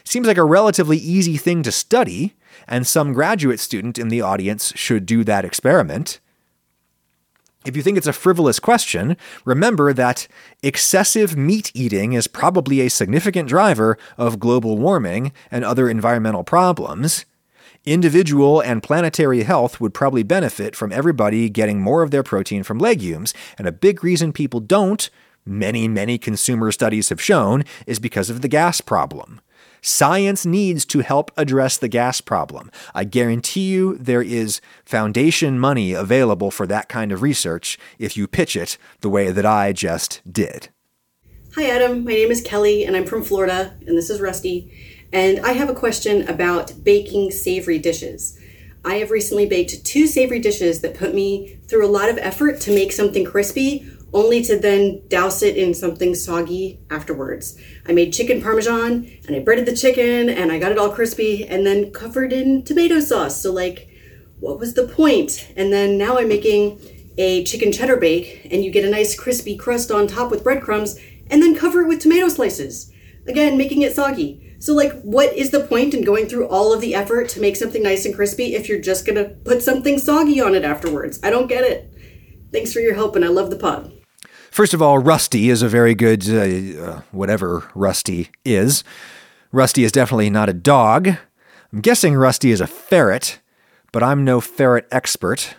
Seems 0.04 0.26
like 0.26 0.38
a 0.38 0.44
relatively 0.44 0.96
easy 0.96 1.36
thing 1.36 1.62
to 1.64 1.72
study, 1.72 2.34
and 2.66 2.86
some 2.86 3.12
graduate 3.12 3.60
student 3.60 3.98
in 3.98 4.08
the 4.08 4.20
audience 4.20 4.72
should 4.76 5.04
do 5.04 5.24
that 5.24 5.44
experiment. 5.44 6.20
If 7.66 7.76
you 7.76 7.82
think 7.82 7.98
it's 7.98 8.06
a 8.06 8.14
frivolous 8.14 8.58
question, 8.58 9.18
remember 9.44 9.92
that 9.92 10.26
excessive 10.62 11.36
meat 11.36 11.70
eating 11.74 12.14
is 12.14 12.26
probably 12.26 12.80
a 12.80 12.88
significant 12.88 13.50
driver 13.50 13.98
of 14.16 14.40
global 14.40 14.78
warming 14.78 15.32
and 15.50 15.62
other 15.62 15.90
environmental 15.90 16.42
problems. 16.42 17.26
Individual 17.86 18.60
and 18.60 18.82
planetary 18.82 19.42
health 19.42 19.80
would 19.80 19.94
probably 19.94 20.22
benefit 20.22 20.76
from 20.76 20.92
everybody 20.92 21.48
getting 21.48 21.80
more 21.80 22.02
of 22.02 22.10
their 22.10 22.22
protein 22.22 22.62
from 22.62 22.78
legumes, 22.78 23.32
and 23.56 23.66
a 23.66 23.72
big 23.72 24.04
reason 24.04 24.34
people 24.34 24.60
don't, 24.60 25.08
many, 25.46 25.88
many 25.88 26.18
consumer 26.18 26.70
studies 26.72 27.08
have 27.08 27.22
shown, 27.22 27.64
is 27.86 27.98
because 27.98 28.28
of 28.28 28.42
the 28.42 28.48
gas 28.48 28.82
problem. 28.82 29.40
Science 29.80 30.44
needs 30.44 30.84
to 30.84 30.98
help 30.98 31.30
address 31.38 31.78
the 31.78 31.88
gas 31.88 32.20
problem. 32.20 32.70
I 32.94 33.04
guarantee 33.04 33.70
you 33.70 33.96
there 33.96 34.20
is 34.20 34.60
foundation 34.84 35.58
money 35.58 35.94
available 35.94 36.50
for 36.50 36.66
that 36.66 36.90
kind 36.90 37.12
of 37.12 37.22
research 37.22 37.78
if 37.98 38.14
you 38.14 38.26
pitch 38.26 38.56
it 38.56 38.76
the 39.00 39.08
way 39.08 39.30
that 39.30 39.46
I 39.46 39.72
just 39.72 40.20
did. 40.30 40.68
Hi, 41.56 41.70
Adam. 41.70 42.04
My 42.04 42.12
name 42.12 42.30
is 42.30 42.42
Kelly, 42.42 42.84
and 42.84 42.94
I'm 42.94 43.06
from 43.06 43.24
Florida, 43.24 43.74
and 43.86 43.96
this 43.96 44.10
is 44.10 44.20
Rusty. 44.20 44.70
And 45.12 45.40
I 45.40 45.52
have 45.52 45.68
a 45.68 45.74
question 45.74 46.28
about 46.28 46.84
baking 46.84 47.32
savory 47.32 47.78
dishes. 47.78 48.38
I 48.84 48.96
have 48.96 49.10
recently 49.10 49.46
baked 49.46 49.84
two 49.84 50.06
savory 50.06 50.38
dishes 50.38 50.80
that 50.80 50.94
put 50.94 51.14
me 51.14 51.58
through 51.68 51.84
a 51.84 51.90
lot 51.90 52.08
of 52.08 52.18
effort 52.18 52.60
to 52.62 52.74
make 52.74 52.92
something 52.92 53.24
crispy, 53.24 53.86
only 54.12 54.42
to 54.42 54.58
then 54.58 55.02
douse 55.08 55.42
it 55.42 55.56
in 55.56 55.74
something 55.74 56.14
soggy 56.14 56.80
afterwards. 56.90 57.60
I 57.86 57.92
made 57.92 58.12
chicken 58.12 58.40
parmesan 58.40 59.10
and 59.26 59.36
I 59.36 59.40
breaded 59.40 59.66
the 59.66 59.76
chicken 59.76 60.30
and 60.30 60.50
I 60.50 60.58
got 60.58 60.72
it 60.72 60.78
all 60.78 60.90
crispy 60.90 61.46
and 61.46 61.66
then 61.66 61.92
covered 61.92 62.32
in 62.32 62.62
tomato 62.62 63.00
sauce. 63.00 63.40
So, 63.40 63.52
like, 63.52 63.88
what 64.40 64.58
was 64.58 64.74
the 64.74 64.88
point? 64.88 65.52
And 65.56 65.72
then 65.72 65.98
now 65.98 66.18
I'm 66.18 66.28
making 66.28 66.80
a 67.18 67.44
chicken 67.44 67.72
cheddar 67.72 67.96
bake 67.96 68.48
and 68.50 68.64
you 68.64 68.70
get 68.70 68.84
a 68.84 68.90
nice 68.90 69.18
crispy 69.18 69.56
crust 69.56 69.90
on 69.90 70.06
top 70.06 70.30
with 70.30 70.42
breadcrumbs 70.42 70.98
and 71.30 71.42
then 71.42 71.54
cover 71.54 71.82
it 71.82 71.88
with 71.88 72.00
tomato 72.00 72.28
slices. 72.28 72.90
Again, 73.26 73.58
making 73.58 73.82
it 73.82 73.94
soggy. 73.94 74.49
So, 74.60 74.74
like, 74.74 75.00
what 75.00 75.34
is 75.34 75.50
the 75.50 75.60
point 75.60 75.94
in 75.94 76.04
going 76.04 76.26
through 76.26 76.46
all 76.46 76.74
of 76.74 76.82
the 76.82 76.94
effort 76.94 77.30
to 77.30 77.40
make 77.40 77.56
something 77.56 77.82
nice 77.82 78.04
and 78.04 78.14
crispy 78.14 78.54
if 78.54 78.68
you're 78.68 78.78
just 78.78 79.06
gonna 79.06 79.24
put 79.24 79.62
something 79.62 79.98
soggy 79.98 80.38
on 80.38 80.54
it 80.54 80.64
afterwards? 80.64 81.18
I 81.22 81.30
don't 81.30 81.48
get 81.48 81.64
it. 81.64 81.90
Thanks 82.52 82.70
for 82.70 82.80
your 82.80 82.94
help, 82.94 83.16
and 83.16 83.24
I 83.24 83.28
love 83.28 83.48
the 83.48 83.56
pod. 83.56 83.90
First 84.50 84.74
of 84.74 84.82
all, 84.82 84.98
Rusty 84.98 85.48
is 85.48 85.62
a 85.62 85.68
very 85.68 85.94
good, 85.94 86.28
uh, 86.28 86.82
uh, 86.82 87.00
whatever 87.10 87.70
Rusty 87.74 88.28
is. 88.44 88.84
Rusty 89.50 89.82
is 89.82 89.92
definitely 89.92 90.28
not 90.28 90.50
a 90.50 90.52
dog. 90.52 91.08
I'm 91.72 91.80
guessing 91.80 92.14
Rusty 92.14 92.50
is 92.50 92.60
a 92.60 92.66
ferret, 92.66 93.40
but 93.92 94.02
I'm 94.02 94.24
no 94.24 94.42
ferret 94.42 94.86
expert. 94.90 95.54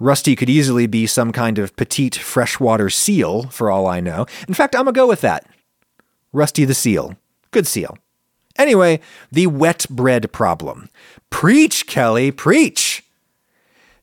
Rusty 0.00 0.34
could 0.34 0.50
easily 0.50 0.88
be 0.88 1.06
some 1.06 1.30
kind 1.30 1.60
of 1.60 1.76
petite 1.76 2.16
freshwater 2.16 2.90
seal, 2.90 3.44
for 3.50 3.70
all 3.70 3.86
I 3.86 4.00
know. 4.00 4.26
In 4.48 4.54
fact, 4.54 4.74
I'm 4.74 4.86
gonna 4.86 4.92
go 4.92 5.06
with 5.06 5.20
that. 5.20 5.46
Rusty 6.32 6.64
the 6.64 6.74
seal. 6.74 7.14
Good 7.50 7.66
seal. 7.66 7.98
Anyway, 8.58 9.00
the 9.32 9.46
wet 9.46 9.86
bread 9.88 10.32
problem. 10.32 10.88
Preach, 11.30 11.86
Kelly, 11.86 12.30
preach! 12.30 13.04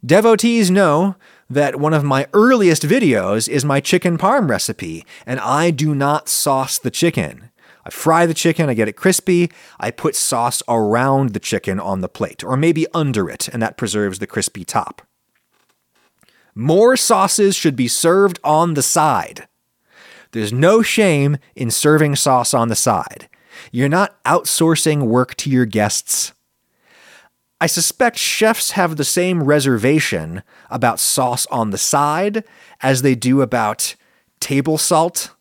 Devotees 0.06 0.70
know 0.72 1.16
that 1.50 1.80
one 1.80 1.94
of 1.94 2.04
my 2.04 2.28
earliest 2.34 2.84
videos 2.84 3.48
is 3.48 3.64
my 3.64 3.80
chicken 3.80 4.18
parm 4.18 4.50
recipe, 4.50 5.06
and 5.26 5.40
I 5.40 5.72
do 5.72 5.96
not 5.96 6.30
sauce 6.30 6.78
the 6.78 6.92
chicken. 6.92 7.50
I 7.86 7.90
fry 7.90 8.26
the 8.26 8.34
chicken, 8.34 8.70
I 8.70 8.74
get 8.74 8.90
it 8.90 8.98
crispy, 8.98 9.50
I 9.80 9.92
put 9.92 10.16
sauce 10.16 10.62
around 10.68 11.30
the 11.30 11.40
chicken 11.40 11.80
on 11.80 12.02
the 12.02 12.10
plate, 12.10 12.44
or 12.44 12.58
maybe 12.58 12.86
under 12.94 13.30
it, 13.30 13.48
and 13.48 13.62
that 13.62 13.78
preserves 13.78 14.20
the 14.20 14.28
crispy 14.28 14.66
top. 14.66 15.02
More 16.54 16.98
sauces 16.98 17.56
should 17.56 17.76
be 17.76 17.88
served 17.88 18.40
on 18.44 18.74
the 18.74 18.84
side. 18.84 19.48
There's 20.32 20.52
no 20.52 20.82
shame 20.82 21.38
in 21.56 21.72
serving 21.72 22.16
sauce 22.18 22.54
on 22.54 22.68
the 22.68 22.76
side. 22.76 23.30
You're 23.72 23.90
not 23.90 24.22
outsourcing 24.24 25.04
work 25.08 25.36
to 25.36 25.50
your 25.50 25.66
guests. 25.66 26.34
I 27.60 27.66
suspect 27.66 28.18
chefs 28.18 28.72
have 28.72 28.98
the 28.98 29.04
same 29.04 29.44
reservation 29.44 30.44
about 30.70 31.00
sauce 31.00 31.48
on 31.48 31.72
the 31.72 31.78
side 31.78 32.44
as 32.82 33.02
they 33.02 33.16
do 33.16 33.42
about 33.42 33.96
table 34.40 34.78
salt. 34.78 35.32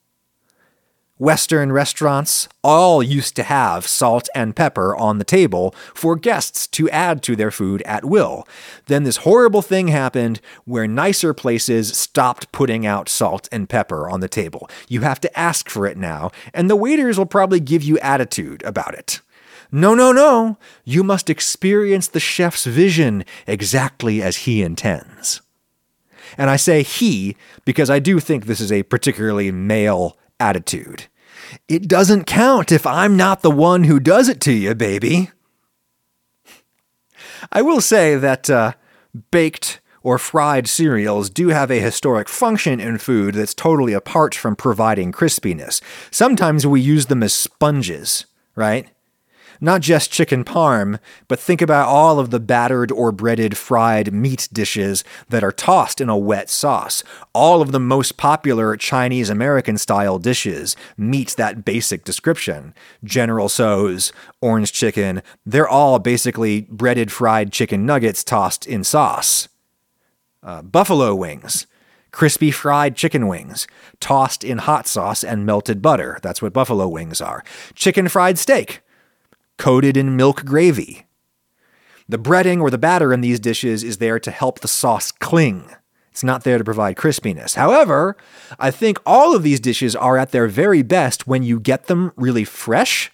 Western 1.19 1.73
restaurants 1.73 2.47
all 2.62 3.03
used 3.03 3.35
to 3.37 3.43
have 3.43 3.87
salt 3.87 4.29
and 4.35 4.55
pepper 4.55 4.95
on 4.97 5.19
the 5.19 5.25
table 5.25 5.75
for 5.95 6.14
guests 6.14 6.67
to 6.67 6.91
add 6.91 7.23
to 7.23 7.35
their 7.35 7.51
food 7.51 7.81
at 7.83 8.05
will. 8.05 8.47
Then 8.87 9.05
this 9.05 9.19
horrible 9.19 9.62
thing 9.62 9.89
happened 9.89 10.43
where 10.67 10.87
nicer 10.87 11.33
places 11.33 11.97
stopped 11.97 12.53
putting 12.53 12.85
out 12.85 13.09
salt 13.09 13.49
and 13.51 13.67
pepper 13.69 14.11
on 14.11 14.21
the 14.21 14.29
table. 14.29 14.69
You 14.89 15.01
have 15.01 15.21
to 15.21 15.39
ask 15.39 15.71
for 15.71 15.87
it 15.87 15.97
now, 15.97 16.33
and 16.53 16.69
the 16.69 16.77
waiters 16.77 17.17
will 17.17 17.25
probably 17.25 17.61
give 17.61 17.83
you 17.83 17.99
attitude 18.01 18.62
about 18.64 18.93
it. 18.93 19.23
No, 19.73 19.95
no, 19.95 20.12
no. 20.12 20.59
You 20.85 21.03
must 21.03 21.31
experience 21.31 22.09
the 22.09 22.21
chef's 22.21 22.67
vision 22.67 23.25
exactly 23.47 24.23
as 24.23 24.39
he 24.39 24.62
intends. 24.62 25.41
And 26.37 26.51
I 26.51 26.57
say 26.57 26.83
he 26.83 27.37
because 27.64 27.89
I 27.89 28.01
do 28.01 28.21
think 28.21 28.45
this 28.45 28.61
is 28.61 28.71
a 28.71 28.83
particularly 28.83 29.51
male 29.51 30.17
attitude. 30.41 31.07
It 31.68 31.89
doesn't 31.89 32.24
count 32.24 32.72
if 32.72 32.87
I'm 32.87 33.16
not 33.16 33.43
the 33.43 33.51
one 33.51 33.84
who 33.84 34.01
does 34.01 34.28
it 34.28 34.41
to 34.43 34.53
you, 34.53 34.74
baby. 34.74 35.30
I 37.53 37.62
will 37.62 37.80
say 37.80 38.16
that 38.16 38.51
uh, 38.51 38.72
baked 39.30 39.80
or 40.03 40.18
fried 40.18 40.68
cereals 40.68 41.28
do 41.30 41.49
have 41.49 41.70
a 41.70 41.80
historic 41.80 42.28
function 42.28 42.80
in 42.80 42.99
food 42.99 43.34
that's 43.34 43.55
totally 43.55 43.93
apart 43.93 44.34
from 44.34 44.55
providing 44.57 45.12
crispiness. 45.12 45.80
Sometimes 46.11 46.66
we 46.66 46.80
use 46.80 47.07
them 47.07 47.22
as 47.22 47.34
sponges, 47.34 48.26
right? 48.55 48.89
Not 49.61 49.80
just 49.80 50.11
chicken 50.11 50.44
parm, 50.44 50.98
but 51.28 51.38
think 51.38 51.62
about 51.62 51.88
all 51.88 52.18
of 52.18 52.30
the 52.30 52.40
battered 52.40 52.90
or 52.92 53.12
breaded 53.12 53.57
fried 53.57 54.12
meat 54.12 54.48
dishes 54.52 55.04
that 55.28 55.44
are 55.44 55.52
tossed 55.52 56.00
in 56.00 56.09
a 56.09 56.16
wet 56.16 56.50
sauce. 56.50 57.02
All 57.32 57.62
of 57.62 57.72
the 57.72 57.80
most 57.80 58.16
popular 58.16 58.76
Chinese 58.76 59.30
American 59.30 59.78
style 59.78 60.18
dishes 60.18 60.76
meet 60.96 61.30
that 61.36 61.64
basic 61.64 62.04
description. 62.04 62.74
General 63.04 63.48
Tso's, 63.48 64.12
orange 64.40 64.72
chicken, 64.72 65.22
they're 65.44 65.68
all 65.68 65.98
basically 65.98 66.62
breaded 66.62 67.11
fried 67.11 67.52
chicken 67.52 67.86
nuggets 67.86 68.22
tossed 68.22 68.66
in 68.66 68.84
sauce. 68.84 69.48
Uh, 70.42 70.62
buffalo 70.62 71.14
wings 71.14 71.66
crispy 72.16 72.50
fried 72.50 72.96
chicken 72.96 73.28
wings, 73.28 73.66
tossed 74.00 74.42
in 74.42 74.57
hot 74.57 74.86
sauce 74.86 75.22
and 75.22 75.44
melted 75.44 75.82
butter. 75.82 76.18
That's 76.22 76.40
what 76.40 76.54
buffalo 76.54 76.88
wings 76.88 77.20
are. 77.20 77.44
Chicken 77.74 78.09
fried 78.09 78.38
steak, 78.38 78.80
coated 79.59 79.96
in 79.96 80.16
milk 80.16 80.44
gravy. 80.44 81.07
The 82.09 82.18
breading 82.18 82.61
or 82.61 82.70
the 82.70 82.78
batter 82.78 83.12
in 83.12 83.20
these 83.20 83.40
dishes 83.40 83.82
is 83.82 83.98
there 83.98 84.20
to 84.20 84.30
help 84.30 84.61
the 84.61 84.68
sauce 84.68 85.11
cling. 85.11 85.70
It's 86.12 86.24
not 86.24 86.44
there 86.44 86.57
to 86.57 86.64
provide 86.64 86.96
crispiness. 86.96 87.57
However, 87.57 88.16
I 88.59 88.70
think 88.70 88.98
all 89.04 89.34
of 89.34 89.42
these 89.42 89.61
dishes 89.61 89.94
are 89.94 90.16
at 90.16 90.30
their 90.30 90.46
very 90.46 90.82
best 90.82 91.26
when 91.26 91.42
you 91.42 91.61
get 91.61 91.88
them 91.88 92.12
really 92.16 92.44
fresh. 92.44 93.12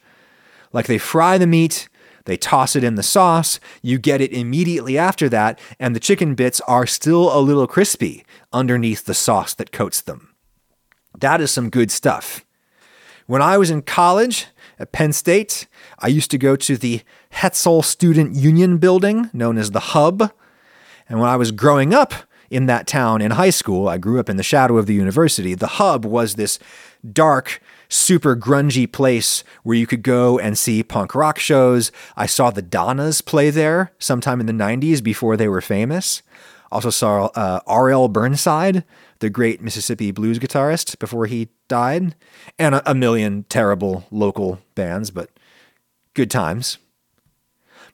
Like 0.72 0.86
they 0.86 0.99
fry 0.99 1.38
the 1.38 1.47
meat, 1.47 1.88
they 2.26 2.36
toss 2.36 2.76
it 2.76 2.84
in 2.84 2.95
the 2.95 3.03
sauce, 3.03 3.59
you 3.82 3.99
get 3.99 4.20
it 4.20 4.32
immediately 4.32 4.97
after 4.97 5.28
that, 5.30 5.59
and 5.80 5.97
the 5.97 6.01
chicken 6.01 6.34
bits 6.34 6.61
are 6.62 6.86
still 6.86 7.36
a 7.36 7.40
little 7.40 7.66
crispy 7.66 8.24
underneath 8.53 9.05
the 9.05 9.14
sauce 9.14 9.55
that 9.55 9.72
coats 9.72 10.01
them. 10.01 10.34
That 11.18 11.40
is 11.40 11.51
some 11.51 11.70
good 11.70 11.90
stuff. 11.90 12.45
When 13.26 13.43
I 13.43 13.59
was 13.59 13.70
in 13.70 13.82
college, 13.82 14.47
at 14.83 14.93
Penn 14.93 15.12
State, 15.12 15.68
I 16.01 16.09
used 16.09 16.30
to 16.33 16.39
go 16.39 16.57
to 16.57 16.76
the 16.76 17.03
Hetzel 17.35 17.85
Student 17.85 18.35
Union 18.35 18.78
building, 18.78 19.30
known 19.33 19.57
as 19.57 19.70
the 19.70 19.80
Hub. 19.80 20.33
And 21.09 21.20
when 21.20 21.28
I 21.28 21.37
was 21.37 21.53
growing 21.53 21.95
up 21.95 22.12
in 22.51 22.66
that 22.66 22.89
town 22.89 23.22
in 23.22 23.30
high 23.30 23.51
school, 23.51 23.89
I 23.89 23.97
grew 23.97 24.18
up 24.18 24.28
in 24.28 24.37
the 24.37 24.43
shadow 24.43 24.76
of 24.76 24.87
the 24.87 24.95
university. 24.95 25.55
The 25.55 25.78
Hub 25.78 26.05
was 26.05 26.35
this 26.35 26.59
dark, 27.11 27.62
super 27.89 28.35
grungy 28.35 28.91
place 28.91 29.45
where 29.62 29.76
you 29.76 29.87
could 29.87 30.03
go 30.03 30.39
and 30.39 30.59
see 30.59 30.83
punk 30.83 31.14
rock 31.14 31.39
shows. 31.39 31.93
I 32.16 32.26
saw 32.26 32.51
the 32.51 32.61
Donnas 32.61 33.20
play 33.20 33.51
there 33.51 33.93
sometime 34.01 34.41
in 34.41 34.47
the 34.47 34.53
90s 34.53 35.01
before 35.03 35.37
they 35.37 35.49
were 35.49 35.61
famous. 35.61 36.22
Also 36.72 36.91
saw 36.91 37.26
uh, 37.37 37.61
R.L. 37.66 38.09
Burnside, 38.09 38.83
the 39.23 39.31
great 39.31 39.62
Mississippi 39.62 40.11
blues 40.11 40.41
guitarist, 40.41 40.99
before 40.99 41.27
he 41.27 41.49
died, 41.68 42.16
and 42.59 42.75
a, 42.75 42.91
a 42.91 42.93
million 42.93 43.45
terrible 43.45 44.05
local 44.11 44.59
bands, 44.75 45.12
but 45.12 45.31
good 46.12 46.29
times. 46.29 46.79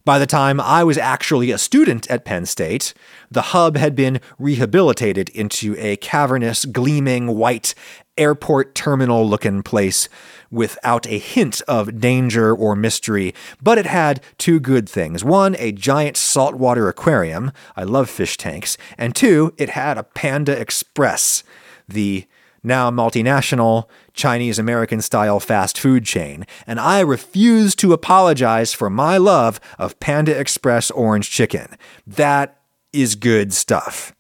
By 0.09 0.19
the 0.19 0.27
time 0.27 0.59
I 0.59 0.85
was 0.85 0.97
actually 0.97 1.51
a 1.51 1.59
student 1.59 2.11
at 2.11 2.25
Penn 2.25 2.47
State, 2.47 2.95
the 3.31 3.53
hub 3.53 3.77
had 3.77 3.95
been 3.95 4.23
rehabilitated 4.39 5.29
into 5.29 5.77
a 5.79 5.97
cavernous, 5.99 6.65
gleaming 6.65 7.37
white 7.37 7.75
airport 8.17 8.75
terminal 8.75 9.29
looking 9.29 9.63
place 9.63 10.09
without 10.51 11.07
a 11.07 11.19
hint 11.19 11.61
of 11.69 12.01
danger 12.01 12.57
or 12.57 12.75
mystery, 12.75 13.35
but 13.61 13.77
it 13.77 13.85
had 13.85 14.23
two 14.39 14.59
good 14.59 14.89
things. 14.89 15.25
One, 15.25 15.55
a 15.59 15.73
giant 15.73 16.17
saltwater 16.17 16.89
aquarium. 16.89 17.53
I 17.77 17.85
love 17.85 18.09
fish 18.09 18.39
tanks. 18.39 18.79
And 18.97 19.15
two, 19.15 19.53
it 19.59 19.69
had 19.69 19.99
a 19.99 20.05
Panda 20.05 20.59
Express, 20.59 21.45
the 21.87 22.25
now 22.63 22.91
multinational 22.91 23.85
Chinese 24.13 24.59
American 24.59 25.01
style 25.01 25.41
fast 25.41 25.79
food 25.79 26.05
chain, 26.05 26.47
and 26.67 26.81
I 26.81 27.01
refuse 27.01 27.75
to 27.77 27.93
apologize 27.93 28.73
for 28.73 28.91
my 28.91 29.17
love 29.17 29.61
of 29.79 29.99
Panda 30.01 30.39
Express 30.39 30.91
orange 30.91 31.31
chicken. 31.31 31.77
That 32.07 32.61
is 32.93 33.15
good 33.15 33.53
stuff. 33.53 34.15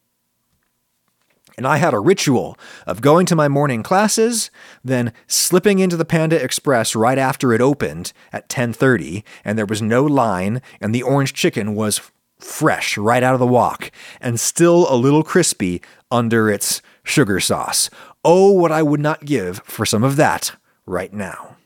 And 1.56 1.66
I 1.66 1.78
had 1.78 1.92
a 1.92 1.98
ritual 1.98 2.56
of 2.86 3.00
going 3.00 3.26
to 3.26 3.34
my 3.34 3.48
morning 3.48 3.82
classes, 3.82 4.48
then 4.84 5.12
slipping 5.26 5.80
into 5.80 5.96
the 5.96 6.04
Panda 6.04 6.40
Express 6.40 6.94
right 6.94 7.18
after 7.18 7.52
it 7.52 7.60
opened 7.60 8.12
at 8.32 8.48
10:30, 8.48 9.24
and 9.44 9.58
there 9.58 9.66
was 9.66 9.82
no 9.82 10.04
line, 10.04 10.62
and 10.80 10.94
the 10.94 11.02
orange 11.02 11.34
chicken 11.34 11.74
was 11.74 12.00
fresh 12.38 12.96
right 12.96 13.24
out 13.24 13.34
of 13.34 13.40
the 13.40 13.46
wok 13.46 13.90
and 14.20 14.38
still 14.38 14.86
a 14.88 14.94
little 14.94 15.24
crispy 15.24 15.82
under 16.12 16.48
its 16.48 16.80
sugar 17.02 17.40
sauce. 17.40 17.90
Oh, 18.30 18.52
what 18.52 18.70
I 18.70 18.82
would 18.82 19.00
not 19.00 19.24
give 19.24 19.62
for 19.64 19.86
some 19.86 20.04
of 20.04 20.16
that 20.16 20.54
right 20.84 21.14
now. 21.14 21.56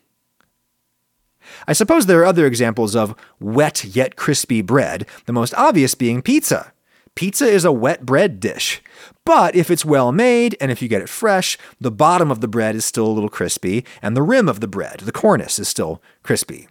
I 1.67 1.73
suppose 1.73 2.05
there 2.05 2.21
are 2.21 2.25
other 2.25 2.45
examples 2.45 2.95
of 2.95 3.15
wet 3.37 3.83
yet 3.83 4.15
crispy 4.15 4.61
bread, 4.61 5.05
the 5.25 5.33
most 5.33 5.53
obvious 5.55 5.93
being 5.93 6.21
pizza. 6.21 6.71
Pizza 7.15 7.47
is 7.47 7.65
a 7.65 7.73
wet 7.73 8.05
bread 8.05 8.39
dish, 8.39 8.81
but 9.25 9.57
if 9.57 9.69
it's 9.69 9.83
well 9.83 10.13
made 10.13 10.55
and 10.61 10.71
if 10.71 10.81
you 10.81 10.87
get 10.87 11.01
it 11.01 11.09
fresh, 11.09 11.57
the 11.81 11.91
bottom 11.91 12.31
of 12.31 12.39
the 12.39 12.47
bread 12.47 12.75
is 12.75 12.85
still 12.85 13.07
a 13.07 13.11
little 13.11 13.27
crispy 13.27 13.83
and 14.01 14.15
the 14.15 14.23
rim 14.23 14.47
of 14.47 14.61
the 14.61 14.67
bread, 14.67 15.01
the 15.01 15.11
cornice, 15.11 15.59
is 15.59 15.67
still 15.67 16.01
crispy. 16.23 16.69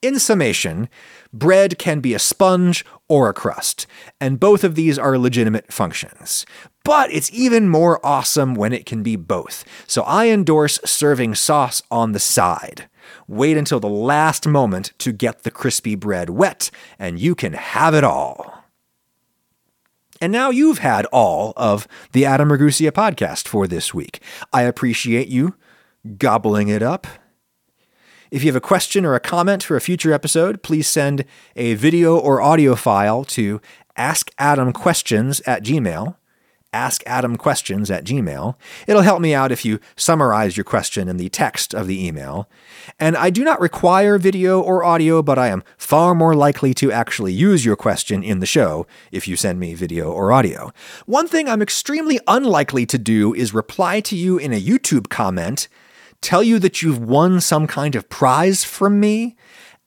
In 0.00 0.18
summation, 0.18 0.88
bread 1.30 1.78
can 1.78 2.00
be 2.00 2.14
a 2.14 2.18
sponge 2.18 2.86
or 3.06 3.28
a 3.28 3.34
crust, 3.34 3.86
and 4.18 4.40
both 4.40 4.64
of 4.64 4.76
these 4.76 4.98
are 4.98 5.18
legitimate 5.18 5.70
functions. 5.70 6.46
But 6.84 7.12
it's 7.12 7.32
even 7.32 7.68
more 7.68 8.04
awesome 8.04 8.54
when 8.54 8.72
it 8.72 8.86
can 8.86 9.02
be 9.02 9.16
both. 9.16 9.64
So 9.86 10.02
I 10.02 10.28
endorse 10.28 10.78
serving 10.84 11.34
sauce 11.34 11.82
on 11.90 12.12
the 12.12 12.18
side. 12.18 12.88
Wait 13.26 13.56
until 13.56 13.80
the 13.80 13.88
last 13.88 14.46
moment 14.46 14.92
to 14.98 15.12
get 15.12 15.42
the 15.42 15.50
crispy 15.50 15.94
bread 15.94 16.30
wet, 16.30 16.70
and 16.98 17.18
you 17.18 17.34
can 17.34 17.54
have 17.54 17.94
it 17.94 18.04
all. 18.04 18.64
And 20.20 20.32
now 20.32 20.50
you've 20.50 20.78
had 20.78 21.06
all 21.06 21.52
of 21.56 21.88
the 22.12 22.24
Adam 22.24 22.50
Ragusea 22.50 22.92
podcast 22.92 23.48
for 23.48 23.66
this 23.66 23.92
week. 23.92 24.22
I 24.52 24.62
appreciate 24.62 25.28
you 25.28 25.56
gobbling 26.18 26.68
it 26.68 26.82
up 26.82 27.06
if 28.34 28.42
you 28.42 28.48
have 28.48 28.56
a 28.56 28.60
question 28.60 29.04
or 29.04 29.14
a 29.14 29.20
comment 29.20 29.62
for 29.62 29.76
a 29.76 29.80
future 29.80 30.12
episode, 30.12 30.60
please 30.64 30.88
send 30.88 31.24
a 31.54 31.74
video 31.74 32.18
or 32.18 32.42
audio 32.42 32.74
file 32.74 33.24
to 33.26 33.60
askadamquestions 33.96 35.40
at 35.46 35.62
gmail. 35.62 36.16
Askadamquestions 36.74 37.88
at 37.88 38.04
gmail. 38.04 38.56
It'll 38.88 39.02
help 39.02 39.20
me 39.20 39.32
out 39.32 39.52
if 39.52 39.64
you 39.64 39.78
summarize 39.94 40.56
your 40.56 40.64
question 40.64 41.08
in 41.08 41.16
the 41.16 41.28
text 41.28 41.72
of 41.72 41.86
the 41.86 42.04
email. 42.04 42.48
And 42.98 43.16
I 43.16 43.30
do 43.30 43.44
not 43.44 43.60
require 43.60 44.18
video 44.18 44.60
or 44.60 44.82
audio, 44.82 45.22
but 45.22 45.38
I 45.38 45.48
am 45.48 45.62
far 45.78 46.14
more 46.14 46.34
likely 46.34 46.74
to 46.74 46.90
actually 46.90 47.32
use 47.32 47.64
your 47.64 47.76
question 47.76 48.24
in 48.24 48.40
the 48.40 48.46
show 48.46 48.86
if 49.12 49.28
you 49.28 49.36
send 49.36 49.60
me 49.60 49.74
video 49.74 50.10
or 50.10 50.32
audio. 50.32 50.72
One 51.06 51.28
thing 51.28 51.48
I'm 51.48 51.62
extremely 51.62 52.18
unlikely 52.26 52.86
to 52.86 52.98
do 52.98 53.32
is 53.32 53.54
reply 53.54 54.00
to 54.00 54.16
you 54.16 54.36
in 54.36 54.52
a 54.52 54.60
YouTube 54.60 55.08
comment 55.08 55.68
tell 56.24 56.42
you 56.42 56.58
that 56.58 56.82
you've 56.82 56.98
won 56.98 57.40
some 57.40 57.66
kind 57.66 57.94
of 57.94 58.08
prize 58.08 58.64
from 58.64 58.98
me, 58.98 59.36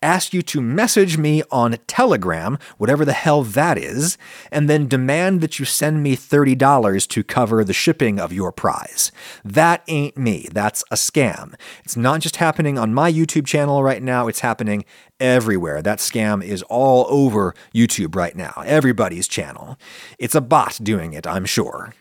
ask 0.01 0.33
you 0.33 0.41
to 0.43 0.61
message 0.61 1.17
me 1.17 1.43
on 1.51 1.77
Telegram, 1.87 2.57
whatever 2.77 3.03
the 3.03 3.13
hell 3.13 3.43
that 3.43 3.77
is, 3.77 4.17
and 4.51 4.69
then 4.69 4.87
demand 4.87 5.41
that 5.41 5.59
you 5.59 5.65
send 5.65 6.03
me 6.03 6.15
$30 6.15 7.07
to 7.07 7.23
cover 7.23 7.63
the 7.63 7.73
shipping 7.73 8.19
of 8.19 8.31
your 8.31 8.51
prize. 8.51 9.11
That 9.43 9.83
ain't 9.87 10.17
me. 10.17 10.47
That's 10.51 10.83
a 10.91 10.95
scam. 10.95 11.55
It's 11.83 11.97
not 11.97 12.21
just 12.21 12.37
happening 12.37 12.77
on 12.77 12.93
my 12.93 13.11
YouTube 13.11 13.45
channel 13.45 13.83
right 13.83 14.03
now, 14.03 14.27
it's 14.27 14.41
happening 14.41 14.85
everywhere. 15.19 15.81
That 15.81 15.99
scam 15.99 16.43
is 16.43 16.61
all 16.63 17.05
over 17.09 17.55
YouTube 17.73 18.15
right 18.15 18.35
now, 18.35 18.63
everybody's 18.65 19.27
channel. 19.27 19.77
It's 20.19 20.35
a 20.35 20.41
bot 20.41 20.79
doing 20.83 21.13
it, 21.13 21.25
I'm 21.25 21.45
sure. 21.45 21.93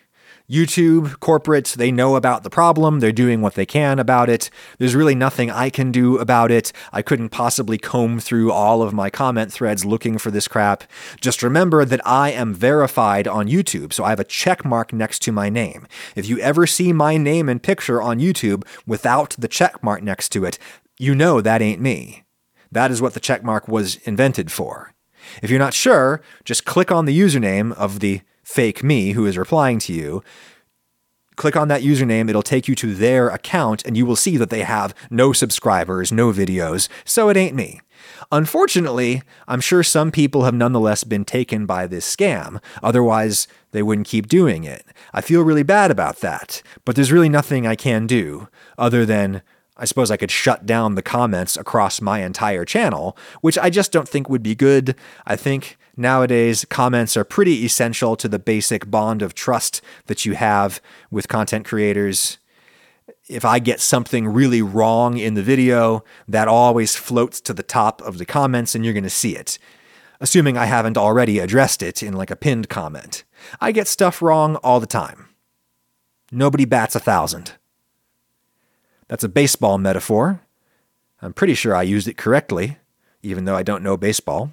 YouTube, 0.49 1.18
corporate, 1.18 1.74
they 1.76 1.90
know 1.90 2.14
about 2.14 2.44
the 2.44 2.51
problem. 2.51 3.01
They're 3.01 3.11
doing 3.11 3.40
what 3.40 3.55
they 3.55 3.66
can 3.66 3.99
about 3.99 4.28
it. 4.28 4.49
There's 4.78 4.94
really 4.94 5.16
nothing 5.16 5.51
I 5.51 5.70
can 5.70 5.90
do 5.90 6.18
about 6.18 6.53
it. 6.53 6.72
I 6.92 7.03
couldn't 7.03 7.30
possibly 7.30 7.78
comb 7.78 8.20
through 8.20 8.53
all 8.53 8.80
of 8.80 8.92
my 8.92 9.11
comment 9.11 9.53
threads 9.53 9.84
looking 9.84 10.18
for 10.18 10.30
this 10.30 10.47
crap. 10.47 10.84
Just 11.20 11.42
remember 11.42 11.84
that 11.84 12.07
I 12.07 12.30
am 12.30 12.55
verified 12.55 13.26
on 13.26 13.49
YouTube, 13.49 13.92
so 13.92 14.05
I 14.05 14.11
have 14.11 14.20
a 14.20 14.24
check 14.24 14.64
mark 14.64 14.92
next 14.92 15.20
to 15.22 15.32
my 15.32 15.49
name. 15.49 15.88
If 16.14 16.28
you 16.28 16.38
ever 16.38 16.64
see 16.64 16.92
my 16.92 17.16
name 17.16 17.49
and 17.49 17.61
picture 17.61 18.01
on 18.01 18.20
YouTube 18.20 18.62
without 18.86 19.34
the 19.36 19.49
check 19.49 19.82
mark 19.82 20.01
next 20.03 20.28
to 20.30 20.44
it, 20.44 20.61
you 20.97 21.16
know 21.16 21.40
that 21.40 21.61
ain't 21.61 21.80
me. 21.80 22.24
That 22.70 22.92
is 22.92 23.03
what 23.03 23.14
the 23.14 23.20
check 23.20 23.42
mark 23.42 23.66
was 23.66 23.97
invented 24.05 24.53
for. 24.53 24.94
If 25.42 25.51
you're 25.51 25.59
not 25.59 25.74
sure, 25.74 26.22
just 26.44 26.64
click 26.64 26.92
on 26.92 27.05
the 27.05 27.18
username 27.18 27.72
of 27.72 27.99
the 27.99 28.20
fake 28.47 28.84
me 28.84 29.11
who 29.11 29.26
is 29.26 29.36
replying 29.36 29.80
to 29.80 29.92
you. 29.92 30.22
Click 31.34 31.57
on 31.57 31.66
that 31.66 31.82
username, 31.82 32.30
it'll 32.30 32.42
take 32.42 32.68
you 32.68 32.76
to 32.76 32.94
their 32.94 33.28
account, 33.28 33.84
and 33.84 33.97
you 33.97 34.07
will 34.07 34.14
see 34.14 34.36
that 34.36 34.51
they 34.51 34.62
have 34.62 34.94
no 35.11 35.32
subscribers, 35.32 36.12
no 36.12 36.32
videos, 36.32 36.88
so 37.05 37.28
it 37.28 37.36
ain't 37.36 37.57
me. 37.57 37.80
Unfortunately, 38.30 39.22
I'm 39.49 39.61
sure 39.61 39.82
some 39.82 40.12
people 40.12 40.44
have 40.44 40.55
nonetheless 40.55 41.03
been 41.03 41.24
taken 41.24 41.66
by 41.66 41.88
this 41.88 42.16
scam, 42.16 42.62
otherwise, 42.84 43.49
they 43.72 43.82
wouldn't 43.82 44.07
keep 44.07 44.28
doing 44.28 44.62
it. 44.62 44.86
I 45.12 45.20
feel 45.22 45.42
really 45.42 45.64
bad 45.64 45.90
about 45.90 46.20
that, 46.20 46.62
but 46.84 46.94
there's 46.94 47.12
really 47.12 47.28
nothing 47.28 47.66
I 47.66 47.74
can 47.74 48.07
do 48.07 48.49
other 48.78 49.05
than 49.05 49.42
I 49.79 49.85
suppose 49.85 50.11
I 50.11 50.16
could 50.16 50.31
shut 50.31 50.64
down 50.64 50.95
the 50.95 51.03
comments 51.03 51.57
across 51.57 52.01
my 52.01 52.20
entire 52.22 52.64
channel, 52.64 53.16
which 53.43 53.59
I 53.59 53.68
just 53.68 53.93
don't 53.93 54.09
think 54.09 54.29
would 54.29 54.43
be 54.43 54.55
good. 54.55 54.95
I 55.27 55.37
think 55.37 55.77
nowadays 55.97 56.64
comments 56.64 57.16
are 57.16 57.24
pretty 57.24 57.64
essential 57.64 58.16
to 58.16 58.29
the 58.29 58.39
basic 58.39 58.91
bond 58.91 59.20
of 59.20 59.35
trust 59.35 59.83
that 60.07 60.24
you 60.24 60.35
have 60.35 60.81
with 61.11 61.29
content 61.29 61.66
creators. 61.66 62.39
If 63.29 63.45
I 63.45 63.59
get 63.59 63.81
something 63.81 64.29
really 64.29 64.62
wrong 64.62 65.18
in 65.18 65.35
the 65.35 65.43
video, 65.43 66.05
that 66.27 66.49
always 66.49 66.97
floats 66.97 67.41
to 67.43 67.53
the 67.53 67.62
top 67.62 68.01
of 68.01 68.18
the 68.18 68.27
comments 68.27 68.74
and 68.74 68.85
you're 68.85 68.95
going 68.95 69.05
to 69.05 69.11
see 69.11 69.37
it. 69.37 69.59
Assuming 70.20 70.57
I 70.57 70.64
haven't 70.64 70.97
already 70.97 71.39
addressed 71.39 71.83
it 71.83 72.03
in 72.03 72.14
like 72.14 72.31
a 72.31 72.37
pinned 72.37 72.70
comment. 72.70 73.24
I 73.61 73.72
get 73.72 73.89
stuff 73.89 74.22
wrong 74.22 74.57
all 74.57 74.81
the 74.81 74.87
time. 74.87 75.29
Nobody 76.33 76.64
bats 76.64 76.97
a 76.97 77.01
thousand. 77.01 77.53
That's 79.09 79.24
a 79.24 79.28
baseball 79.28 79.78
metaphor. 79.78 80.42
I'm 81.22 81.32
pretty 81.32 81.54
sure 81.54 81.74
I 81.74 81.82
used 81.82 82.09
it 82.09 82.16
correctly, 82.16 82.78
even 83.22 83.44
though 83.44 83.57
I 83.57 83.62
don't 83.62 83.82
know 83.82 83.96
baseball. 83.96 84.52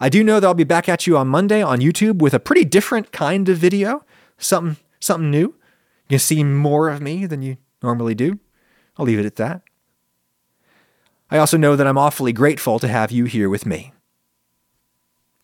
I 0.00 0.08
do 0.08 0.22
know 0.22 0.40
that 0.40 0.46
I'll 0.46 0.54
be 0.54 0.64
back 0.64 0.88
at 0.88 1.06
you 1.06 1.16
on 1.16 1.28
Monday 1.28 1.62
on 1.62 1.80
YouTube 1.80 2.18
with 2.18 2.34
a 2.34 2.40
pretty 2.40 2.64
different 2.64 3.12
kind 3.12 3.48
of 3.48 3.58
video, 3.58 4.04
something 4.38 4.76
something 5.00 5.30
new. 5.30 5.54
You 6.08 6.10
can 6.10 6.18
see 6.18 6.44
more 6.44 6.88
of 6.88 7.00
me 7.00 7.26
than 7.26 7.42
you 7.42 7.56
normally 7.82 8.14
do. 8.14 8.38
I'll 8.96 9.06
leave 9.06 9.18
it 9.18 9.26
at 9.26 9.36
that. 9.36 9.62
I 11.30 11.38
also 11.38 11.56
know 11.56 11.76
that 11.76 11.86
I'm 11.86 11.98
awfully 11.98 12.32
grateful 12.32 12.78
to 12.78 12.88
have 12.88 13.10
you 13.10 13.24
here 13.24 13.48
with 13.48 13.66
me. 13.66 13.92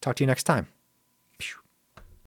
Talk 0.00 0.16
to 0.16 0.22
you 0.22 0.26
next 0.26 0.44
time. 0.44 0.68